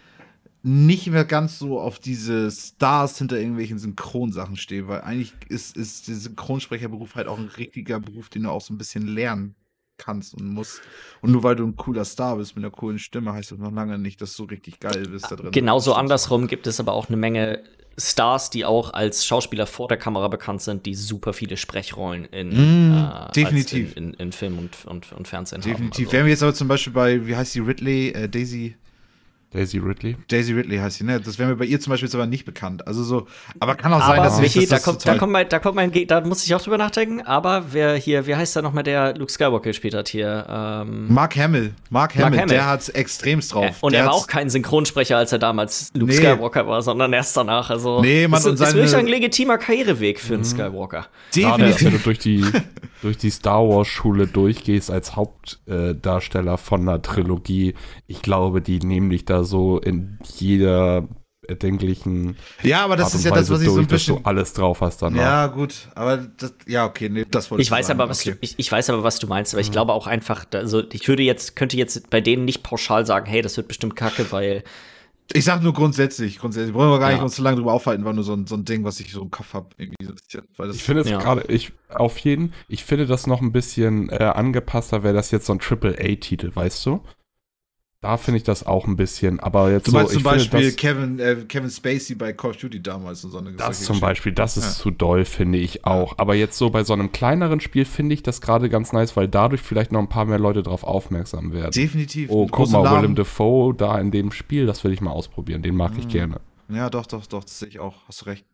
[0.63, 6.07] nicht mehr ganz so auf diese Stars hinter irgendwelchen Synchronsachen stehe, weil eigentlich ist, ist
[6.07, 9.55] der Synchronsprecherberuf halt auch ein richtiger Beruf, den du auch so ein bisschen lernen
[9.97, 10.81] kannst und musst.
[11.21, 13.71] Und nur weil du ein cooler Star bist mit einer coolen Stimme, heißt das noch
[13.71, 15.51] lange nicht, dass du richtig geil bist da drin.
[15.51, 17.63] Genauso andersrum gibt es aber auch eine Menge
[17.97, 22.49] Stars, die auch als Schauspieler vor der Kamera bekannt sind, die super viele Sprechrollen in,
[22.49, 23.95] mm, äh, definitiv.
[23.97, 25.73] In, in, in, Film und, und, und Fernsehen definitiv.
[25.73, 25.91] haben.
[25.91, 26.07] Definitiv.
[26.07, 26.13] Also.
[26.13, 28.75] Wären wir jetzt aber zum Beispiel bei, wie heißt die, Ridley, äh, Daisy
[29.54, 30.16] Daisy Ridley.
[30.30, 31.20] Daisy Ridley heißt sie, ne?
[31.20, 32.88] Das wäre mir bei ihr zum Beispiel jetzt aber nicht bekannt.
[32.88, 33.28] Also so,
[33.60, 35.91] aber kann auch sein, aber dass Michi, da, kommt, da kommt mein, da kommt mein,
[36.08, 37.22] da muss ich auch drüber nachdenken.
[37.22, 40.45] Aber wer hier, wie heißt da nochmal der Luke Skywalker gespielt hat hier?
[40.49, 41.74] Ähm, Mark Hamill.
[41.89, 42.56] Mark Hamill, Mark Hamill.
[42.56, 43.66] der hat's extremst drauf.
[43.66, 46.18] Äh, und der er war auch kein Synchronsprecher, als er damals Luke nee.
[46.18, 47.70] Skywalker war, sondern erst danach.
[47.70, 50.45] Also, nee, man, ist, und ist wirklich ein legitimer Karriereweg für einen mhm.
[50.45, 51.08] Skywalker.
[51.36, 51.58] Definitiv.
[51.58, 52.45] Gerade, wenn du durch die,
[53.02, 57.76] durch die Star Wars Schule durchgehst als Hauptdarsteller äh, von einer Trilogie,
[58.08, 61.07] ich glaube, die nehmen dich da so in jeder
[61.47, 62.35] erdenklichen.
[62.63, 64.15] Ja, aber das ist ja das, was ich durch, so ein bisschen.
[64.15, 65.15] Dass du alles drauf hast dann.
[65.15, 67.67] Ja, gut, aber das, ja, okay, nee, das wollte ich.
[67.67, 67.99] Ich weiß sagen.
[67.99, 68.31] aber, was okay.
[68.31, 69.65] du, ich, ich, weiß aber, was du meinst, aber mhm.
[69.65, 73.25] ich glaube auch einfach, also ich würde jetzt, könnte jetzt bei denen nicht pauschal sagen,
[73.25, 74.63] hey, das wird bestimmt kacke, weil.
[75.33, 76.73] Ich sag nur grundsätzlich, grundsätzlich.
[76.73, 77.15] Wollen wir gar ja.
[77.15, 79.13] nicht uns zu lange drüber aufhalten, war nur so ein, so ein Ding, was ich
[79.13, 79.69] so im Kopf habe.
[79.77, 81.19] ich finde es ja.
[81.19, 85.45] gerade, ich, auf jeden, ich finde das noch ein bisschen äh, angepasster, wäre das jetzt
[85.45, 87.01] so ein Triple-A-Titel, weißt du?
[88.02, 90.76] Da finde ich das auch ein bisschen, aber jetzt Du meinst so, zum Beispiel finde,
[90.76, 94.32] Kevin, äh, Kevin Spacey bei Call of Duty damals und so eine Das zum Beispiel,
[94.32, 94.72] das ist ja.
[94.72, 96.18] zu doll, finde ich auch.
[96.18, 99.28] Aber jetzt so bei so einem kleineren Spiel finde ich das gerade ganz nice, weil
[99.28, 101.74] dadurch vielleicht noch ein paar mehr Leute drauf aufmerksam werden.
[101.74, 102.32] Definitiv.
[102.32, 105.62] Oh, guck mal, Willem Dafoe da in dem Spiel, das will ich mal ausprobieren.
[105.62, 105.99] Den mag mhm.
[105.99, 106.41] ich gerne.
[106.70, 107.93] Ja, doch, doch, doch, das sehe ich auch.
[108.08, 108.45] Hast recht.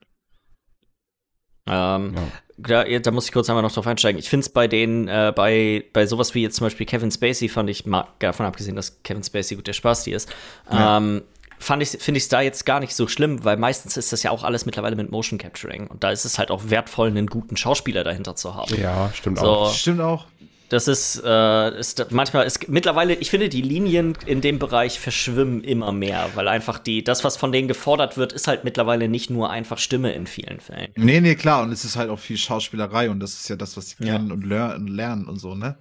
[1.69, 2.83] Ähm, ja.
[2.85, 4.19] da, da, muss ich kurz einmal noch drauf einsteigen.
[4.19, 7.49] Ich finde es bei den, äh, bei, bei sowas wie jetzt zum Beispiel Kevin Spacey,
[7.49, 10.29] fand ich, mal davon abgesehen, dass Kevin Spacey gut der Spaß die ist,
[10.71, 10.97] ja.
[10.97, 11.23] ähm,
[11.59, 14.23] fand ich, finde ich es da jetzt gar nicht so schlimm, weil meistens ist das
[14.23, 15.87] ja auch alles mittlerweile mit Motion Capturing.
[15.87, 18.73] Und da ist es halt auch wertvoll, einen guten Schauspieler dahinter zu haben.
[18.79, 19.73] Ja, stimmt so, auch.
[19.73, 20.25] Stimmt auch.
[20.69, 25.63] Das ist, äh, ist manchmal, ist, mittlerweile, ich finde, die Linien in dem Bereich verschwimmen
[25.63, 29.29] immer mehr, weil einfach die, das, was von denen gefordert wird, ist halt mittlerweile nicht
[29.29, 30.91] nur einfach Stimme in vielen Fällen.
[30.95, 33.77] Nee, nee, klar, und es ist halt auch viel Schauspielerei und das ist ja das,
[33.77, 34.13] was sie ja.
[34.13, 35.77] kennen und lernen und so, ne?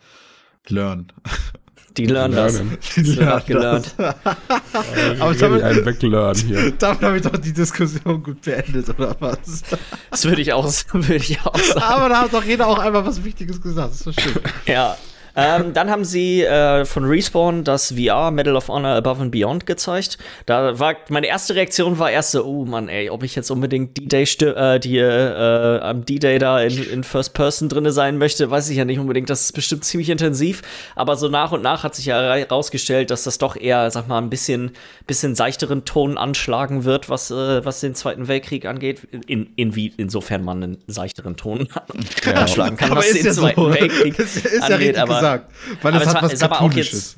[0.68, 1.12] Learn.
[1.97, 2.62] Die lernen das.
[2.97, 3.94] Die lernen gelernt.
[3.99, 6.70] Aber damit, ein Weglernen hier.
[6.78, 9.62] damit habe ich doch die Diskussion gut beendet, oder was?
[10.11, 11.82] Das würde ich auch, würde ich auch sagen.
[11.82, 13.90] Aber da hat doch jeder auch einmal was Wichtiges gesagt.
[13.90, 14.42] Das ist so schön.
[14.66, 14.97] Ja.
[15.37, 19.66] Ähm, dann haben sie äh, von Respawn das VR Medal of Honor Above and Beyond
[19.66, 20.18] gezeigt.
[20.47, 23.97] Da war meine erste Reaktion war erst so, oh Mann, ey, ob ich jetzt unbedingt
[23.99, 28.70] D-Day äh, die äh, am D-Day da in, in First Person drinne sein möchte, weiß
[28.70, 29.28] ich ja nicht unbedingt.
[29.28, 30.62] Das ist bestimmt ziemlich intensiv.
[30.95, 34.18] Aber so nach und nach hat sich ja herausgestellt, dass das doch eher, sag mal,
[34.18, 34.70] ein bisschen,
[35.07, 39.07] bisschen seichteren Ton anschlagen wird, was, äh, was den Zweiten Weltkrieg angeht.
[39.26, 41.68] In, in wie, insofern man einen seichteren Ton
[42.24, 42.32] ja.
[42.32, 43.70] anschlagen kann, aber was ist den ja Zweiten so.
[43.74, 44.80] Weltkrieg ist, ist ja angeht.
[44.80, 45.53] richtig aber, gesagt.
[45.83, 47.16] Weil aber es es hat war- was Cartoonisches.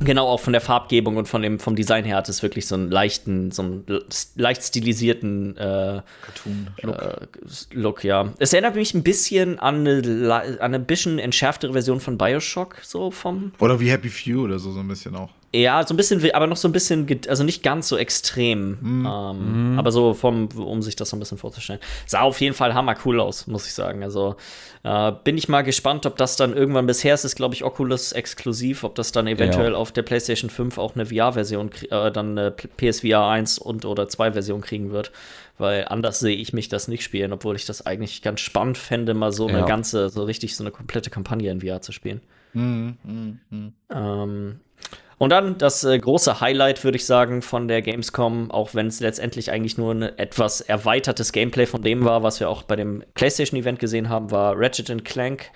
[0.00, 2.74] Genau, auch von der Farbgebung und von dem, vom Design her hat es wirklich so
[2.74, 3.84] einen leichten, so einen
[4.34, 6.96] leicht stilisierten äh, Cartoon-Look.
[7.02, 7.26] äh,
[7.74, 8.32] Look, ja.
[8.40, 13.12] Es erinnert mich ein bisschen an eine, an eine bisschen entschärftere Version von Bioshock, so
[13.12, 13.52] vom.
[13.60, 15.30] Oder wie Happy Few oder so, so ein bisschen auch.
[15.54, 18.78] Ja, so ein bisschen, aber noch so ein bisschen, also nicht ganz so extrem.
[19.06, 21.78] Ähm, Aber so vom, um sich das so ein bisschen vorzustellen.
[22.06, 24.02] Sah auf jeden Fall hammer cool aus, muss ich sagen.
[24.02, 24.36] Also
[24.82, 28.12] äh, bin ich mal gespannt, ob das dann irgendwann, bisher ist es, glaube ich, Oculus
[28.12, 29.76] exklusiv, ob das dann eventuell Ja.
[29.78, 34.32] auf der PlayStation 5 auch eine VR-Version, äh, dann eine PSVR 1 und oder 2
[34.32, 35.12] Version kriegen wird.
[35.58, 39.12] Weil anders sehe ich mich das nicht spielen, obwohl ich das eigentlich ganz spannend fände,
[39.12, 39.64] mal so eine Ja.
[39.66, 42.22] ganze, so richtig so eine komplette Kampagne in VR zu spielen.
[42.54, 42.96] Mhm.
[43.90, 44.60] Ähm,
[45.22, 48.98] und dann das äh, große Highlight, würde ich sagen, von der Gamescom, auch wenn es
[48.98, 53.04] letztendlich eigentlich nur ein etwas erweitertes Gameplay von dem war, was wir auch bei dem
[53.14, 55.52] PlayStation-Event gesehen haben, war Ratchet Clank.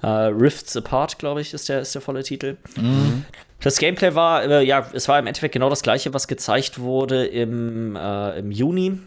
[0.00, 2.56] Äh, Rifts Apart, glaube ich, ist der, ist der volle Titel.
[3.58, 7.26] Das Gameplay war, äh, ja, es war im Endeffekt genau das gleiche, was gezeigt wurde
[7.26, 9.00] im, äh, im Juni.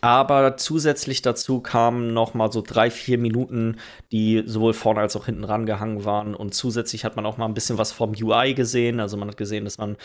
[0.00, 3.78] Aber zusätzlich dazu kamen noch mal so drei, vier Minuten,
[4.12, 6.36] die sowohl vorne als auch hinten rangehangen waren.
[6.36, 9.00] Und zusätzlich hat man auch mal ein bisschen was vom UI gesehen.
[9.00, 9.96] Also man hat gesehen, dass man,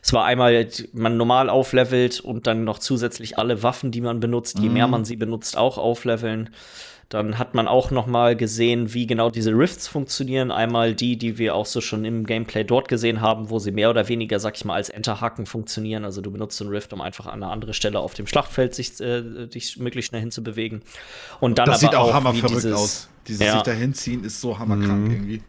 [0.00, 4.58] es war einmal, man normal auflevelt und dann noch zusätzlich alle Waffen, die man benutzt,
[4.58, 6.48] je mehr man sie benutzt, auch aufleveln.
[7.12, 10.50] Dann hat man auch noch mal gesehen, wie genau diese Rifts funktionieren.
[10.50, 13.90] Einmal die, die wir auch so schon im Gameplay dort gesehen haben, wo sie mehr
[13.90, 16.06] oder weniger, sag ich mal, als Enterhaken funktionieren.
[16.06, 18.98] Also du benutzt einen Rift, um einfach an eine andere Stelle auf dem Schlachtfeld sich,
[19.00, 20.80] äh, dich möglichst schnell hinzubewegen.
[21.38, 23.08] Und dann Das aber sieht auch wie hammerverrückt dieses- aus.
[23.28, 23.52] Dieses Ja.
[23.52, 25.42] sich dahin ziehen ist so hammerkrank irgendwie.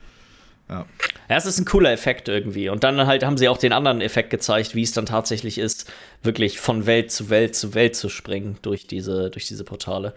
[0.70, 0.86] Ja.
[1.30, 2.68] Ja, es ist ein cooler Effekt irgendwie.
[2.68, 5.90] Und dann halt haben sie auch den anderen Effekt gezeigt, wie es dann tatsächlich ist,
[6.24, 10.14] wirklich von Welt zu Welt zu Welt zu springen durch diese, durch diese Portale.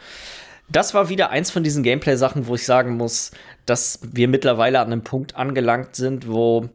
[0.68, 3.30] Das war wieder eins von diesen Gameplay-Sachen, wo ich sagen muss,
[3.66, 6.68] dass wir mittlerweile an einem Punkt angelangt sind, wo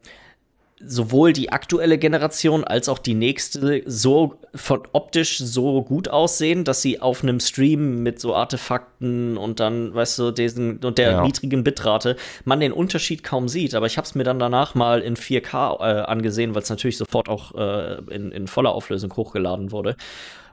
[0.84, 6.82] sowohl die aktuelle Generation als auch die nächste so von optisch so gut aussehen, dass
[6.82, 11.22] sie auf einem Stream mit so Artefakten und dann, weißt du, diesen und der Ja.
[11.22, 12.16] niedrigen Bitrate
[12.46, 13.76] man den Unterschied kaum sieht.
[13.76, 16.98] Aber ich habe es mir dann danach mal in 4K äh, angesehen, weil es natürlich
[16.98, 19.96] sofort auch äh, in, in voller Auflösung hochgeladen wurde.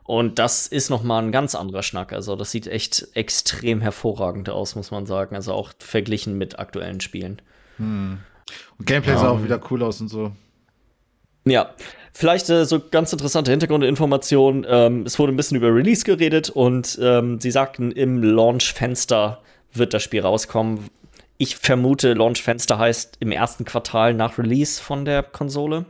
[0.08, 2.14] Und das ist noch mal ein ganz anderer Schnack.
[2.14, 5.36] Also das sieht echt extrem hervorragend aus, muss man sagen.
[5.36, 7.42] Also auch verglichen mit aktuellen Spielen.
[7.78, 10.32] Und Gameplay sah auch wieder cool aus und so.
[11.44, 11.74] Ja,
[12.14, 14.64] vielleicht äh, so ganz interessante Hintergrundinformation.
[14.66, 19.42] Ähm, es wurde ein bisschen über Release geredet und ähm, sie sagten, im Launch-Fenster
[19.74, 20.88] wird das Spiel rauskommen.
[21.36, 25.84] Ich vermute, Launch-Fenster heißt im ersten Quartal nach Release von der Konsole.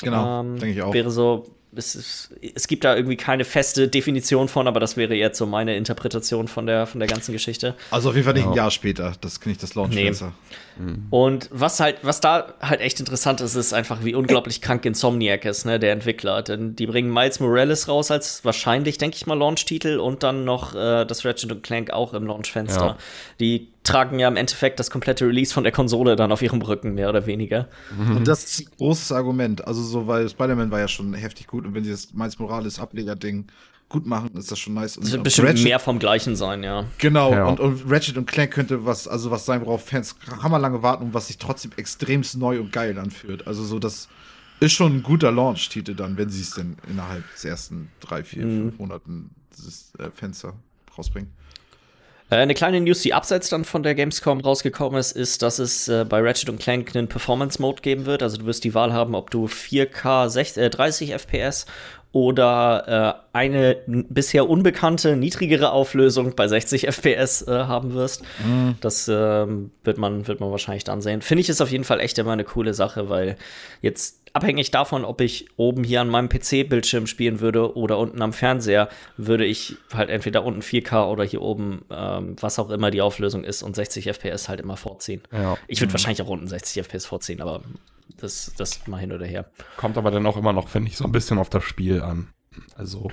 [0.00, 0.94] Genau, Ähm, denke ich auch.
[0.94, 1.46] Wäre so,
[1.76, 5.46] es, ist, es gibt da irgendwie keine feste Definition von, aber das wäre jetzt so
[5.46, 7.74] meine Interpretation von der, von der ganzen Geschichte.
[7.90, 8.64] Also auf jeden Fall nicht ein Ja.
[8.64, 9.12] Jahr später.
[9.20, 10.32] Das kenne ich das Launch-Fenster.
[11.10, 15.44] Und was halt, was da halt echt interessant ist, ist einfach, wie unglaublich krank Insomniac
[15.44, 16.42] ist, ne, der Entwickler.
[16.42, 20.74] Denn die bringen Miles Morales raus als wahrscheinlich, denke ich mal, Launch-Titel und dann noch
[20.74, 22.86] äh, das Ratchet Clank auch im Launch-Fenster.
[22.86, 22.96] Ja.
[23.38, 26.94] Die tragen ja im Endeffekt das komplette Release von der Konsole dann auf ihrem Rücken,
[26.94, 27.68] mehr oder weniger.
[27.98, 29.66] Und das ist ein großes Argument.
[29.66, 32.78] Also so, weil Spider-Man war ja schon heftig gut und wenn sie das Miles Morales
[32.80, 33.46] Ableger-Ding
[33.90, 34.96] gut machen, ist das schon nice.
[34.96, 36.86] Und Das wird bestimmt Ratchet- mehr vom Gleichen sein, ja.
[36.98, 37.44] Genau, Ja.
[37.46, 41.14] und, und Ratchet und Clank könnte was, also was sein, worauf Fans hammerlange warten und
[41.14, 43.46] was sich trotzdem extremst neu und geil anfühlt.
[43.46, 44.08] Also so, das
[44.60, 48.46] ist schon ein guter Launch-Titel dann, wenn sie es denn innerhalb des ersten drei, vier,
[48.46, 48.60] Mhm.
[48.62, 50.54] fünf Monaten dieses äh, Fenster
[50.96, 51.30] rausbringen.
[52.34, 55.88] Äh, Eine kleine News, die abseits dann von der Gamescom rausgekommen ist, ist, dass es
[55.88, 58.22] äh, bei Ratchet Clank einen Performance-Mode geben wird.
[58.22, 61.66] Also du wirst die Wahl haben, ob du 4K 60, äh, 30 FPS
[62.10, 68.22] oder äh, eine bisher unbekannte, niedrigere Auflösung bei 60 FPS äh, haben wirst.
[68.80, 71.22] Das ähm, wird, man, wird man wahrscheinlich dann sehen.
[71.22, 73.36] Finde ich ist auf jeden Fall echt immer eine coole Sache, weil
[73.80, 78.32] jetzt abhängig davon, ob ich oben hier an meinem PC-Bildschirm spielen würde oder unten am
[78.32, 83.00] Fernseher, würde ich halt entweder unten 4K oder hier oben, ähm, was auch immer die
[83.00, 85.22] Auflösung ist, und 60 FPS halt immer vorziehen.
[85.32, 85.56] Ja.
[85.68, 87.62] Ich würde wahrscheinlich auch unten 60 FPS vorziehen, aber
[88.18, 89.46] das, das mal hin oder her.
[89.76, 92.28] Kommt aber dann auch immer noch, finde ich, so ein bisschen auf das Spiel an.
[92.76, 93.10] Also,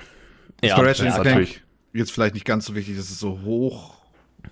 [0.60, 1.62] das ist Clank natürlich.
[1.92, 3.94] jetzt vielleicht nicht ganz so wichtig, dass es so hoch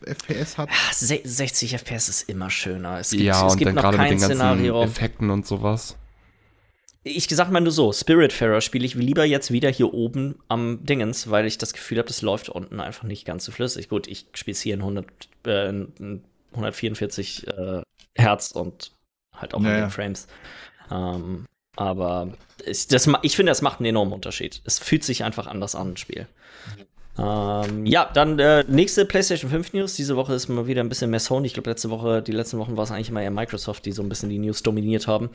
[0.02, 0.68] FPS hat.
[0.92, 2.98] Se- 60 FPS ist immer schöner.
[3.00, 4.82] Es gibt, ja, es und gibt dann noch gerade mit kein den ganzen Szenario.
[4.82, 5.96] Effekten und sowas.
[7.02, 11.30] Ich sag mal nur so, Spiritfarer spiele ich lieber jetzt wieder hier oben am Dingens,
[11.30, 13.88] weil ich das Gefühl habe, das läuft unten einfach nicht ganz so flüssig.
[13.88, 15.06] Gut, ich spiele es hier in 100,
[15.46, 17.82] äh, in 144 äh,
[18.14, 18.92] Hertz und
[19.34, 20.26] halt auch Ja, in den Frames.
[20.90, 21.46] Ähm,
[21.76, 22.34] aber
[22.66, 24.60] ich, das, ich finde, das macht einen enormen Unterschied.
[24.64, 26.26] Es fühlt sich einfach anders an, das Spiel.
[27.18, 29.94] Ähm, ja, dann äh, nächste PlayStation 5 News.
[29.94, 31.46] Diese Woche ist mal wieder ein bisschen mehr Sony.
[31.46, 34.02] Ich glaube, letzte Woche, die letzten Wochen war es eigentlich immer eher Microsoft, die so
[34.02, 35.30] ein bisschen die News dominiert haben.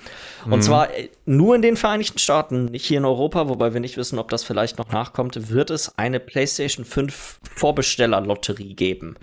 [0.50, 3.98] Und zwar äh, nur in den Vereinigten Staaten, nicht hier in Europa, wobei wir nicht
[3.98, 9.16] wissen, ob das vielleicht noch nachkommt, wird es eine PlayStation 5 Vorbestellerlotterie geben.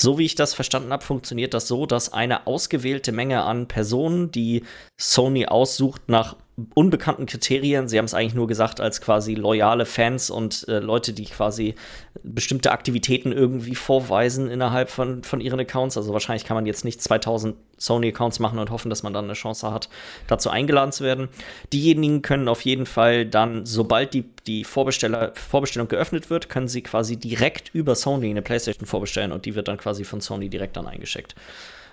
[0.00, 4.30] So wie ich das verstanden habe, funktioniert das so, dass eine ausgewählte Menge an Personen,
[4.30, 4.64] die
[4.98, 6.36] Sony aussucht nach
[6.74, 11.12] unbekannten Kriterien, sie haben es eigentlich nur gesagt als quasi loyale Fans und äh, Leute,
[11.12, 11.74] die quasi
[12.22, 15.96] bestimmte Aktivitäten irgendwie vorweisen innerhalb von, von ihren Accounts.
[15.96, 19.32] Also wahrscheinlich kann man jetzt nicht 2000 Sony-Accounts machen und hoffen, dass man dann eine
[19.32, 19.88] Chance hat,
[20.26, 21.28] dazu eingeladen zu werden.
[21.72, 26.82] Diejenigen können auf jeden Fall dann, sobald die, die Vorbesteller, Vorbestellung geöffnet wird, können sie
[26.82, 30.76] quasi direkt über Sony eine PlayStation vorbestellen und die wird dann quasi von Sony direkt
[30.76, 31.34] dann eingeschickt.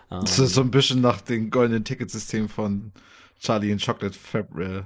[0.10, 2.92] Das ist so ein bisschen nach dem goldenen Ticketsystem von
[3.40, 4.82] Charlie and Chocolate Fab, äh,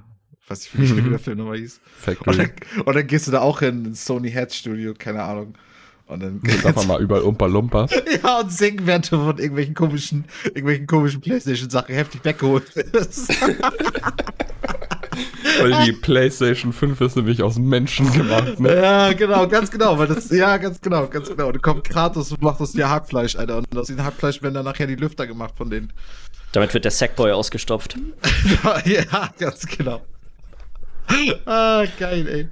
[0.78, 1.10] nicht, wie Mhm.
[1.12, 1.80] der Film nochmal hieß.
[2.26, 2.52] Und dann,
[2.86, 5.54] und dann gehst du da auch hin, ins Sony Head Studio, keine Ahnung.
[6.08, 7.88] Und dann Jetzt einfach mal überall Umpa Lumpa.
[8.24, 8.52] ja, und
[9.12, 12.70] du von irgendwelchen komischen, irgendwelchen komischen Playstation-Sachen heftig weggeholt.
[15.60, 18.76] Weil die PlayStation 5 ist nämlich aus Menschen gemacht, ne?
[18.76, 21.48] ja, genau, ganz genau, weil das, ja, ganz genau, ganz genau.
[21.48, 23.58] Und dann kommt Kratos und macht aus dir Hackfleisch, Alter.
[23.58, 25.92] Und aus dem Hackfleisch werden dann nachher die Lüfter gemacht von denen.
[26.52, 27.98] Damit wird der Sackboy ausgestopft.
[28.86, 30.02] ja, ganz genau.
[31.46, 32.48] Ah, geil, ey.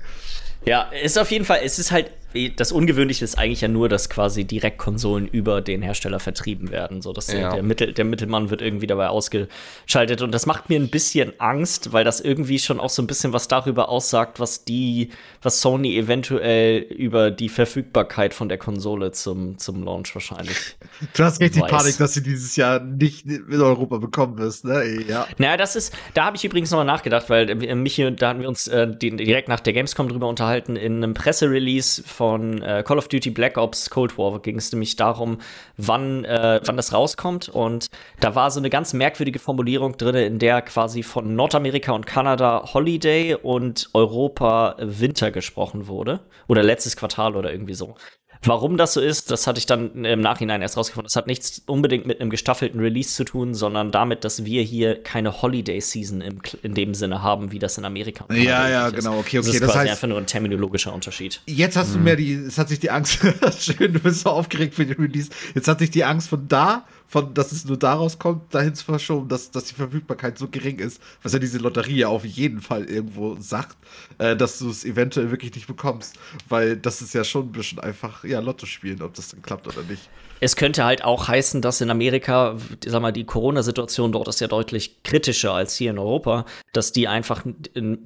[0.66, 2.12] Ja, ist auf jeden Fall, es ist halt,
[2.56, 7.02] das Ungewöhnliche ist eigentlich ja nur, dass quasi direkt Konsolen über den Hersteller vertrieben werden.
[7.02, 7.54] So dass der, Ja.
[7.54, 10.22] der, Mittel, der Mittelmann wird irgendwie dabei ausgeschaltet.
[10.22, 13.34] Und das macht mir ein bisschen Angst, weil das irgendwie schon auch so ein bisschen
[13.34, 15.10] was darüber aussagt, was die,
[15.42, 20.58] was Sony eventuell über die Verfügbarkeit von der Konsole zum, zum Launch wahrscheinlich.
[21.14, 21.72] Du hast richtig Weiß.
[21.72, 25.02] Panik, dass du dieses Jahr nicht in Europa bekommen wirst, ne?
[25.08, 25.28] Ja.
[25.38, 28.42] Naja, das ist, da habe ich übrigens nochmal nachgedacht, weil äh, Michi und da hatten
[28.42, 30.76] wir uns äh, direkt nach der Gamescom drüber unterhalten.
[30.76, 34.98] In einem Presserelease von äh, Call of Duty Black Ops Cold War ging es nämlich
[34.98, 35.38] darum,
[35.78, 37.48] wann, äh, wann das rauskommt.
[37.48, 37.88] Und
[38.20, 42.74] da war so eine ganz merkwürdige Formulierung drin, in der quasi von Nordamerika und Kanada
[42.74, 46.20] Holiday und Europa Winter gesprochen wurde.
[46.50, 47.96] Oder letztes Quartal oder irgendwie so.
[48.44, 51.08] Warum das so ist, das hatte ich dann im Nachhinein erst rausgefunden.
[51.08, 55.04] Das hat nichts unbedingt mit einem gestaffelten Release zu tun, sondern damit, dass wir hier
[55.04, 58.88] keine Holiday Season im, in dem Sinne haben, wie das in Amerika Ja, Kanada ja,
[58.88, 58.96] ist.
[58.96, 61.42] genau, okay, Das okay, ist das quasi heißt- einfach nur ein terminologischer Unterschied.
[61.48, 63.20] Jetzt hast du mehr die, es hat sich die Angst,
[63.60, 65.30] schön, du bist so aufgeregt für den Release.
[65.54, 68.86] Jetzt hat sich die Angst von da, von, dass es nur daraus kommt, dahin zu
[68.86, 72.62] verschoben, dass, dass die Verfügbarkeit so gering ist, was ja diese Lotterie ja auf jeden
[72.62, 73.78] Fall irgendwo sagt,
[74.20, 76.20] äh, dass du es eventuell wirklich nicht bekommst.
[76.48, 79.68] Weil das ist ja schon ein bisschen einfach, ja, Lotto spielen, ob das dann klappt
[79.68, 80.08] oder nicht.
[80.40, 82.56] Es könnte halt auch heißen, dass in Amerika,
[82.86, 87.08] sag mal, die Corona-Situation dort ist ja deutlich kritischer als hier in Europa, dass die
[87.08, 87.44] einfach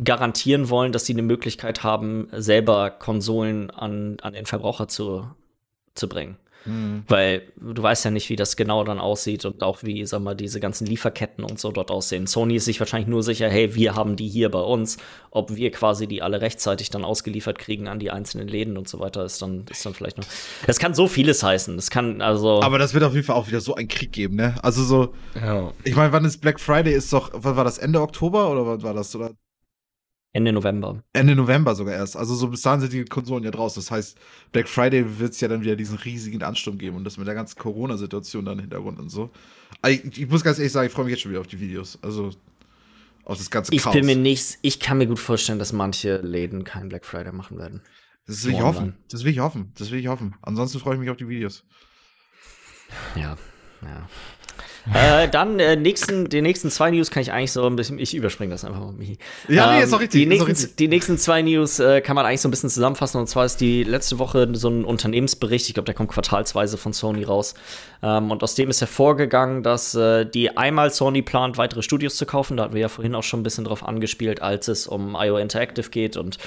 [0.04, 5.28] garantieren wollen, dass sie eine Möglichkeit haben, selber Konsolen an, an den Verbraucher zu,
[5.94, 6.38] zu bringen.
[7.08, 10.34] Weil du weißt ja nicht, wie das genau dann aussieht und auch wie, sag mal,
[10.36, 12.26] diese ganzen Lieferketten und so dort aussehen.
[12.28, 14.98] Sony ist sich wahrscheinlich nur sicher, hey, wir haben die hier bei uns.
[15.32, 19.00] Ob wir quasi die alle rechtzeitig dann ausgeliefert kriegen an die einzelnen Läden und so
[19.00, 20.26] weiter, ist dann, ist dann vielleicht noch.
[20.68, 21.76] Das kann so vieles heißen.
[21.76, 22.62] Das kann also.
[22.62, 24.56] Aber das wird auf jeden Fall auch wieder so einen Krieg geben, ne?
[24.62, 25.72] Also so, Ja.
[25.84, 26.94] ich meine, wann ist Black Friday?
[26.94, 27.78] Ist doch, wann war das?
[27.78, 29.16] Ende Oktober oder wann war das?
[29.16, 29.32] Oder
[30.36, 31.04] Ende November.
[31.14, 32.18] Ende November sogar erst.
[32.18, 33.82] Also so bis dahin sind die Konsolen ja draußen.
[33.82, 34.18] Das heißt,
[34.52, 37.36] Black Friday wird es ja dann wieder diesen riesigen Ansturm geben und das mit der
[37.36, 39.30] ganzen Corona-Situation dann im Hintergrund und so.
[39.82, 41.60] Also Ich, ich muss ganz ehrlich sagen, ich freue mich jetzt schon wieder auf die
[41.60, 42.00] Videos.
[42.02, 42.32] Also
[43.26, 43.94] auf das ganze Ich Chaos.
[43.94, 47.60] bin mir nicht, ich kann mir gut vorstellen, dass manche Läden keinen Black Friday machen
[47.60, 47.82] werden.
[48.26, 48.96] das will ich hoffen.
[49.12, 49.72] Das will ich hoffen.
[49.78, 50.34] Das will ich hoffen.
[50.42, 51.64] Ansonsten freue ich mich auf die Videos.
[53.16, 53.38] Ja,
[53.84, 54.10] ja.
[54.94, 58.14] Äh, dann äh, nächsten, die nächsten zwei News kann ich eigentlich so ein bisschen, ich
[58.14, 59.18] überspringe das einfach mal, Michi.
[59.48, 60.76] Ja, nee, ist doch richtig, Die nächsten, richtig.
[60.76, 63.20] die nächsten zwei News äh, kann man eigentlich so ein bisschen zusammenfassen.
[63.20, 66.92] Und zwar ist die letzte Woche so ein Unternehmensbericht, ich glaube, der kommt quartalsweise von
[66.92, 67.54] Sony raus.
[68.02, 72.26] Ähm, und aus dem ist hervorgegangen, dass äh, die einmal Sony plant, weitere Studios zu
[72.26, 72.58] kaufen.
[72.58, 75.38] Da hatten wir ja vorhin auch schon ein bisschen drauf angespielt, als es um IO
[75.38, 76.18] Interactive geht.
[76.18, 76.38] Und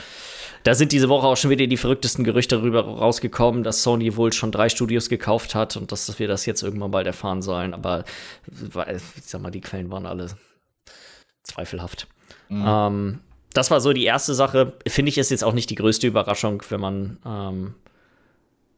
[0.67, 4.33] da sind diese Woche auch schon wieder die verrücktesten Gerüchte darüber rausgekommen, dass Sony wohl
[4.33, 7.73] schon drei Studios gekauft hat und dass wir das jetzt irgendwann bald erfahren sollen.
[7.73, 8.05] Aber
[8.49, 10.31] ich sag mal, die Quellen waren alle
[11.45, 12.09] zweifelhaft.
[12.51, 13.21] Ähm,
[13.53, 14.73] das war so die erste Sache.
[14.89, 17.75] Finde ich ist jetzt auch nicht die größte Überraschung, wenn man, ähm,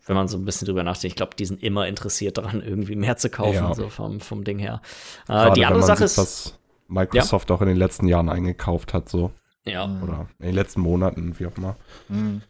[0.05, 1.13] wenn man so ein bisschen drüber nachdenkt.
[1.13, 3.75] Ich glaube, die sind immer interessiert daran, irgendwie mehr zu kaufen, Ja.
[3.75, 4.83] so vom, vom Ding her.
[5.27, 9.09] Äh, die andere Sache sieht, ist, was Microsoft auch in den letzten Jahren eingekauft hat,
[9.09, 9.33] so.
[9.69, 11.77] Ja, Oder in den letzten Monaten, wie auch immer.
[12.09, 12.43] Mhm.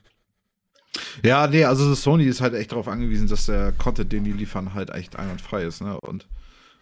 [1.23, 4.75] Ja, nee, also Sony ist halt echt darauf angewiesen, dass der Content, den die liefern,
[4.75, 6.01] halt echt einwandfrei ist, ne?
[6.01, 6.27] Und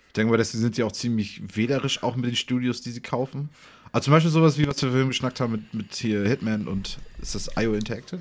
[0.07, 3.01] ich denke mal, deswegen sind die auch ziemlich wählerisch, auch mit den Studios, die sie
[3.01, 3.51] kaufen.
[3.93, 6.99] Also zum Beispiel sowas wie, was wir vorhin geschnackt haben mit, mit hier Hitman und
[7.21, 8.21] ist das IO Interactive?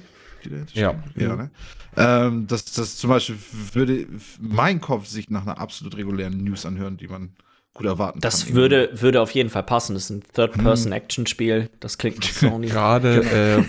[0.73, 1.03] Ja.
[1.15, 1.49] Ja, ne?
[1.97, 3.37] Ähm, das, das zum Beispiel
[3.73, 4.07] würde
[4.39, 7.31] mein Kopf sich nach einer absolut regulären News anhören, die man
[7.75, 8.55] gut erwarten das kann.
[8.55, 9.93] würde, würde auf jeden Fall passen.
[9.93, 11.69] Das ist ein Third-Person-Action-Spiel.
[11.79, 12.67] Das klingt Sony.
[12.67, 13.63] Gerade, äh,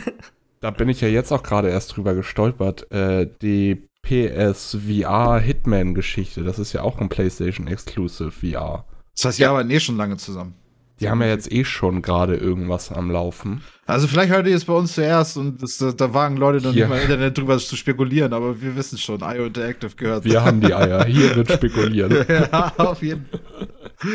[0.61, 6.59] da bin ich ja jetzt auch gerade erst drüber gestolpert, äh, die PSVR Hitman-Geschichte, das
[6.59, 8.87] ist ja auch ein PlayStation Exclusive VR.
[9.17, 10.55] Das heißt, wir arbeiten eh schon lange zusammen.
[11.01, 13.63] Die haben ja jetzt eh schon gerade irgendwas am Laufen.
[13.85, 16.85] Also vielleicht hört ihr es bei uns zuerst und das, da wagen Leute noch Hier.
[16.87, 20.25] nicht mal im Internet drüber zu spekulieren, aber wir wissen schon, IO Interactive gehört.
[20.25, 21.05] Wir haben die Eier.
[21.05, 22.29] Hier wird spekuliert.
[22.29, 23.69] ja, auf jeden Fall.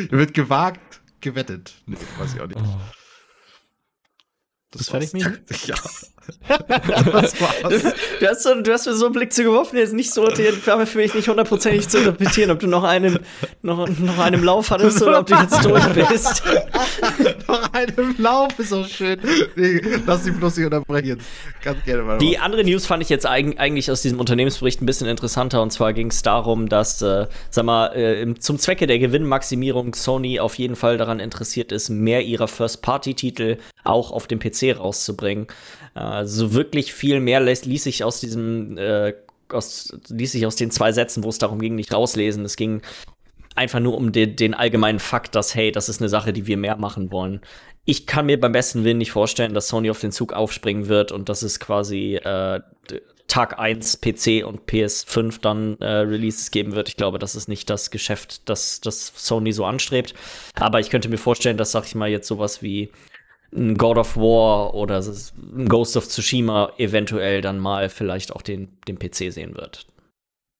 [0.09, 1.73] Wird gewagt, gewettet.
[1.85, 2.59] Nee, weiß ich auch nicht.
[4.71, 5.65] Bist du fertig, war's.
[5.67, 5.75] Ja.
[6.47, 7.93] Das war's.
[8.19, 10.53] Du hast, so, du hast mir so einen Blick zugeworfen, der ist nicht so, der
[10.65, 13.19] war für mich nicht hundertprozentig zu interpretieren, ob du noch einen,
[13.61, 16.43] noch, noch einen Lauf hattest oder ob du jetzt durch bist.
[17.51, 19.19] Noch einem Lauf ist auch schön.
[19.57, 21.07] Nee, lass sie bloß nicht unterbrechen.
[21.07, 21.25] Jetzt.
[21.61, 22.17] Ganz gerne mal.
[22.17, 25.61] Die andere News fand ich jetzt eig eigentlich aus diesem Unternehmensbericht ein bisschen interessanter.
[25.61, 30.39] Und zwar ging es darum, dass, äh, sag mal, äh, zum Zwecke der Gewinnmaximierung Sony
[30.39, 35.47] auf jeden Fall daran interessiert ist, mehr ihrer First-Party-Titel auch auf dem PC rauszubringen.
[35.95, 39.13] Äh, so wirklich viel mehr lässt, ließ sich aus diesem, äh,
[39.49, 42.45] aus, ließ sich aus den zwei Sätzen, wo es darum ging, nicht rauslesen.
[42.45, 42.81] Es ging
[43.55, 46.57] einfach nur um den, den allgemeinen Fakt, dass, hey, das ist eine Sache, die wir
[46.57, 47.41] mehr machen wollen.
[47.85, 51.11] Ich kann mir beim besten Willen nicht vorstellen, dass Sony auf den Zug aufspringen wird
[51.11, 52.61] und dass es quasi äh,
[53.27, 56.89] Tag 1 PC und PS5 dann äh, Releases geben wird.
[56.89, 60.13] Ich glaube, das ist nicht das Geschäft, das, das Sony so anstrebt.
[60.55, 62.91] Aber ich könnte mir vorstellen, dass, sag ich mal, jetzt sowas wie
[63.55, 68.77] ein God of War oder ein Ghost of Tsushima eventuell dann mal vielleicht auch den,
[68.87, 69.87] den PC sehen wird.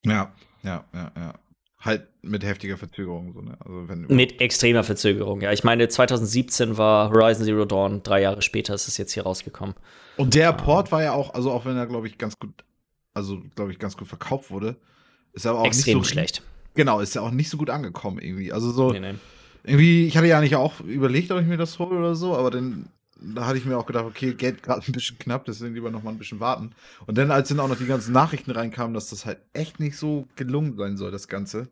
[0.05, 1.33] Ja, ja, ja, ja.
[1.81, 3.33] Halt mit heftiger Verzögerung.
[3.33, 3.57] So, ne?
[3.59, 5.51] also wenn Mit extremer Verzögerung, ja.
[5.51, 9.75] Ich meine, 2017 war Horizon Zero Dawn, drei Jahre später ist es jetzt hier rausgekommen.
[10.17, 12.51] Und der Port war ja auch, also auch wenn er, glaube ich, ganz gut,
[13.15, 14.75] also glaube ich, ganz gut verkauft wurde,
[15.33, 16.43] ist er aber auch Extrem nicht so schlecht.
[16.75, 18.53] Genau, ist ja auch nicht so gut angekommen irgendwie.
[18.53, 19.15] Also so Nee, nee.
[19.63, 22.51] irgendwie, ich hatte ja nicht auch überlegt, ob ich mir das hole oder so, aber
[22.51, 22.89] dann
[23.21, 26.03] da hatte ich mir auch gedacht, okay, Geld gerade ein bisschen knapp, deswegen lieber noch
[26.03, 26.71] mal ein bisschen warten.
[27.05, 29.97] Und dann, als dann auch noch die ganzen Nachrichten reinkamen, dass das halt echt nicht
[29.97, 31.69] so gelungen sein soll, das Ganze,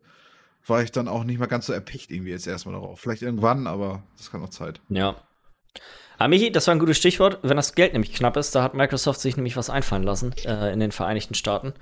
[0.66, 3.00] war ich dann auch nicht mal ganz so erpicht irgendwie jetzt erstmal darauf.
[3.00, 4.80] Vielleicht irgendwann, aber das kann noch Zeit.
[4.90, 5.16] Ja.
[6.18, 7.40] Aber Michi, das war ein gutes Stichwort.
[7.44, 10.74] Wenn das Geld nämlich knapp ist, da hat Microsoft sich nämlich was einfallen lassen äh,
[10.74, 11.74] in den Vereinigten Staaten.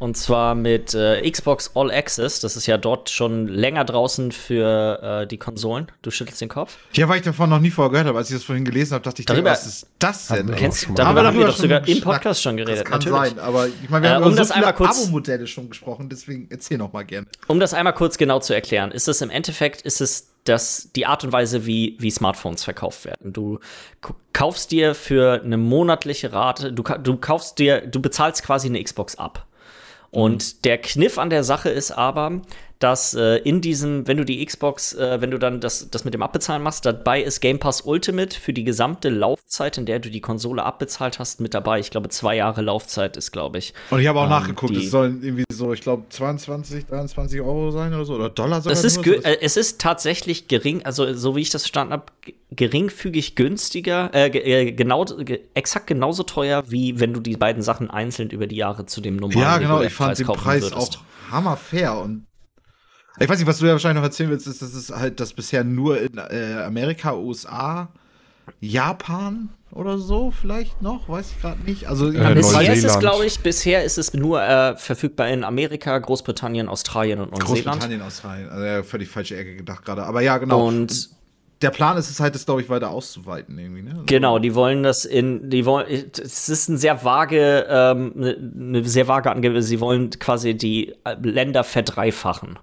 [0.00, 2.40] Und zwar mit äh, Xbox All Access.
[2.40, 5.86] Das ist ja dort schon länger draußen für äh, die Konsolen.
[6.02, 6.76] Du schüttelst den Kopf.
[6.92, 8.18] Ja, weil ich davon noch nie vorher gehört habe.
[8.18, 10.38] Als ich das vorhin gelesen habe, dachte ich, Darüber- was ist das denn?
[10.38, 10.60] Haben wir ey?
[10.60, 12.00] Kennst- darüber haben wir doch schon sogar im.
[12.00, 13.30] Podcast schon geredet, Das kann natürlich.
[13.34, 15.46] sein, aber ich meine, wir Äh, haben um über das so viele einmal kurz- Abo-Modelle
[15.46, 17.26] schon gesprochen, deswegen erzähl noch mal gerne.
[17.46, 21.06] Um das einmal kurz genau zu erklären, ist es im Endeffekt, ist es das, die
[21.06, 23.32] Art und Weise, wie, wie Smartphones verkauft werden.
[23.32, 23.60] Du
[24.34, 29.16] kaufst dir für eine monatliche Rate, du, du kaufst dir, du bezahlst quasi eine Xbox
[29.16, 29.46] ab.
[30.14, 32.40] Und der Kniff an der Sache ist aber,
[32.84, 36.12] dass äh, in diesem, wenn du die Xbox, äh, wenn du dann das, das mit
[36.12, 40.10] dem Abbezahlen machst, dabei ist Game Pass Ultimate für die gesamte Laufzeit, in der du
[40.10, 41.80] die Konsole abbezahlt hast, mit dabei.
[41.80, 43.72] Ich glaube, zwei Jahre Laufzeit ist, glaube ich.
[43.88, 47.70] Und ich habe auch Ähm, nachgeguckt, es sollen irgendwie so, ich glaube, 22, 23 Euro
[47.70, 48.74] sein oder so, oder Dollar sogar.
[48.74, 52.04] Das ist nur, äh, es ist tatsächlich gering, also so wie ich das verstanden habe,
[52.50, 57.88] geringfügig günstiger, äh, äh, genau, ge exakt genauso teuer, wie wenn du die beiden Sachen
[57.88, 60.98] einzeln über die Jahre zu dem normalen Ja, genau, ich fand den Preis würdest.
[60.98, 62.26] auch hammerfair und
[63.20, 65.32] ich weiß nicht, was du ja wahrscheinlich noch erzählen willst, ist, dass es halt das
[65.32, 67.88] bisher nur in äh, Amerika, USA,
[68.60, 71.88] Japan oder so vielleicht noch, weiß ich gerade nicht.
[71.88, 75.98] Also Äh, Bisher ist es, glaube ich, bisher ist es nur äh, verfügbar in Amerika,
[75.98, 77.64] Großbritannien, Australien und Neuseeland.
[77.64, 80.66] Großbritannien, Australien, also ja, völlig falsche Ecke gedacht gerade, aber ja, genau.
[80.66, 81.10] Und
[81.62, 84.02] der Plan ist es halt, das glaube ich weiter auszuweiten irgendwie, ne?
[84.06, 88.84] Genau, die wollen das in, die wollen, es ist ein sehr vage, ähm, eine ne
[88.84, 92.58] sehr vage Angabe, sie wollen quasi die Länder verdreifachen.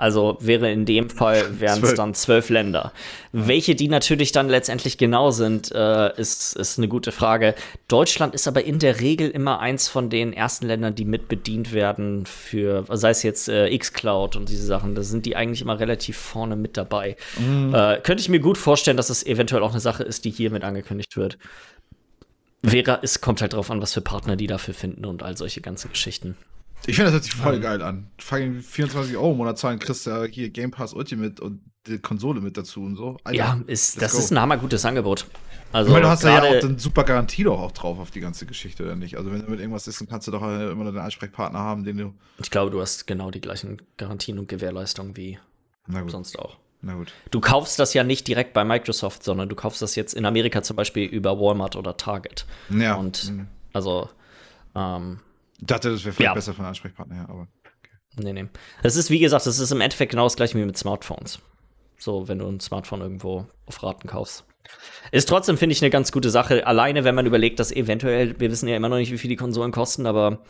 [0.00, 2.92] Also wäre in dem Fall, wären es dann zwölf Länder.
[3.32, 7.54] Welche die natürlich dann letztendlich genau sind, äh, ist, ist eine gute Frage.
[7.86, 11.74] Deutschland ist aber in der Regel immer eins von den ersten Ländern, die mit bedient
[11.74, 15.78] werden für, sei es jetzt äh, Xcloud und diese Sachen, da sind die eigentlich immer
[15.78, 17.16] relativ vorne mit dabei.
[17.74, 20.50] Äh, könnte ich mir gut vorstellen, dass es eventuell auch eine Sache ist, die hier
[20.50, 21.36] mit angekündigt wird.
[22.62, 25.60] Wäre, es kommt halt drauf an, was für Partner die dafür finden und all solche
[25.60, 26.36] ganze Geschichten.
[26.86, 28.10] Ich finde, das hört sich voll ähm, geil an.
[28.18, 31.98] Fucking 24 Euro im Monat zahlen, kriegst du ja hier Game Pass Ultimate und die
[31.98, 33.16] Konsole mit dazu und so.
[33.24, 34.18] Alter, ja, ist, das go.
[34.18, 35.26] ist ein hammergutes Angebot.
[35.72, 38.20] Also, ich meine, du hast ja auch eine super Garantie doch auch drauf auf die
[38.20, 39.16] ganze Geschichte, oder nicht?
[39.16, 41.96] Also, wenn du mit irgendwas ist, dann kannst du doch immer einen Ansprechpartner haben, den
[41.96, 42.14] du.
[42.38, 45.38] Ich glaube, du hast genau die gleichen Garantien und Gewährleistungen wie
[46.08, 46.56] sonst auch.
[46.82, 47.12] Na gut.
[47.30, 50.62] Du kaufst das ja nicht direkt bei Microsoft, sondern du kaufst das jetzt in Amerika
[50.62, 52.46] zum Beispiel über Walmart oder Target.
[52.70, 52.94] Ja.
[52.94, 53.46] Und mhm.
[53.72, 54.08] also.
[54.74, 55.20] Ähm,
[55.66, 56.34] dachte, das wäre vielleicht ja.
[56.34, 57.42] besser von Ansprechpartner her, aber.
[57.42, 58.22] Okay.
[58.22, 58.46] Nee, nee.
[58.82, 61.40] Es ist, wie gesagt, es ist im Endeffekt genau das gleiche wie mit Smartphones.
[61.98, 64.44] So, wenn du ein Smartphone irgendwo auf Raten kaufst.
[65.12, 66.66] Ist trotzdem, finde ich, eine ganz gute Sache.
[66.66, 69.36] Alleine, wenn man überlegt, dass eventuell, wir wissen ja immer noch nicht, wie viel die
[69.36, 70.42] Konsolen kosten, aber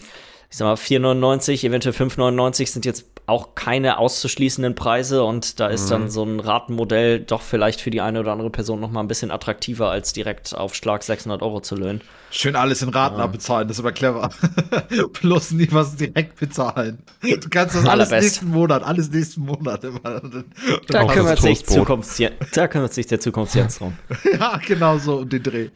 [0.50, 5.86] ich sag mal, 4,99, eventuell 5,99 sind jetzt auch keine auszuschließenden Preise und da ist
[5.86, 5.90] mhm.
[5.90, 9.08] dann so ein Ratenmodell doch vielleicht für die eine oder andere Person noch mal ein
[9.08, 12.02] bisschen attraktiver, als direkt auf Schlag 600 Euro zu löhnen.
[12.32, 13.24] Schön alles in Raten ja.
[13.24, 14.30] abbezahlen, das ist aber clever.
[15.20, 16.98] Bloß nicht was direkt bezahlen.
[17.22, 20.00] Du kannst das alles nächsten Monat, alles nächsten Monat immer.
[20.88, 22.20] Da kümmert, sich Zukunfts
[22.52, 23.96] da kümmert sich der Zukunft jetzt drum.
[24.38, 25.68] ja, genau so um den Dreh.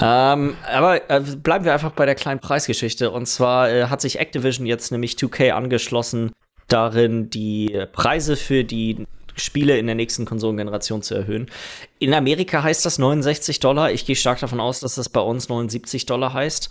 [0.00, 3.10] Ähm, aber äh, bleiben wir einfach bei der kleinen Preisgeschichte.
[3.10, 6.32] Und zwar äh, hat sich Activision jetzt nämlich 2K angeschlossen,
[6.68, 11.50] darin die Preise für die Spiele in der nächsten Konsolengeneration zu erhöhen.
[11.98, 13.90] In Amerika heißt das 69 Dollar.
[13.90, 16.70] Ich gehe stark davon aus, dass das bei uns 79 Dollar heißt,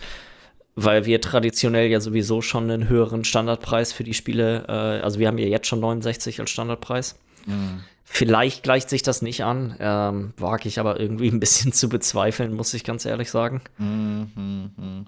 [0.75, 5.27] weil wir traditionell ja sowieso schon einen höheren Standardpreis für die Spiele, äh, also wir
[5.27, 7.19] haben ja jetzt schon 69 als Standardpreis.
[7.45, 7.83] Mhm.
[8.05, 12.53] Vielleicht gleicht sich das nicht an, ähm, wage ich aber irgendwie ein bisschen zu bezweifeln,
[12.53, 13.61] muss ich ganz ehrlich sagen.
[13.77, 15.05] Mhm.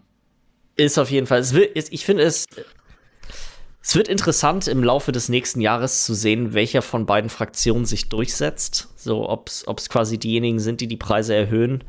[0.75, 2.47] Ist auf jeden Fall, es wird, ich finde es,
[3.87, 8.09] es wird interessant im Laufe des nächsten Jahres zu sehen, welcher von beiden Fraktionen sich
[8.09, 8.89] durchsetzt.
[8.95, 11.83] So, ob es quasi diejenigen sind, die die Preise erhöhen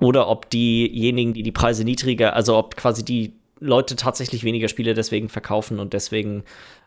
[0.00, 4.94] oder ob diejenigen, die die Preise niedriger, also ob quasi die Leute tatsächlich weniger Spiele
[4.94, 6.42] deswegen verkaufen und deswegen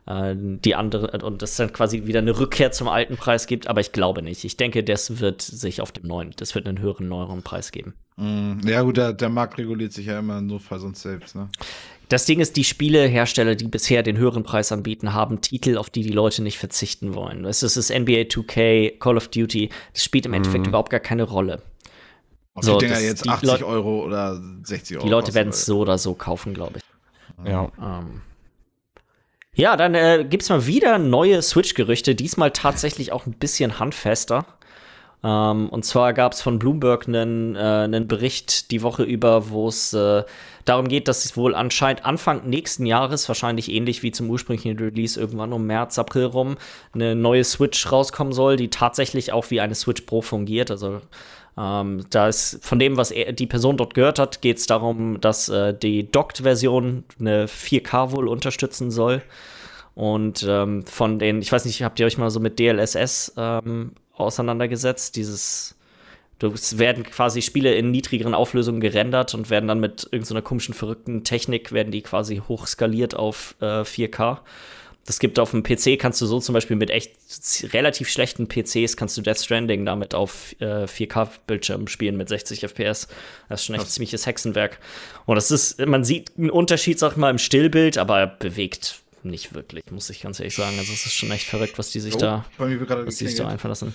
[0.07, 3.81] äh, die andere und es dann quasi wieder eine Rückkehr zum alten Preis gibt, aber
[3.81, 4.43] ich glaube nicht.
[4.43, 7.93] Ich denke, das wird sich auf dem neuen, das wird einen höheren, neueren Preis geben.
[8.17, 11.49] Mm, ja, gut, der, der Markt reguliert sich ja immer Fall sonst selbst, ne?
[12.09, 16.03] Das Ding ist, die Spielehersteller, die bisher den höheren Preis anbieten, haben Titel, auf die
[16.03, 17.45] die Leute nicht verzichten wollen.
[17.45, 20.69] Es ist NBA 2K, Call of Duty, das spielt im Endeffekt mm.
[20.69, 21.61] überhaupt gar keine Rolle.
[22.53, 25.05] Auf so, die Dinger jetzt 80 Leute, Euro oder 60 Euro.
[25.05, 27.49] Die Leute werden es so oder so kaufen, glaube ich.
[27.49, 27.71] Ja.
[27.81, 28.21] Ähm,
[29.55, 34.45] ja, dann äh, gibt es mal wieder neue Switch-Gerüchte, diesmal tatsächlich auch ein bisschen handfester.
[35.23, 39.67] Ähm, und zwar gab es von Bloomberg einen, äh, einen Bericht die Woche über, wo
[39.67, 40.23] es äh,
[40.65, 45.19] darum geht, dass es wohl anscheinend Anfang nächsten Jahres, wahrscheinlich ähnlich wie zum ursprünglichen Release,
[45.19, 46.57] irgendwann um März, April rum,
[46.93, 50.71] eine neue Switch rauskommen soll, die tatsächlich auch wie eine Switch Pro fungiert.
[50.71, 51.01] Also
[51.57, 55.21] ähm, da ist von dem, was er, die Person dort gehört hat, geht es darum,
[55.21, 59.21] dass äh, die Docked-Version eine 4K wohl unterstützen soll.
[59.93, 63.93] Und ähm, von den, ich weiß nicht, habt ihr euch mal so mit DLSS ähm,
[64.17, 65.15] auseinandergesetzt?
[65.15, 65.75] Dieses,
[66.41, 70.73] es werden quasi Spiele in niedrigeren Auflösungen gerendert und werden dann mit irgendeiner so komischen,
[70.73, 74.39] verrückten Technik, werden die quasi hochskaliert auf äh, 4K.
[75.05, 77.11] Das gibt auf dem PC, kannst du so zum Beispiel mit echt
[77.73, 83.07] relativ schlechten PCs, kannst du Death Stranding damit auf äh, 4K-Bildschirm spielen mit 60 FPS.
[83.47, 84.79] Das ist schon echt ein ziemliches Hexenwerk.
[85.27, 89.03] Und das ist, man sieht einen Unterschied, sag ich mal, im Stillbild, aber er bewegt
[89.25, 90.77] nicht wirklich, muss ich ganz ehrlich sagen.
[90.79, 93.47] Also es ist schon echt verrückt, was die sich oh, da, was die sich da
[93.47, 93.93] einfallen lassen.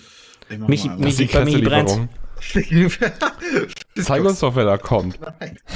[0.66, 2.08] Michi, Michi, bei Michi brennt.
[4.02, 5.20] Zeig uns doch, wer da kommt.
[5.20, 5.58] Nein.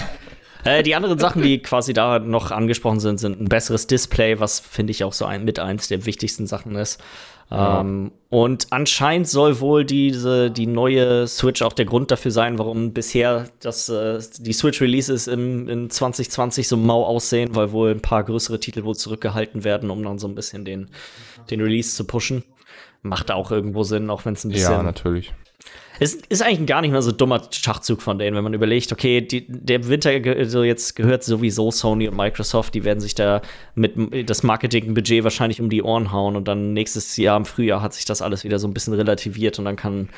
[0.64, 4.60] Äh, die anderen Sachen, die quasi da noch angesprochen sind, sind ein besseres Display, was
[4.60, 7.02] finde ich auch so ein, mit eins der wichtigsten Sachen ist.
[7.50, 7.80] Ja.
[7.80, 12.92] Ähm, und anscheinend soll wohl diese, die neue Switch auch der Grund dafür sein, warum
[12.92, 18.24] bisher das, äh, die Switch-Releases im, in 2020 so mau aussehen, weil wohl ein paar
[18.24, 20.88] größere Titel wohl zurückgehalten werden, um dann so ein bisschen den,
[21.50, 22.44] den Release zu pushen.
[23.02, 24.72] Macht auch irgendwo Sinn, auch wenn es ein bisschen.
[24.72, 25.32] Ja, natürlich.
[26.00, 28.92] Es ist eigentlich ein gar nicht mehr so dummer Schachzug von denen, wenn man überlegt,
[28.92, 33.14] okay, die, der Winter ge so jetzt gehört sowieso Sony und Microsoft, die werden sich
[33.14, 33.42] da
[33.74, 37.94] mit das Marketingbudget wahrscheinlich um die Ohren hauen und dann nächstes Jahr im Frühjahr hat
[37.94, 40.08] sich das alles wieder so ein bisschen relativiert und dann kann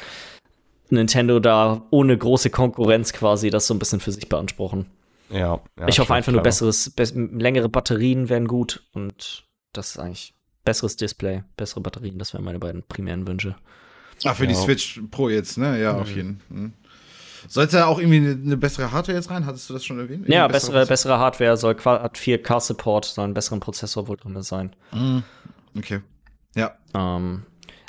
[0.89, 4.87] Nintendo da ohne große Konkurrenz quasi das so ein bisschen für sich beanspruchen.
[5.31, 5.61] Ja.
[5.79, 10.35] ja ich hoffe einfach nur besseres, be längere Batterien wären gut und das ist eigentlich
[10.65, 13.57] besseres Display, bessere Batterien, das wären meine beiden primären Wünsche.
[14.29, 14.51] Ah, für ja.
[14.51, 15.81] die Switch Pro jetzt, ne?
[15.81, 15.99] Ja, mhm.
[16.01, 16.57] auf jeden Fall.
[16.57, 16.73] Mhm.
[17.49, 19.47] Soll es ja auch irgendwie eine, eine, bessere Hardware jetzt rein?
[19.47, 20.23] Hattest du das schon erwähnt?
[20.23, 24.41] Irgendwie ja, bessere, bessere, bessere Hardware soll hat 4K-Support, soll einen besseren Prozessor wohl drin
[24.43, 24.75] sein.
[24.93, 25.23] Mhm.
[25.77, 26.01] Okay.
[26.57, 26.77] Ja.
[26.95, 27.43] Ähm,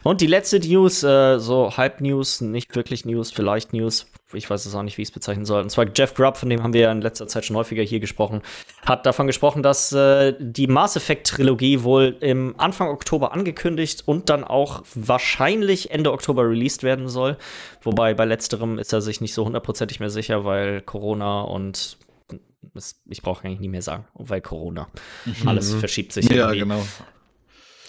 [0.03, 4.75] und die letzte News, äh, so Hype-News, nicht wirklich News, vielleicht News, ich weiß es
[4.75, 5.61] auch nicht, wie ich es bezeichnen soll.
[5.61, 7.99] Und zwar Jeff Grubb, von dem haben wir ja in letzter Zeit schon häufiger hier
[7.99, 8.41] gesprochen,
[8.85, 14.43] hat davon gesprochen, dass äh, die Mass Effect-Trilogie wohl im Anfang Oktober angekündigt und dann
[14.43, 17.37] auch wahrscheinlich Ende Oktober released werden soll.
[17.81, 21.97] Wobei bei letzterem ist er sich nicht so hundertprozentig mehr sicher, weil Corona und
[23.09, 24.89] ich brauche eigentlich nie mehr sagen, weil Corona.
[25.25, 25.47] Mhm.
[25.47, 26.29] Alles verschiebt sich.
[26.29, 26.59] Ja, irgendwie.
[26.59, 26.85] genau.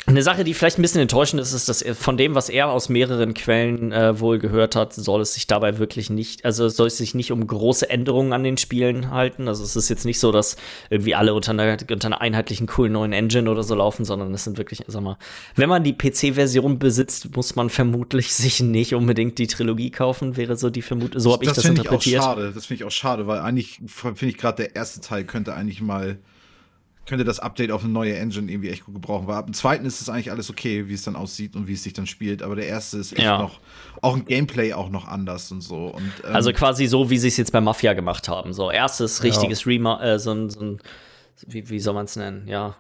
[0.09, 2.89] Eine Sache, die vielleicht ein bisschen enttäuschend ist, ist, dass von dem, was er aus
[2.89, 6.97] mehreren Quellen äh, wohl gehört hat, soll es sich dabei wirklich nicht, also soll es
[6.97, 9.49] sich nicht um große Änderungen an den Spielen halten.
[9.49, 10.57] Also es ist jetzt nicht so, dass
[10.89, 14.45] irgendwie alle unter einer, unter einer einheitlichen, coolen neuen Engine oder so laufen, sondern es
[14.45, 15.19] sind wirklich, sag mal,
[15.57, 20.57] wenn man die PC-Version besitzt, muss man vermutlich sich nicht unbedingt die Trilogie kaufen, wäre
[20.57, 21.21] so die Vermutung.
[21.21, 22.15] So habe ich das, das interpretiert.
[22.15, 22.53] Ich auch schade.
[22.55, 25.83] Das finde ich auch schade, weil eigentlich finde ich gerade der erste Teil könnte eigentlich
[25.83, 26.17] mal
[27.09, 29.27] könnte das Update auf eine neue Engine irgendwie echt gut gebrauchen.
[29.27, 31.73] Weil ab dem zweiten ist es eigentlich alles okay, wie es dann aussieht und wie
[31.73, 32.43] es sich dann spielt.
[32.43, 33.39] Aber der erste ist echt ja.
[33.39, 33.61] noch,
[34.03, 35.87] auch ein Gameplay auch noch anders und so.
[35.87, 38.53] Und, ähm, also quasi so, wie sie es jetzt bei Mafia gemacht haben.
[38.53, 39.71] So erstes richtiges ja.
[39.71, 40.79] Rema äh, so, so ein,
[41.47, 42.47] wie, wie soll man es nennen?
[42.47, 42.77] Ja,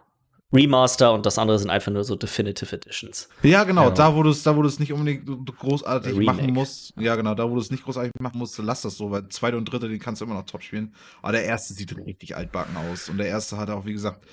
[0.50, 3.28] Remaster und das andere sind einfach nur so Definitive Editions.
[3.42, 3.90] Ja, genau, ja.
[3.90, 5.26] da wo du es, da wo du es nicht unbedingt
[5.58, 6.24] großartig Remake.
[6.24, 6.94] machen musst.
[6.98, 9.58] Ja, genau, da wo du es nicht großartig machen musst, lass das so, weil zweite
[9.58, 10.94] und dritte, den kannst du immer noch top spielen.
[11.20, 13.10] Aber der erste sieht richtig altbacken aus.
[13.10, 14.24] Und der erste hat auch, wie gesagt,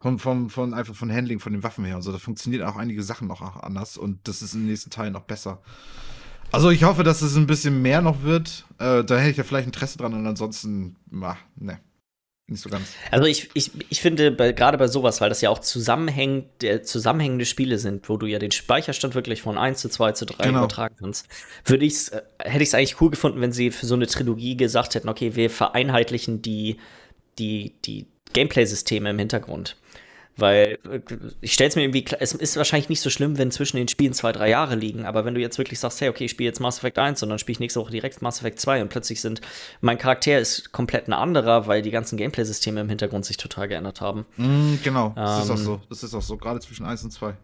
[0.00, 2.74] von, von, von einfach von Handling, von den Waffen her und so, da funktionieren auch
[2.74, 5.62] einige Sachen noch anders und das ist im nächsten Teil noch besser.
[6.50, 8.66] Also ich hoffe, dass es ein bisschen mehr noch wird.
[8.78, 11.78] Äh, da hätte ich ja vielleicht Interesse dran und ansonsten, ach, ne
[12.48, 12.88] nicht so ganz.
[13.10, 17.46] Also ich, ich, ich finde, gerade bei sowas, weil das ja auch zusammenhängt, äh, zusammenhängende
[17.46, 20.58] Spiele sind, wo du ja den Speicherstand wirklich von 1 zu 2 zu 3 genau.
[20.60, 21.28] übertragen kannst,
[21.64, 24.56] würde ich's, äh, hätte ich es eigentlich cool gefunden, wenn sie für so eine Trilogie
[24.56, 26.78] gesagt hätten, okay, wir vereinheitlichen die,
[27.38, 29.76] die, die Gameplay-Systeme im Hintergrund.
[30.36, 31.00] Weil äh,
[31.40, 34.14] ich stelle es mir irgendwie, es ist wahrscheinlich nicht so schlimm, wenn zwischen den Spielen
[34.14, 36.60] zwei, drei Jahre liegen, aber wenn du jetzt wirklich sagst, hey, okay, ich spiele jetzt
[36.60, 39.20] Mass Effect 1 und dann spiele ich nächste Woche direkt Mass Effect 2 und plötzlich
[39.20, 39.40] sind,
[39.80, 44.00] mein Charakter ist komplett ein anderer, weil die ganzen Gameplay-Systeme im Hintergrund sich total geändert
[44.00, 44.24] haben.
[44.36, 45.80] Mm, genau, das ähm, ist auch ähm, so.
[45.88, 47.34] Das ist auch so, gerade zwischen 1 und 2.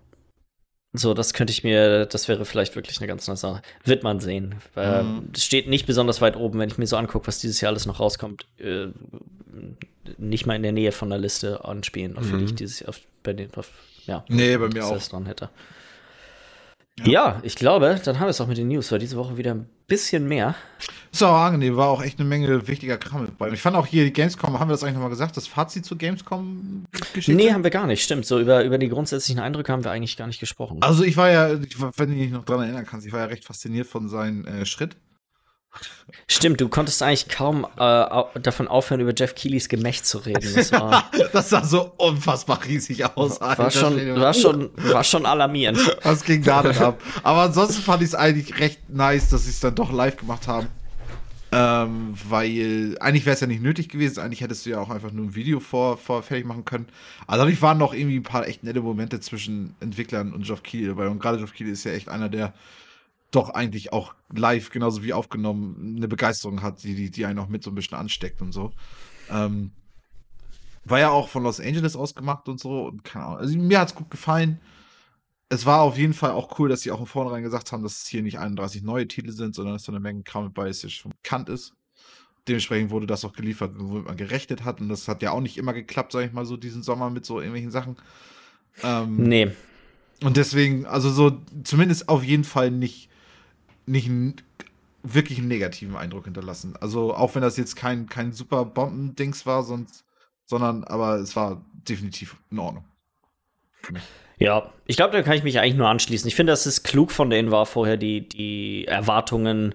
[0.94, 3.62] So, das könnte ich mir, das wäre vielleicht wirklich eine ganz neue Sache.
[3.84, 4.54] Wird man sehen.
[4.74, 5.30] Äh, mhm.
[5.34, 7.84] Es steht nicht besonders weit oben, wenn ich mir so angucke, was dieses Jahr alles
[7.84, 8.46] noch rauskommt.
[8.58, 8.88] Äh,
[10.16, 12.38] nicht mal in der Nähe von der Liste an Spielen, auf mhm.
[12.38, 13.70] die ich dieses Jahr bei den, auf,
[14.06, 15.02] ja, nee, bei mir auch.
[15.08, 15.50] dran hätte.
[17.04, 17.10] Ja.
[17.10, 17.40] ja.
[17.42, 18.90] ich glaube, dann haben wir es auch mit den News.
[18.92, 20.54] War diese Woche wieder ein bisschen mehr.
[21.10, 23.52] Ist auch angenehm, war auch echt eine Menge wichtiger Kram mit.
[23.54, 25.96] Ich fand auch hier die Gamescom, haben wir das eigentlich nochmal gesagt, das Fazit zu
[25.96, 26.84] Gamescom
[27.14, 27.36] geschickt?
[27.36, 28.26] Nee, haben wir gar nicht, stimmt.
[28.26, 30.82] So über, über die grundsätzlichen Eindrücke haben wir eigentlich gar nicht gesprochen.
[30.82, 31.58] Also ich war ja,
[31.96, 34.66] wenn du dich noch dran erinnern kannst, ich war ja recht fasziniert von seinem äh,
[34.66, 34.96] Schritt.
[36.26, 40.52] Stimmt, du konntest eigentlich kaum äh, davon aufhören, über Jeff Keelys Gemächt zu reden.
[40.54, 43.40] Das, war, das sah so unfassbar riesig aus.
[43.40, 45.78] War, schon, war, schon, war schon alarmierend.
[46.02, 47.00] Was ging da denn ab?
[47.22, 50.46] Aber ansonsten fand ich es eigentlich recht nice, dass sie es dann doch live gemacht
[50.48, 50.68] haben.
[51.50, 54.20] Ähm, weil eigentlich wäre es ja nicht nötig gewesen.
[54.20, 56.86] Eigentlich hättest du ja auch einfach nur ein Video vor, vor fertig machen können.
[57.26, 60.88] Also dadurch waren noch irgendwie ein paar echt nette Momente zwischen Entwicklern und Geoff Keighley
[60.88, 61.08] dabei.
[61.08, 62.52] Und gerade Geoff Keighley ist ja echt einer der
[63.30, 67.48] doch eigentlich auch live, genauso wie aufgenommen, eine Begeisterung hat, die, die, die einen auch
[67.48, 68.72] mit so ein bisschen ansteckt und so.
[69.30, 69.72] Ähm,
[70.84, 72.86] war ja auch von Los Angeles aus gemacht und so.
[72.86, 73.38] Und keine Ahnung.
[73.38, 74.60] Also mir hat es gut gefallen.
[75.50, 78.02] Es war auf jeden Fall auch cool, dass sie auch von vornherein gesagt haben, dass
[78.02, 80.82] es hier nicht 31 neue Titel sind, sondern dass da eine Menge Kram dabei ist,
[80.82, 81.74] der schon bekannt ist.
[82.46, 84.80] Dementsprechend wurde das auch geliefert, womit man gerechnet hat.
[84.80, 87.26] Und das hat ja auch nicht immer geklappt, sag ich mal, so diesen Sommer mit
[87.26, 87.96] so irgendwelchen Sachen.
[88.82, 89.50] Ähm, nee.
[90.22, 93.08] Und deswegen, also so, zumindest auf jeden Fall nicht
[93.88, 94.10] nicht
[95.02, 96.74] wirklich einen negativen Eindruck hinterlassen.
[96.80, 100.04] Also auch wenn das jetzt kein, kein super Bombendings war, sonst,
[100.44, 102.84] sondern aber es war definitiv in Ordnung.
[104.38, 106.28] Ja, ich glaube, da kann ich mich eigentlich nur anschließen.
[106.28, 109.74] Ich finde, dass es klug von denen war, vorher die, die Erwartungen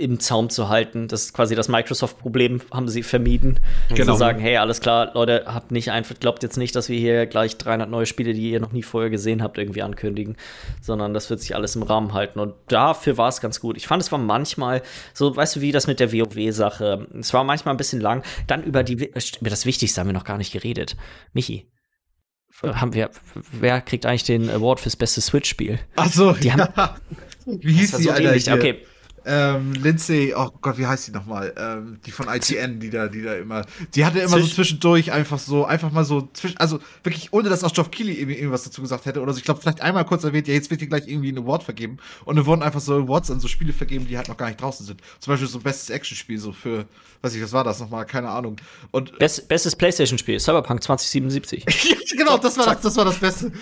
[0.00, 1.08] im Zaum zu halten.
[1.08, 3.60] Das ist quasi das Microsoft-Problem, haben sie vermieden.
[3.90, 4.12] Genau.
[4.12, 7.26] Zu sagen, hey, alles klar, Leute, habt nicht einfach, glaubt jetzt nicht, dass wir hier
[7.26, 10.36] gleich 300 neue Spiele, die ihr noch nie vorher gesehen habt, irgendwie ankündigen,
[10.80, 12.40] sondern das wird sich alles im Rahmen halten.
[12.40, 13.76] Und dafür war es ganz gut.
[13.76, 14.82] Ich fand, es war manchmal
[15.12, 17.06] so, weißt du, wie das mit der WoW-Sache.
[17.18, 18.24] Es war manchmal ein bisschen lang.
[18.46, 20.96] Dann über die, über das Wichtigste haben wir noch gar nicht geredet.
[21.32, 21.70] Michi.
[22.62, 23.10] Haben wir,
[23.52, 25.78] wer kriegt eigentlich den Award fürs beste Switch-Spiel?
[25.96, 26.96] Achso, die haben, ja.
[27.46, 28.54] Wie hieß die, so Alter?
[28.54, 28.82] Okay,
[29.24, 31.52] ähm, Lindsay, oh Gott, wie heißt die nochmal?
[31.56, 33.64] Ähm, die von ITN, die da, die da immer,
[33.94, 37.48] die hatte immer Zwisch so zwischendurch einfach so, einfach mal so, zwischen, also wirklich, ohne
[37.48, 39.38] dass auch Geoff Keighley irgendwie irgendwas dazu gesagt hätte oder so.
[39.38, 41.98] Ich glaube, vielleicht einmal kurz erwähnt, ja, jetzt wird hier gleich irgendwie ein Award vergeben.
[42.24, 44.60] Und dann wurden einfach so Awards an so Spiele vergeben, die halt noch gar nicht
[44.60, 45.00] draußen sind.
[45.18, 46.86] Zum Beispiel so bestes Actionspiel, so für,
[47.22, 48.06] weiß ich, was war das nochmal?
[48.06, 48.56] Keine Ahnung.
[48.90, 51.66] Und, Best, bestes Playstation-Spiel, Cyberpunk 2077.
[52.16, 53.52] genau, das war das, das war das Beste.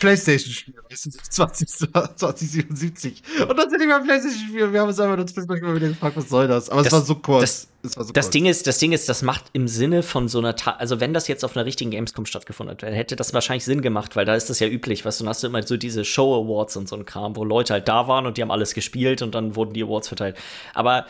[0.00, 1.68] Playstation-Spiel, weißt du, 20,
[2.16, 3.22] 2077.
[3.48, 6.16] Und dann sind die beim Playstation-Spiel wir haben uns einfach nur zwischendurch mal wieder gefragt,
[6.16, 6.68] was soll das?
[6.70, 7.68] Aber Das- es war so kurz.
[7.82, 8.32] das- war so Das kurz.
[8.32, 11.14] Ding ist, das Ding ist, das macht im Sinne von so einer, Ta also wenn
[11.14, 14.34] das jetzt auf einer richtigen Gamescom stattgefunden hätte, hätte das wahrscheinlich Sinn gemacht, weil da
[14.34, 16.88] ist das ja üblich, weißt du, dann hast du immer so diese Show Awards und
[16.88, 19.54] so ein Kram, wo Leute halt da waren und die haben alles gespielt und dann
[19.56, 20.36] wurden die Awards verteilt.
[20.74, 21.06] Aber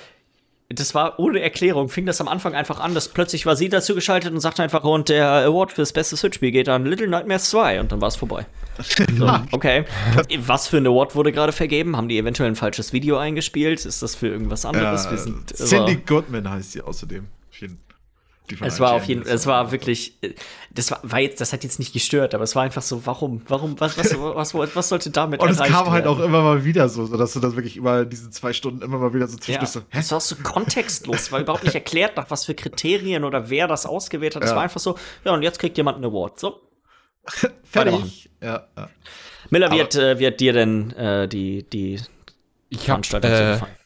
[0.68, 3.94] das war ohne Erklärung, fing das am Anfang einfach an, dass plötzlich war sie dazu
[3.94, 7.80] geschaltet und sagte einfach, und der Award fürs beste Switch-Spiel geht an Little Nightmares 2
[7.80, 8.46] und dann war es vorbei.
[9.16, 9.84] So, okay.
[10.40, 11.96] Was für ein Award wurde gerade vergeben?
[11.96, 13.86] Haben die eventuell ein falsches Video eingespielt?
[13.86, 15.04] Ist das für irgendwas anderes?
[15.04, 17.26] Ja, Wir sind, Cindy Goodman heißt sie außerdem.
[17.50, 17.78] Vielen-
[18.60, 20.34] Es war auf jeden das es war wirklich, äh,
[20.70, 23.42] das war, war jetzt, das hat jetzt nicht gestört, aber es war einfach so, warum,
[23.48, 26.20] warum, was, was, was, was, was sollte damit Und es kam halt werden?
[26.20, 29.12] auch immer mal wieder so, dass du das wirklich über diese zwei Stunden immer mal
[29.14, 29.84] wieder so ja, zwischendurch so, hä?
[29.92, 33.66] das war auch so kontextlos, war überhaupt nicht erklärt, nach was für Kriterien oder wer
[33.68, 34.42] das ausgewählt hat.
[34.44, 34.56] Es Ja.
[34.56, 36.38] war einfach so, ja, und jetzt kriegt jemand einen Award.
[36.40, 36.60] So.
[37.64, 38.30] Fertig.
[38.42, 38.88] Ja, ja.
[39.50, 42.00] Miller, wie hat, äh, wie hat dir denn äh, die, die
[42.68, 43.76] Ich Veranstaltung so äh, gefallen?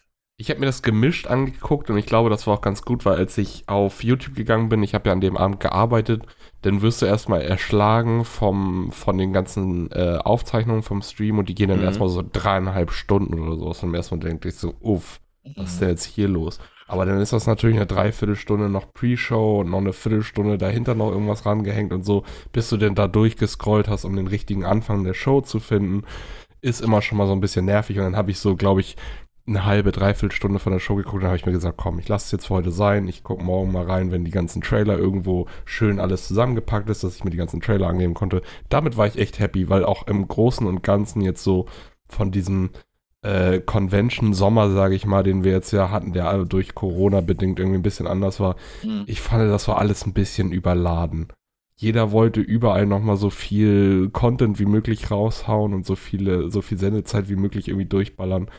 [0.40, 3.16] Ich hab mir das gemischt angeguckt und ich glaube, das war auch ganz gut, weil
[3.16, 6.22] als ich auf YouTube gegangen bin, ich habe ja an dem Abend gearbeitet,
[6.62, 11.54] dann wirst du erstmal erschlagen vom, von den ganzen äh, Aufzeichnungen vom Stream und die
[11.54, 11.84] gehen dann Mhm.
[11.84, 13.86] erstmal so dreieinhalb Stunden oder so.
[13.86, 15.20] Und erstmal denkt ich so, uff,
[15.56, 16.58] was ist denn jetzt hier los?
[16.86, 21.10] Aber dann ist das natürlich eine Dreiviertelstunde noch Pre-Show und noch eine Viertelstunde dahinter noch
[21.10, 25.14] irgendwas rangehängt und so, bis du denn da durchgescrollt hast, um den richtigen Anfang der
[25.14, 26.04] Show zu finden,
[26.62, 27.98] ist immer schon mal so ein bisschen nervig.
[27.98, 28.96] Und dann habe ich so, glaube ich,
[29.46, 32.26] eine halbe, dreiviertel von der Show geguckt und habe ich mir gesagt, komm, ich lasse
[32.26, 33.08] es jetzt für heute sein.
[33.08, 37.16] Ich gucke morgen mal rein, wenn die ganzen Trailer irgendwo schön alles zusammengepackt ist, dass
[37.16, 38.42] ich mir die ganzen Trailer annehmen konnte.
[38.68, 41.66] Damit war ich echt happy, weil auch im Großen und Ganzen jetzt so
[42.08, 42.70] von diesem
[43.22, 47.58] äh, Convention-Sommer, sage ich mal, den wir jetzt ja hatten, der alle durch Corona bedingt
[47.58, 48.56] irgendwie ein bisschen anders war.
[48.82, 49.04] Mhm.
[49.06, 51.28] Ich fand, das war alles ein bisschen überladen.
[51.76, 56.78] Jeder wollte überall nochmal so viel Content wie möglich raushauen und so viele, so viel
[56.78, 58.50] Sendezeit wie möglich irgendwie durchballern.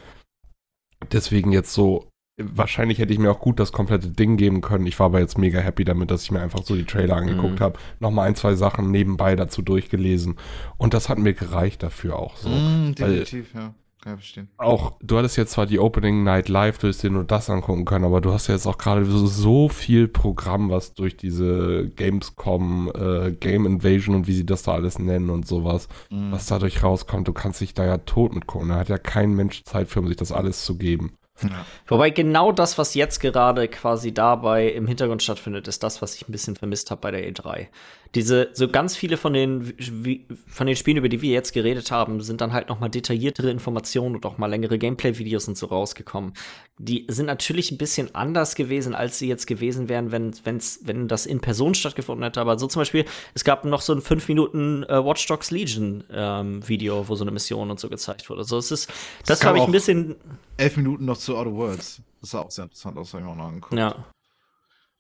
[1.12, 2.08] Deswegen jetzt so,
[2.42, 4.86] wahrscheinlich hätte ich mir auch gut das komplette Ding geben können.
[4.88, 7.60] Ich war aber jetzt mega happy damit, dass ich mir einfach so die Trailer angeguckt
[7.60, 7.64] Mhm.
[7.64, 10.38] habe, nochmal ein, zwei Sachen nebenbei dazu durchgelesen.
[10.78, 12.50] Und das hat mir gereicht dafür auch so.
[12.50, 13.74] Mm, definitiv, ja.
[14.02, 14.50] Kann ich verstehen.
[14.58, 17.86] Auch, du hattest jetzt zwar die Opening Night Live, du hättest dir nur das angucken
[17.86, 21.88] können, aber du hast ja jetzt auch gerade so, so viel Programm, was durch diese
[21.96, 26.32] Gamescom, äh, Game Invasion und wie sie das da alles nennen und sowas, Mhm.
[26.32, 28.70] was dadurch rauskommt, du kannst dich da ja tot mit gucken.
[28.70, 31.14] Da hat ja kein Mensch Zeit für, um sich das alles zu geben.
[31.44, 31.66] Ja.
[31.88, 36.28] Wobei genau das, was jetzt gerade quasi dabei im Hintergrund stattfindet, ist das, was ich
[36.28, 37.68] ein bisschen vermisst habe bei der E3.
[38.14, 41.92] Diese, so ganz viele von den, wie, von den Spielen, über die wir jetzt geredet
[41.92, 45.68] haben, sind dann halt noch mal detailliertere Informationen und auch mal längere Gameplay-Videos und so
[45.68, 46.34] rausgekommen.
[46.78, 51.08] Die sind natürlich ein bisschen anders gewesen, als sie jetzt gewesen wären, wenn, wenn's, wenn
[51.08, 52.42] das in Person stattgefunden hätte.
[52.42, 56.04] Aber so zum Beispiel, es gab noch so ein 5 Minuten äh, Watch Dogs Legion
[56.12, 58.44] ähm, Video, wo so eine Mission und so gezeigt wurde.
[58.44, 58.92] So, es ist,
[59.26, 60.18] das habe ich ein bisschen,
[60.58, 62.02] Elf Minuten noch zu Outer Worlds.
[62.20, 63.80] Das sah auch sehr interessant aus, habe ich mir auch noch angeguckt.
[63.80, 63.96] Ja.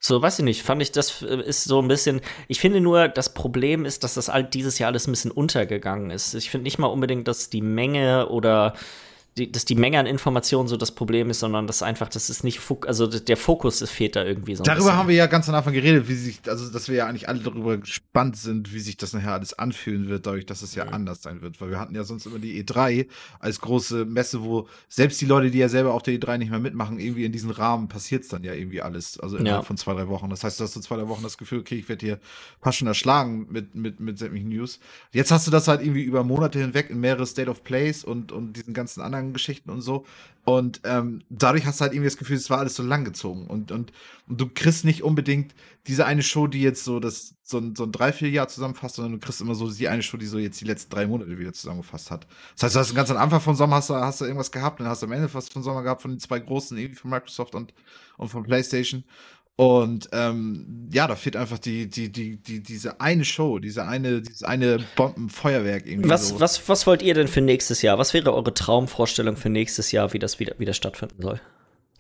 [0.04, 2.22] So, weiß ich nicht, fand ich, das äh, ist so ein bisschen.
[2.48, 6.10] Ich finde nur, das Problem ist, dass das all dieses Jahr alles ein bisschen untergegangen
[6.10, 6.34] ist.
[6.34, 8.74] Ich finde nicht mal unbedingt, dass die Menge oder
[9.38, 12.44] die, dass die Menge an Informationen so das Problem ist, sondern dass einfach, das ist
[12.44, 14.64] nicht, also der Fokus ist, fehlt da irgendwie so.
[14.66, 14.98] Darüber bisschen.
[14.98, 17.40] haben wir ja ganz am Anfang geredet, wie sich, also dass wir ja eigentlich alle
[17.40, 20.94] darüber gespannt sind, wie sich das nachher alles anfühlen wird, dadurch, dass es ja Mhm.
[20.94, 21.62] anders sein wird.
[21.62, 23.08] Weil wir hatten ja sonst immer die E3
[23.40, 26.60] als große Messe, wo selbst die Leute, die ja selber auf der E3 nicht mehr
[26.60, 29.18] mitmachen, irgendwie in diesen Rahmen passiert es dann ja irgendwie alles.
[29.18, 29.66] Also innerhalb Ja.
[29.66, 30.30] von zwei, drei Wochen.
[30.30, 32.20] Das heißt, du hast so zwei, drei Wochen das Gefühl, okay, ich werde hier
[32.62, 34.80] fast schon erschlagen mit, mit, mit sämtlichen News.
[35.14, 38.34] Jetzt hast du das halt irgendwie über Monate hinweg in mehrere State of Plays und,
[38.34, 40.06] und diesen ganzen anderen Geschichten und so.
[40.44, 43.48] Und ähm, dadurch hast du halt irgendwie das Gefühl, es war alles so langgezogen.
[43.48, 43.94] Und, und,
[44.28, 45.54] und du kriegst nicht unbedingt
[45.88, 49.20] diese eine Show, die jetzt so das so ein, so ein Dreivierteljahr zusammenfasst, sondern du
[49.20, 52.10] kriegst immer so die eine Show, die so jetzt die letzten drei Monate wieder zusammengefasst
[52.10, 52.26] hat.
[52.56, 54.80] Das heißt, du hast ganz am Anfang von Sommer hast du, hast du irgendwas gehabt,
[54.80, 57.12] dann hast du am Ende was von Sommer gehabt von den zwei großen, irgendwie von
[57.12, 57.74] Microsoft und,
[58.18, 59.04] und von PlayStation.
[59.58, 64.22] Und ähm, ja, da fehlt einfach die, die, die, die, diese eine Show, diese eine,
[64.22, 66.10] dieses eine Bombenfeuerwerk irgendwie.
[66.10, 66.40] Was, so.
[66.40, 68.00] was, was wollt ihr denn für nächstes Jahr?
[68.00, 71.40] Was wäre eure Traumvorstellung für nächstes Jahr, wie das wieder, wieder stattfinden soll?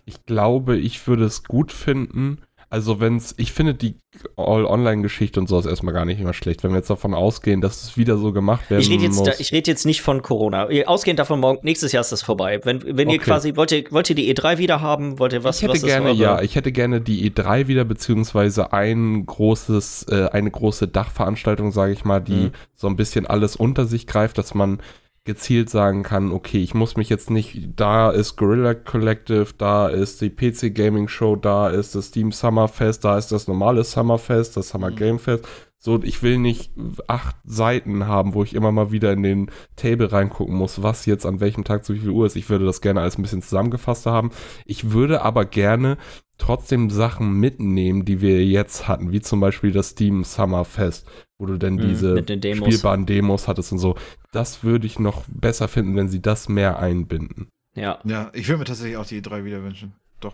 [0.05, 2.41] Ich glaube, ich würde es gut finden.
[2.71, 3.95] Also wenn's, ich finde die
[4.37, 6.63] All-Online-Geschichte und sowas erstmal gar nicht immer schlecht.
[6.63, 9.25] Wenn wir jetzt davon ausgehen, dass es wieder so gemacht werden Ich rede jetzt, muss.
[9.27, 10.67] da, ich red jetzt nicht von Corona.
[10.85, 12.59] Ausgehend davon, morgen, nächstes Jahr ist das vorbei.
[12.63, 13.25] Wenn, wenn ihr Okay.
[13.25, 15.19] quasi, wollt ihr, wollt ihr die E3 wieder haben?
[15.19, 15.57] Wollt ihr was?
[15.57, 20.29] ich hätte was gerne, ja, ich hätte gerne die E3 wieder, beziehungsweise ein großes, äh,
[20.31, 22.51] eine große Dachveranstaltung, sage ich mal, die Mhm.
[22.75, 24.79] so ein bisschen alles unter sich greift, dass man
[25.23, 30.19] gezielt sagen kann, okay, ich muss mich jetzt nicht, da ist Gorilla Collective, da ist
[30.21, 34.69] die PC Gaming Show, da ist das Steam Summerfest, da ist das normale Summerfest, das
[34.69, 34.95] Summer Mhm.
[34.95, 35.47] Game Fest.
[35.83, 36.71] So, ich will nicht
[37.07, 41.25] acht Seiten haben, wo ich immer mal wieder in den Table reingucken muss, was jetzt
[41.25, 42.35] an welchem Tag zu wie viel Uhr ist.
[42.35, 44.29] Ich würde das gerne alles ein bisschen zusammengefasster haben.
[44.65, 45.97] Ich würde aber gerne
[46.37, 51.07] trotzdem Sachen mitnehmen, die wir jetzt hatten, wie zum Beispiel das Steam Summerfest,
[51.41, 52.67] wo du denn Mhm, diese den Demos.
[52.67, 53.95] spielbaren Demos hattest und so.
[54.31, 57.47] Das würde ich noch besser finden, wenn sie das mehr einbinden.
[57.75, 57.99] Ja.
[58.05, 59.93] Ja, ich würde mir tatsächlich auch die E3 wieder wünschen.
[60.19, 60.33] Doch.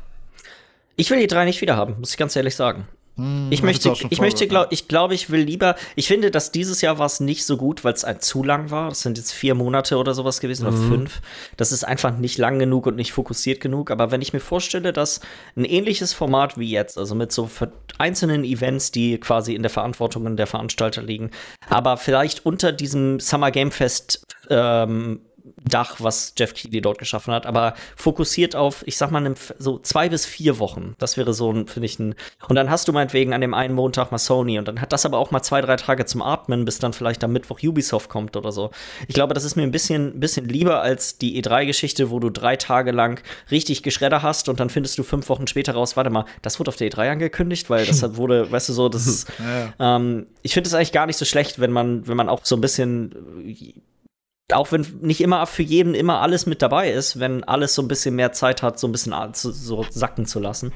[0.98, 2.88] Ich will die drei nicht wieder haben, muss ich ganz ehrlich sagen.
[3.18, 5.76] Hm, Ich möchte, ich möchte, vorgebracht, glaub, ich glaube, ich will lieber.
[5.95, 8.69] Ich finde, dass dieses Jahr war es nicht so gut, weil es ein zu lang
[8.72, 8.89] war.
[8.89, 10.88] Das sind jetzt vier Monate oder sowas gewesen oder Mhm.
[10.89, 11.22] fünf.
[11.57, 13.89] Das ist einfach nicht lang genug und nicht fokussiert genug.
[13.91, 15.19] Aber wenn ich mir vorstelle, dass
[15.56, 17.49] ein ähnliches Format wie jetzt, also mit so
[17.98, 21.31] einzelnen Events, die quasi in der Verantwortung der Veranstalter liegen,
[21.69, 25.22] aber vielleicht unter diesem Summer Game Fest ähm,
[25.64, 30.08] Dach, was Jeff Keighley dort geschaffen hat, aber fokussiert auf, ich sag mal, so zwei
[30.10, 30.96] bis vier Wochen.
[31.00, 32.16] Das wäre so ein, finde ich, ein.
[32.48, 35.06] Und dann hast du meinetwegen an dem einen Montag mal Sony und dann hat das
[35.06, 38.38] aber auch mal zwei, drei Tage zum Atmen, bis dann vielleicht am Mittwoch Ubisoft kommt
[38.38, 38.72] oder so.
[39.08, 42.56] Ich glaube, das ist mir ein bisschen, bisschen lieber als die E3-Geschichte, wo du drei
[42.56, 43.22] Tage lang
[43.52, 46.70] richtig Geschredder hast und dann findest du fünf Wochen später raus, warte mal, das wurde
[46.70, 49.96] auf der E3 angekündigt, weil das wurde, weißt du so, das ist, Ja, ja.
[49.98, 52.56] ähm, ich finde es eigentlich gar nicht so schlecht, wenn man, wenn man auch so
[52.56, 53.74] ein bisschen, äh,
[54.53, 57.88] auch wenn nicht immer für jeden immer alles mit dabei ist, wenn alles so ein
[57.88, 60.72] bisschen mehr Zeit hat, so ein bisschen so sacken zu lassen.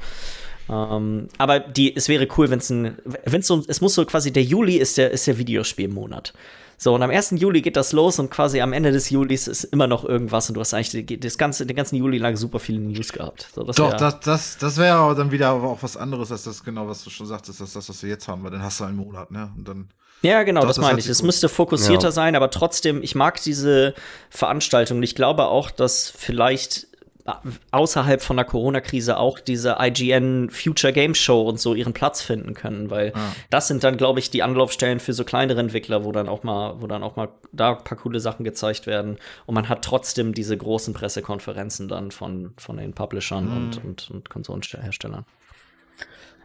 [0.68, 4.04] Ähm, aber die, es wäre cool, wenn es ein, wenn es so, es muss so
[4.04, 6.34] quasi, der Juli ist der, ist der Videospielmonat.
[6.76, 7.34] So, und am 1.
[7.36, 10.54] Juli geht das los und quasi am Ende des Julis ist immer noch irgendwas und
[10.54, 13.48] du hast eigentlich das ganze, den ganzen Juli lang super viele News gehabt.
[13.54, 16.62] So, das Doch, das, das, das wäre aber dann wieder auch was anderes als das,
[16.62, 18.84] genau, was du schon sagtest, als das, was wir jetzt haben, weil dann hast du
[18.84, 19.50] einen Monat, ne?
[19.56, 19.88] Und dann.
[20.22, 21.08] Ja, genau, Doch, das, das meine ich.
[21.08, 22.12] Es müsste fokussierter Ja.
[22.12, 23.94] sein, aber trotzdem, ich mag diese
[24.30, 24.98] Veranstaltung.
[24.98, 26.86] Und ich glaube auch, dass vielleicht
[27.26, 27.32] äh,
[27.72, 32.54] außerhalb von der Corona-Krise auch diese IGN Future Game Show und so ihren Platz finden
[32.54, 33.32] können, weil Ja.
[33.50, 36.80] das sind dann, glaube ich, die Anlaufstellen für so kleinere Entwickler, wo dann auch mal,
[36.80, 39.18] wo dann auch mal da ein paar coole Sachen gezeigt werden.
[39.46, 43.56] Und man hat trotzdem diese großen Pressekonferenzen dann von, von den Publishern Mhm.
[43.56, 45.24] und, und, und Konsolenherstellern.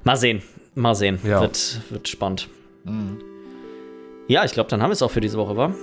[0.03, 0.41] Mal sehen,
[0.75, 1.19] mal sehen.
[1.23, 1.41] Ja.
[1.41, 2.49] Wird, wird spannend.
[2.83, 3.19] Mhm.
[4.27, 5.73] Ja, ich glaube, dann haben wir es auch für diese Woche, wa?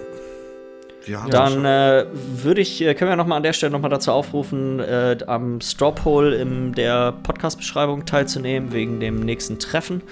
[1.06, 3.80] Wir haben Dann äh, würde ich, äh, können wir noch mal an der Stelle noch
[3.80, 10.02] mal dazu aufrufen, äh, am Strawpoll in der Podcast-Beschreibung teilzunehmen, wegen dem nächsten Treffen.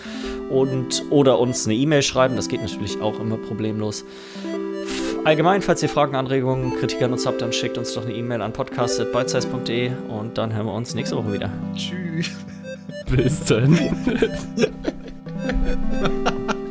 [0.51, 4.05] Und, oder uns eine E-Mail schreiben, das geht natürlich auch immer problemlos.
[5.25, 8.43] Allgemein, falls ihr Fragen, Anregungen, Kritik an uns habt, dann schickt uns doch eine E-Mail
[8.43, 11.51] an podcast.bitesize.de und dann hören wir uns nächste Woche wieder.
[11.77, 12.31] Tschüss.
[13.09, 13.79] Bis dann.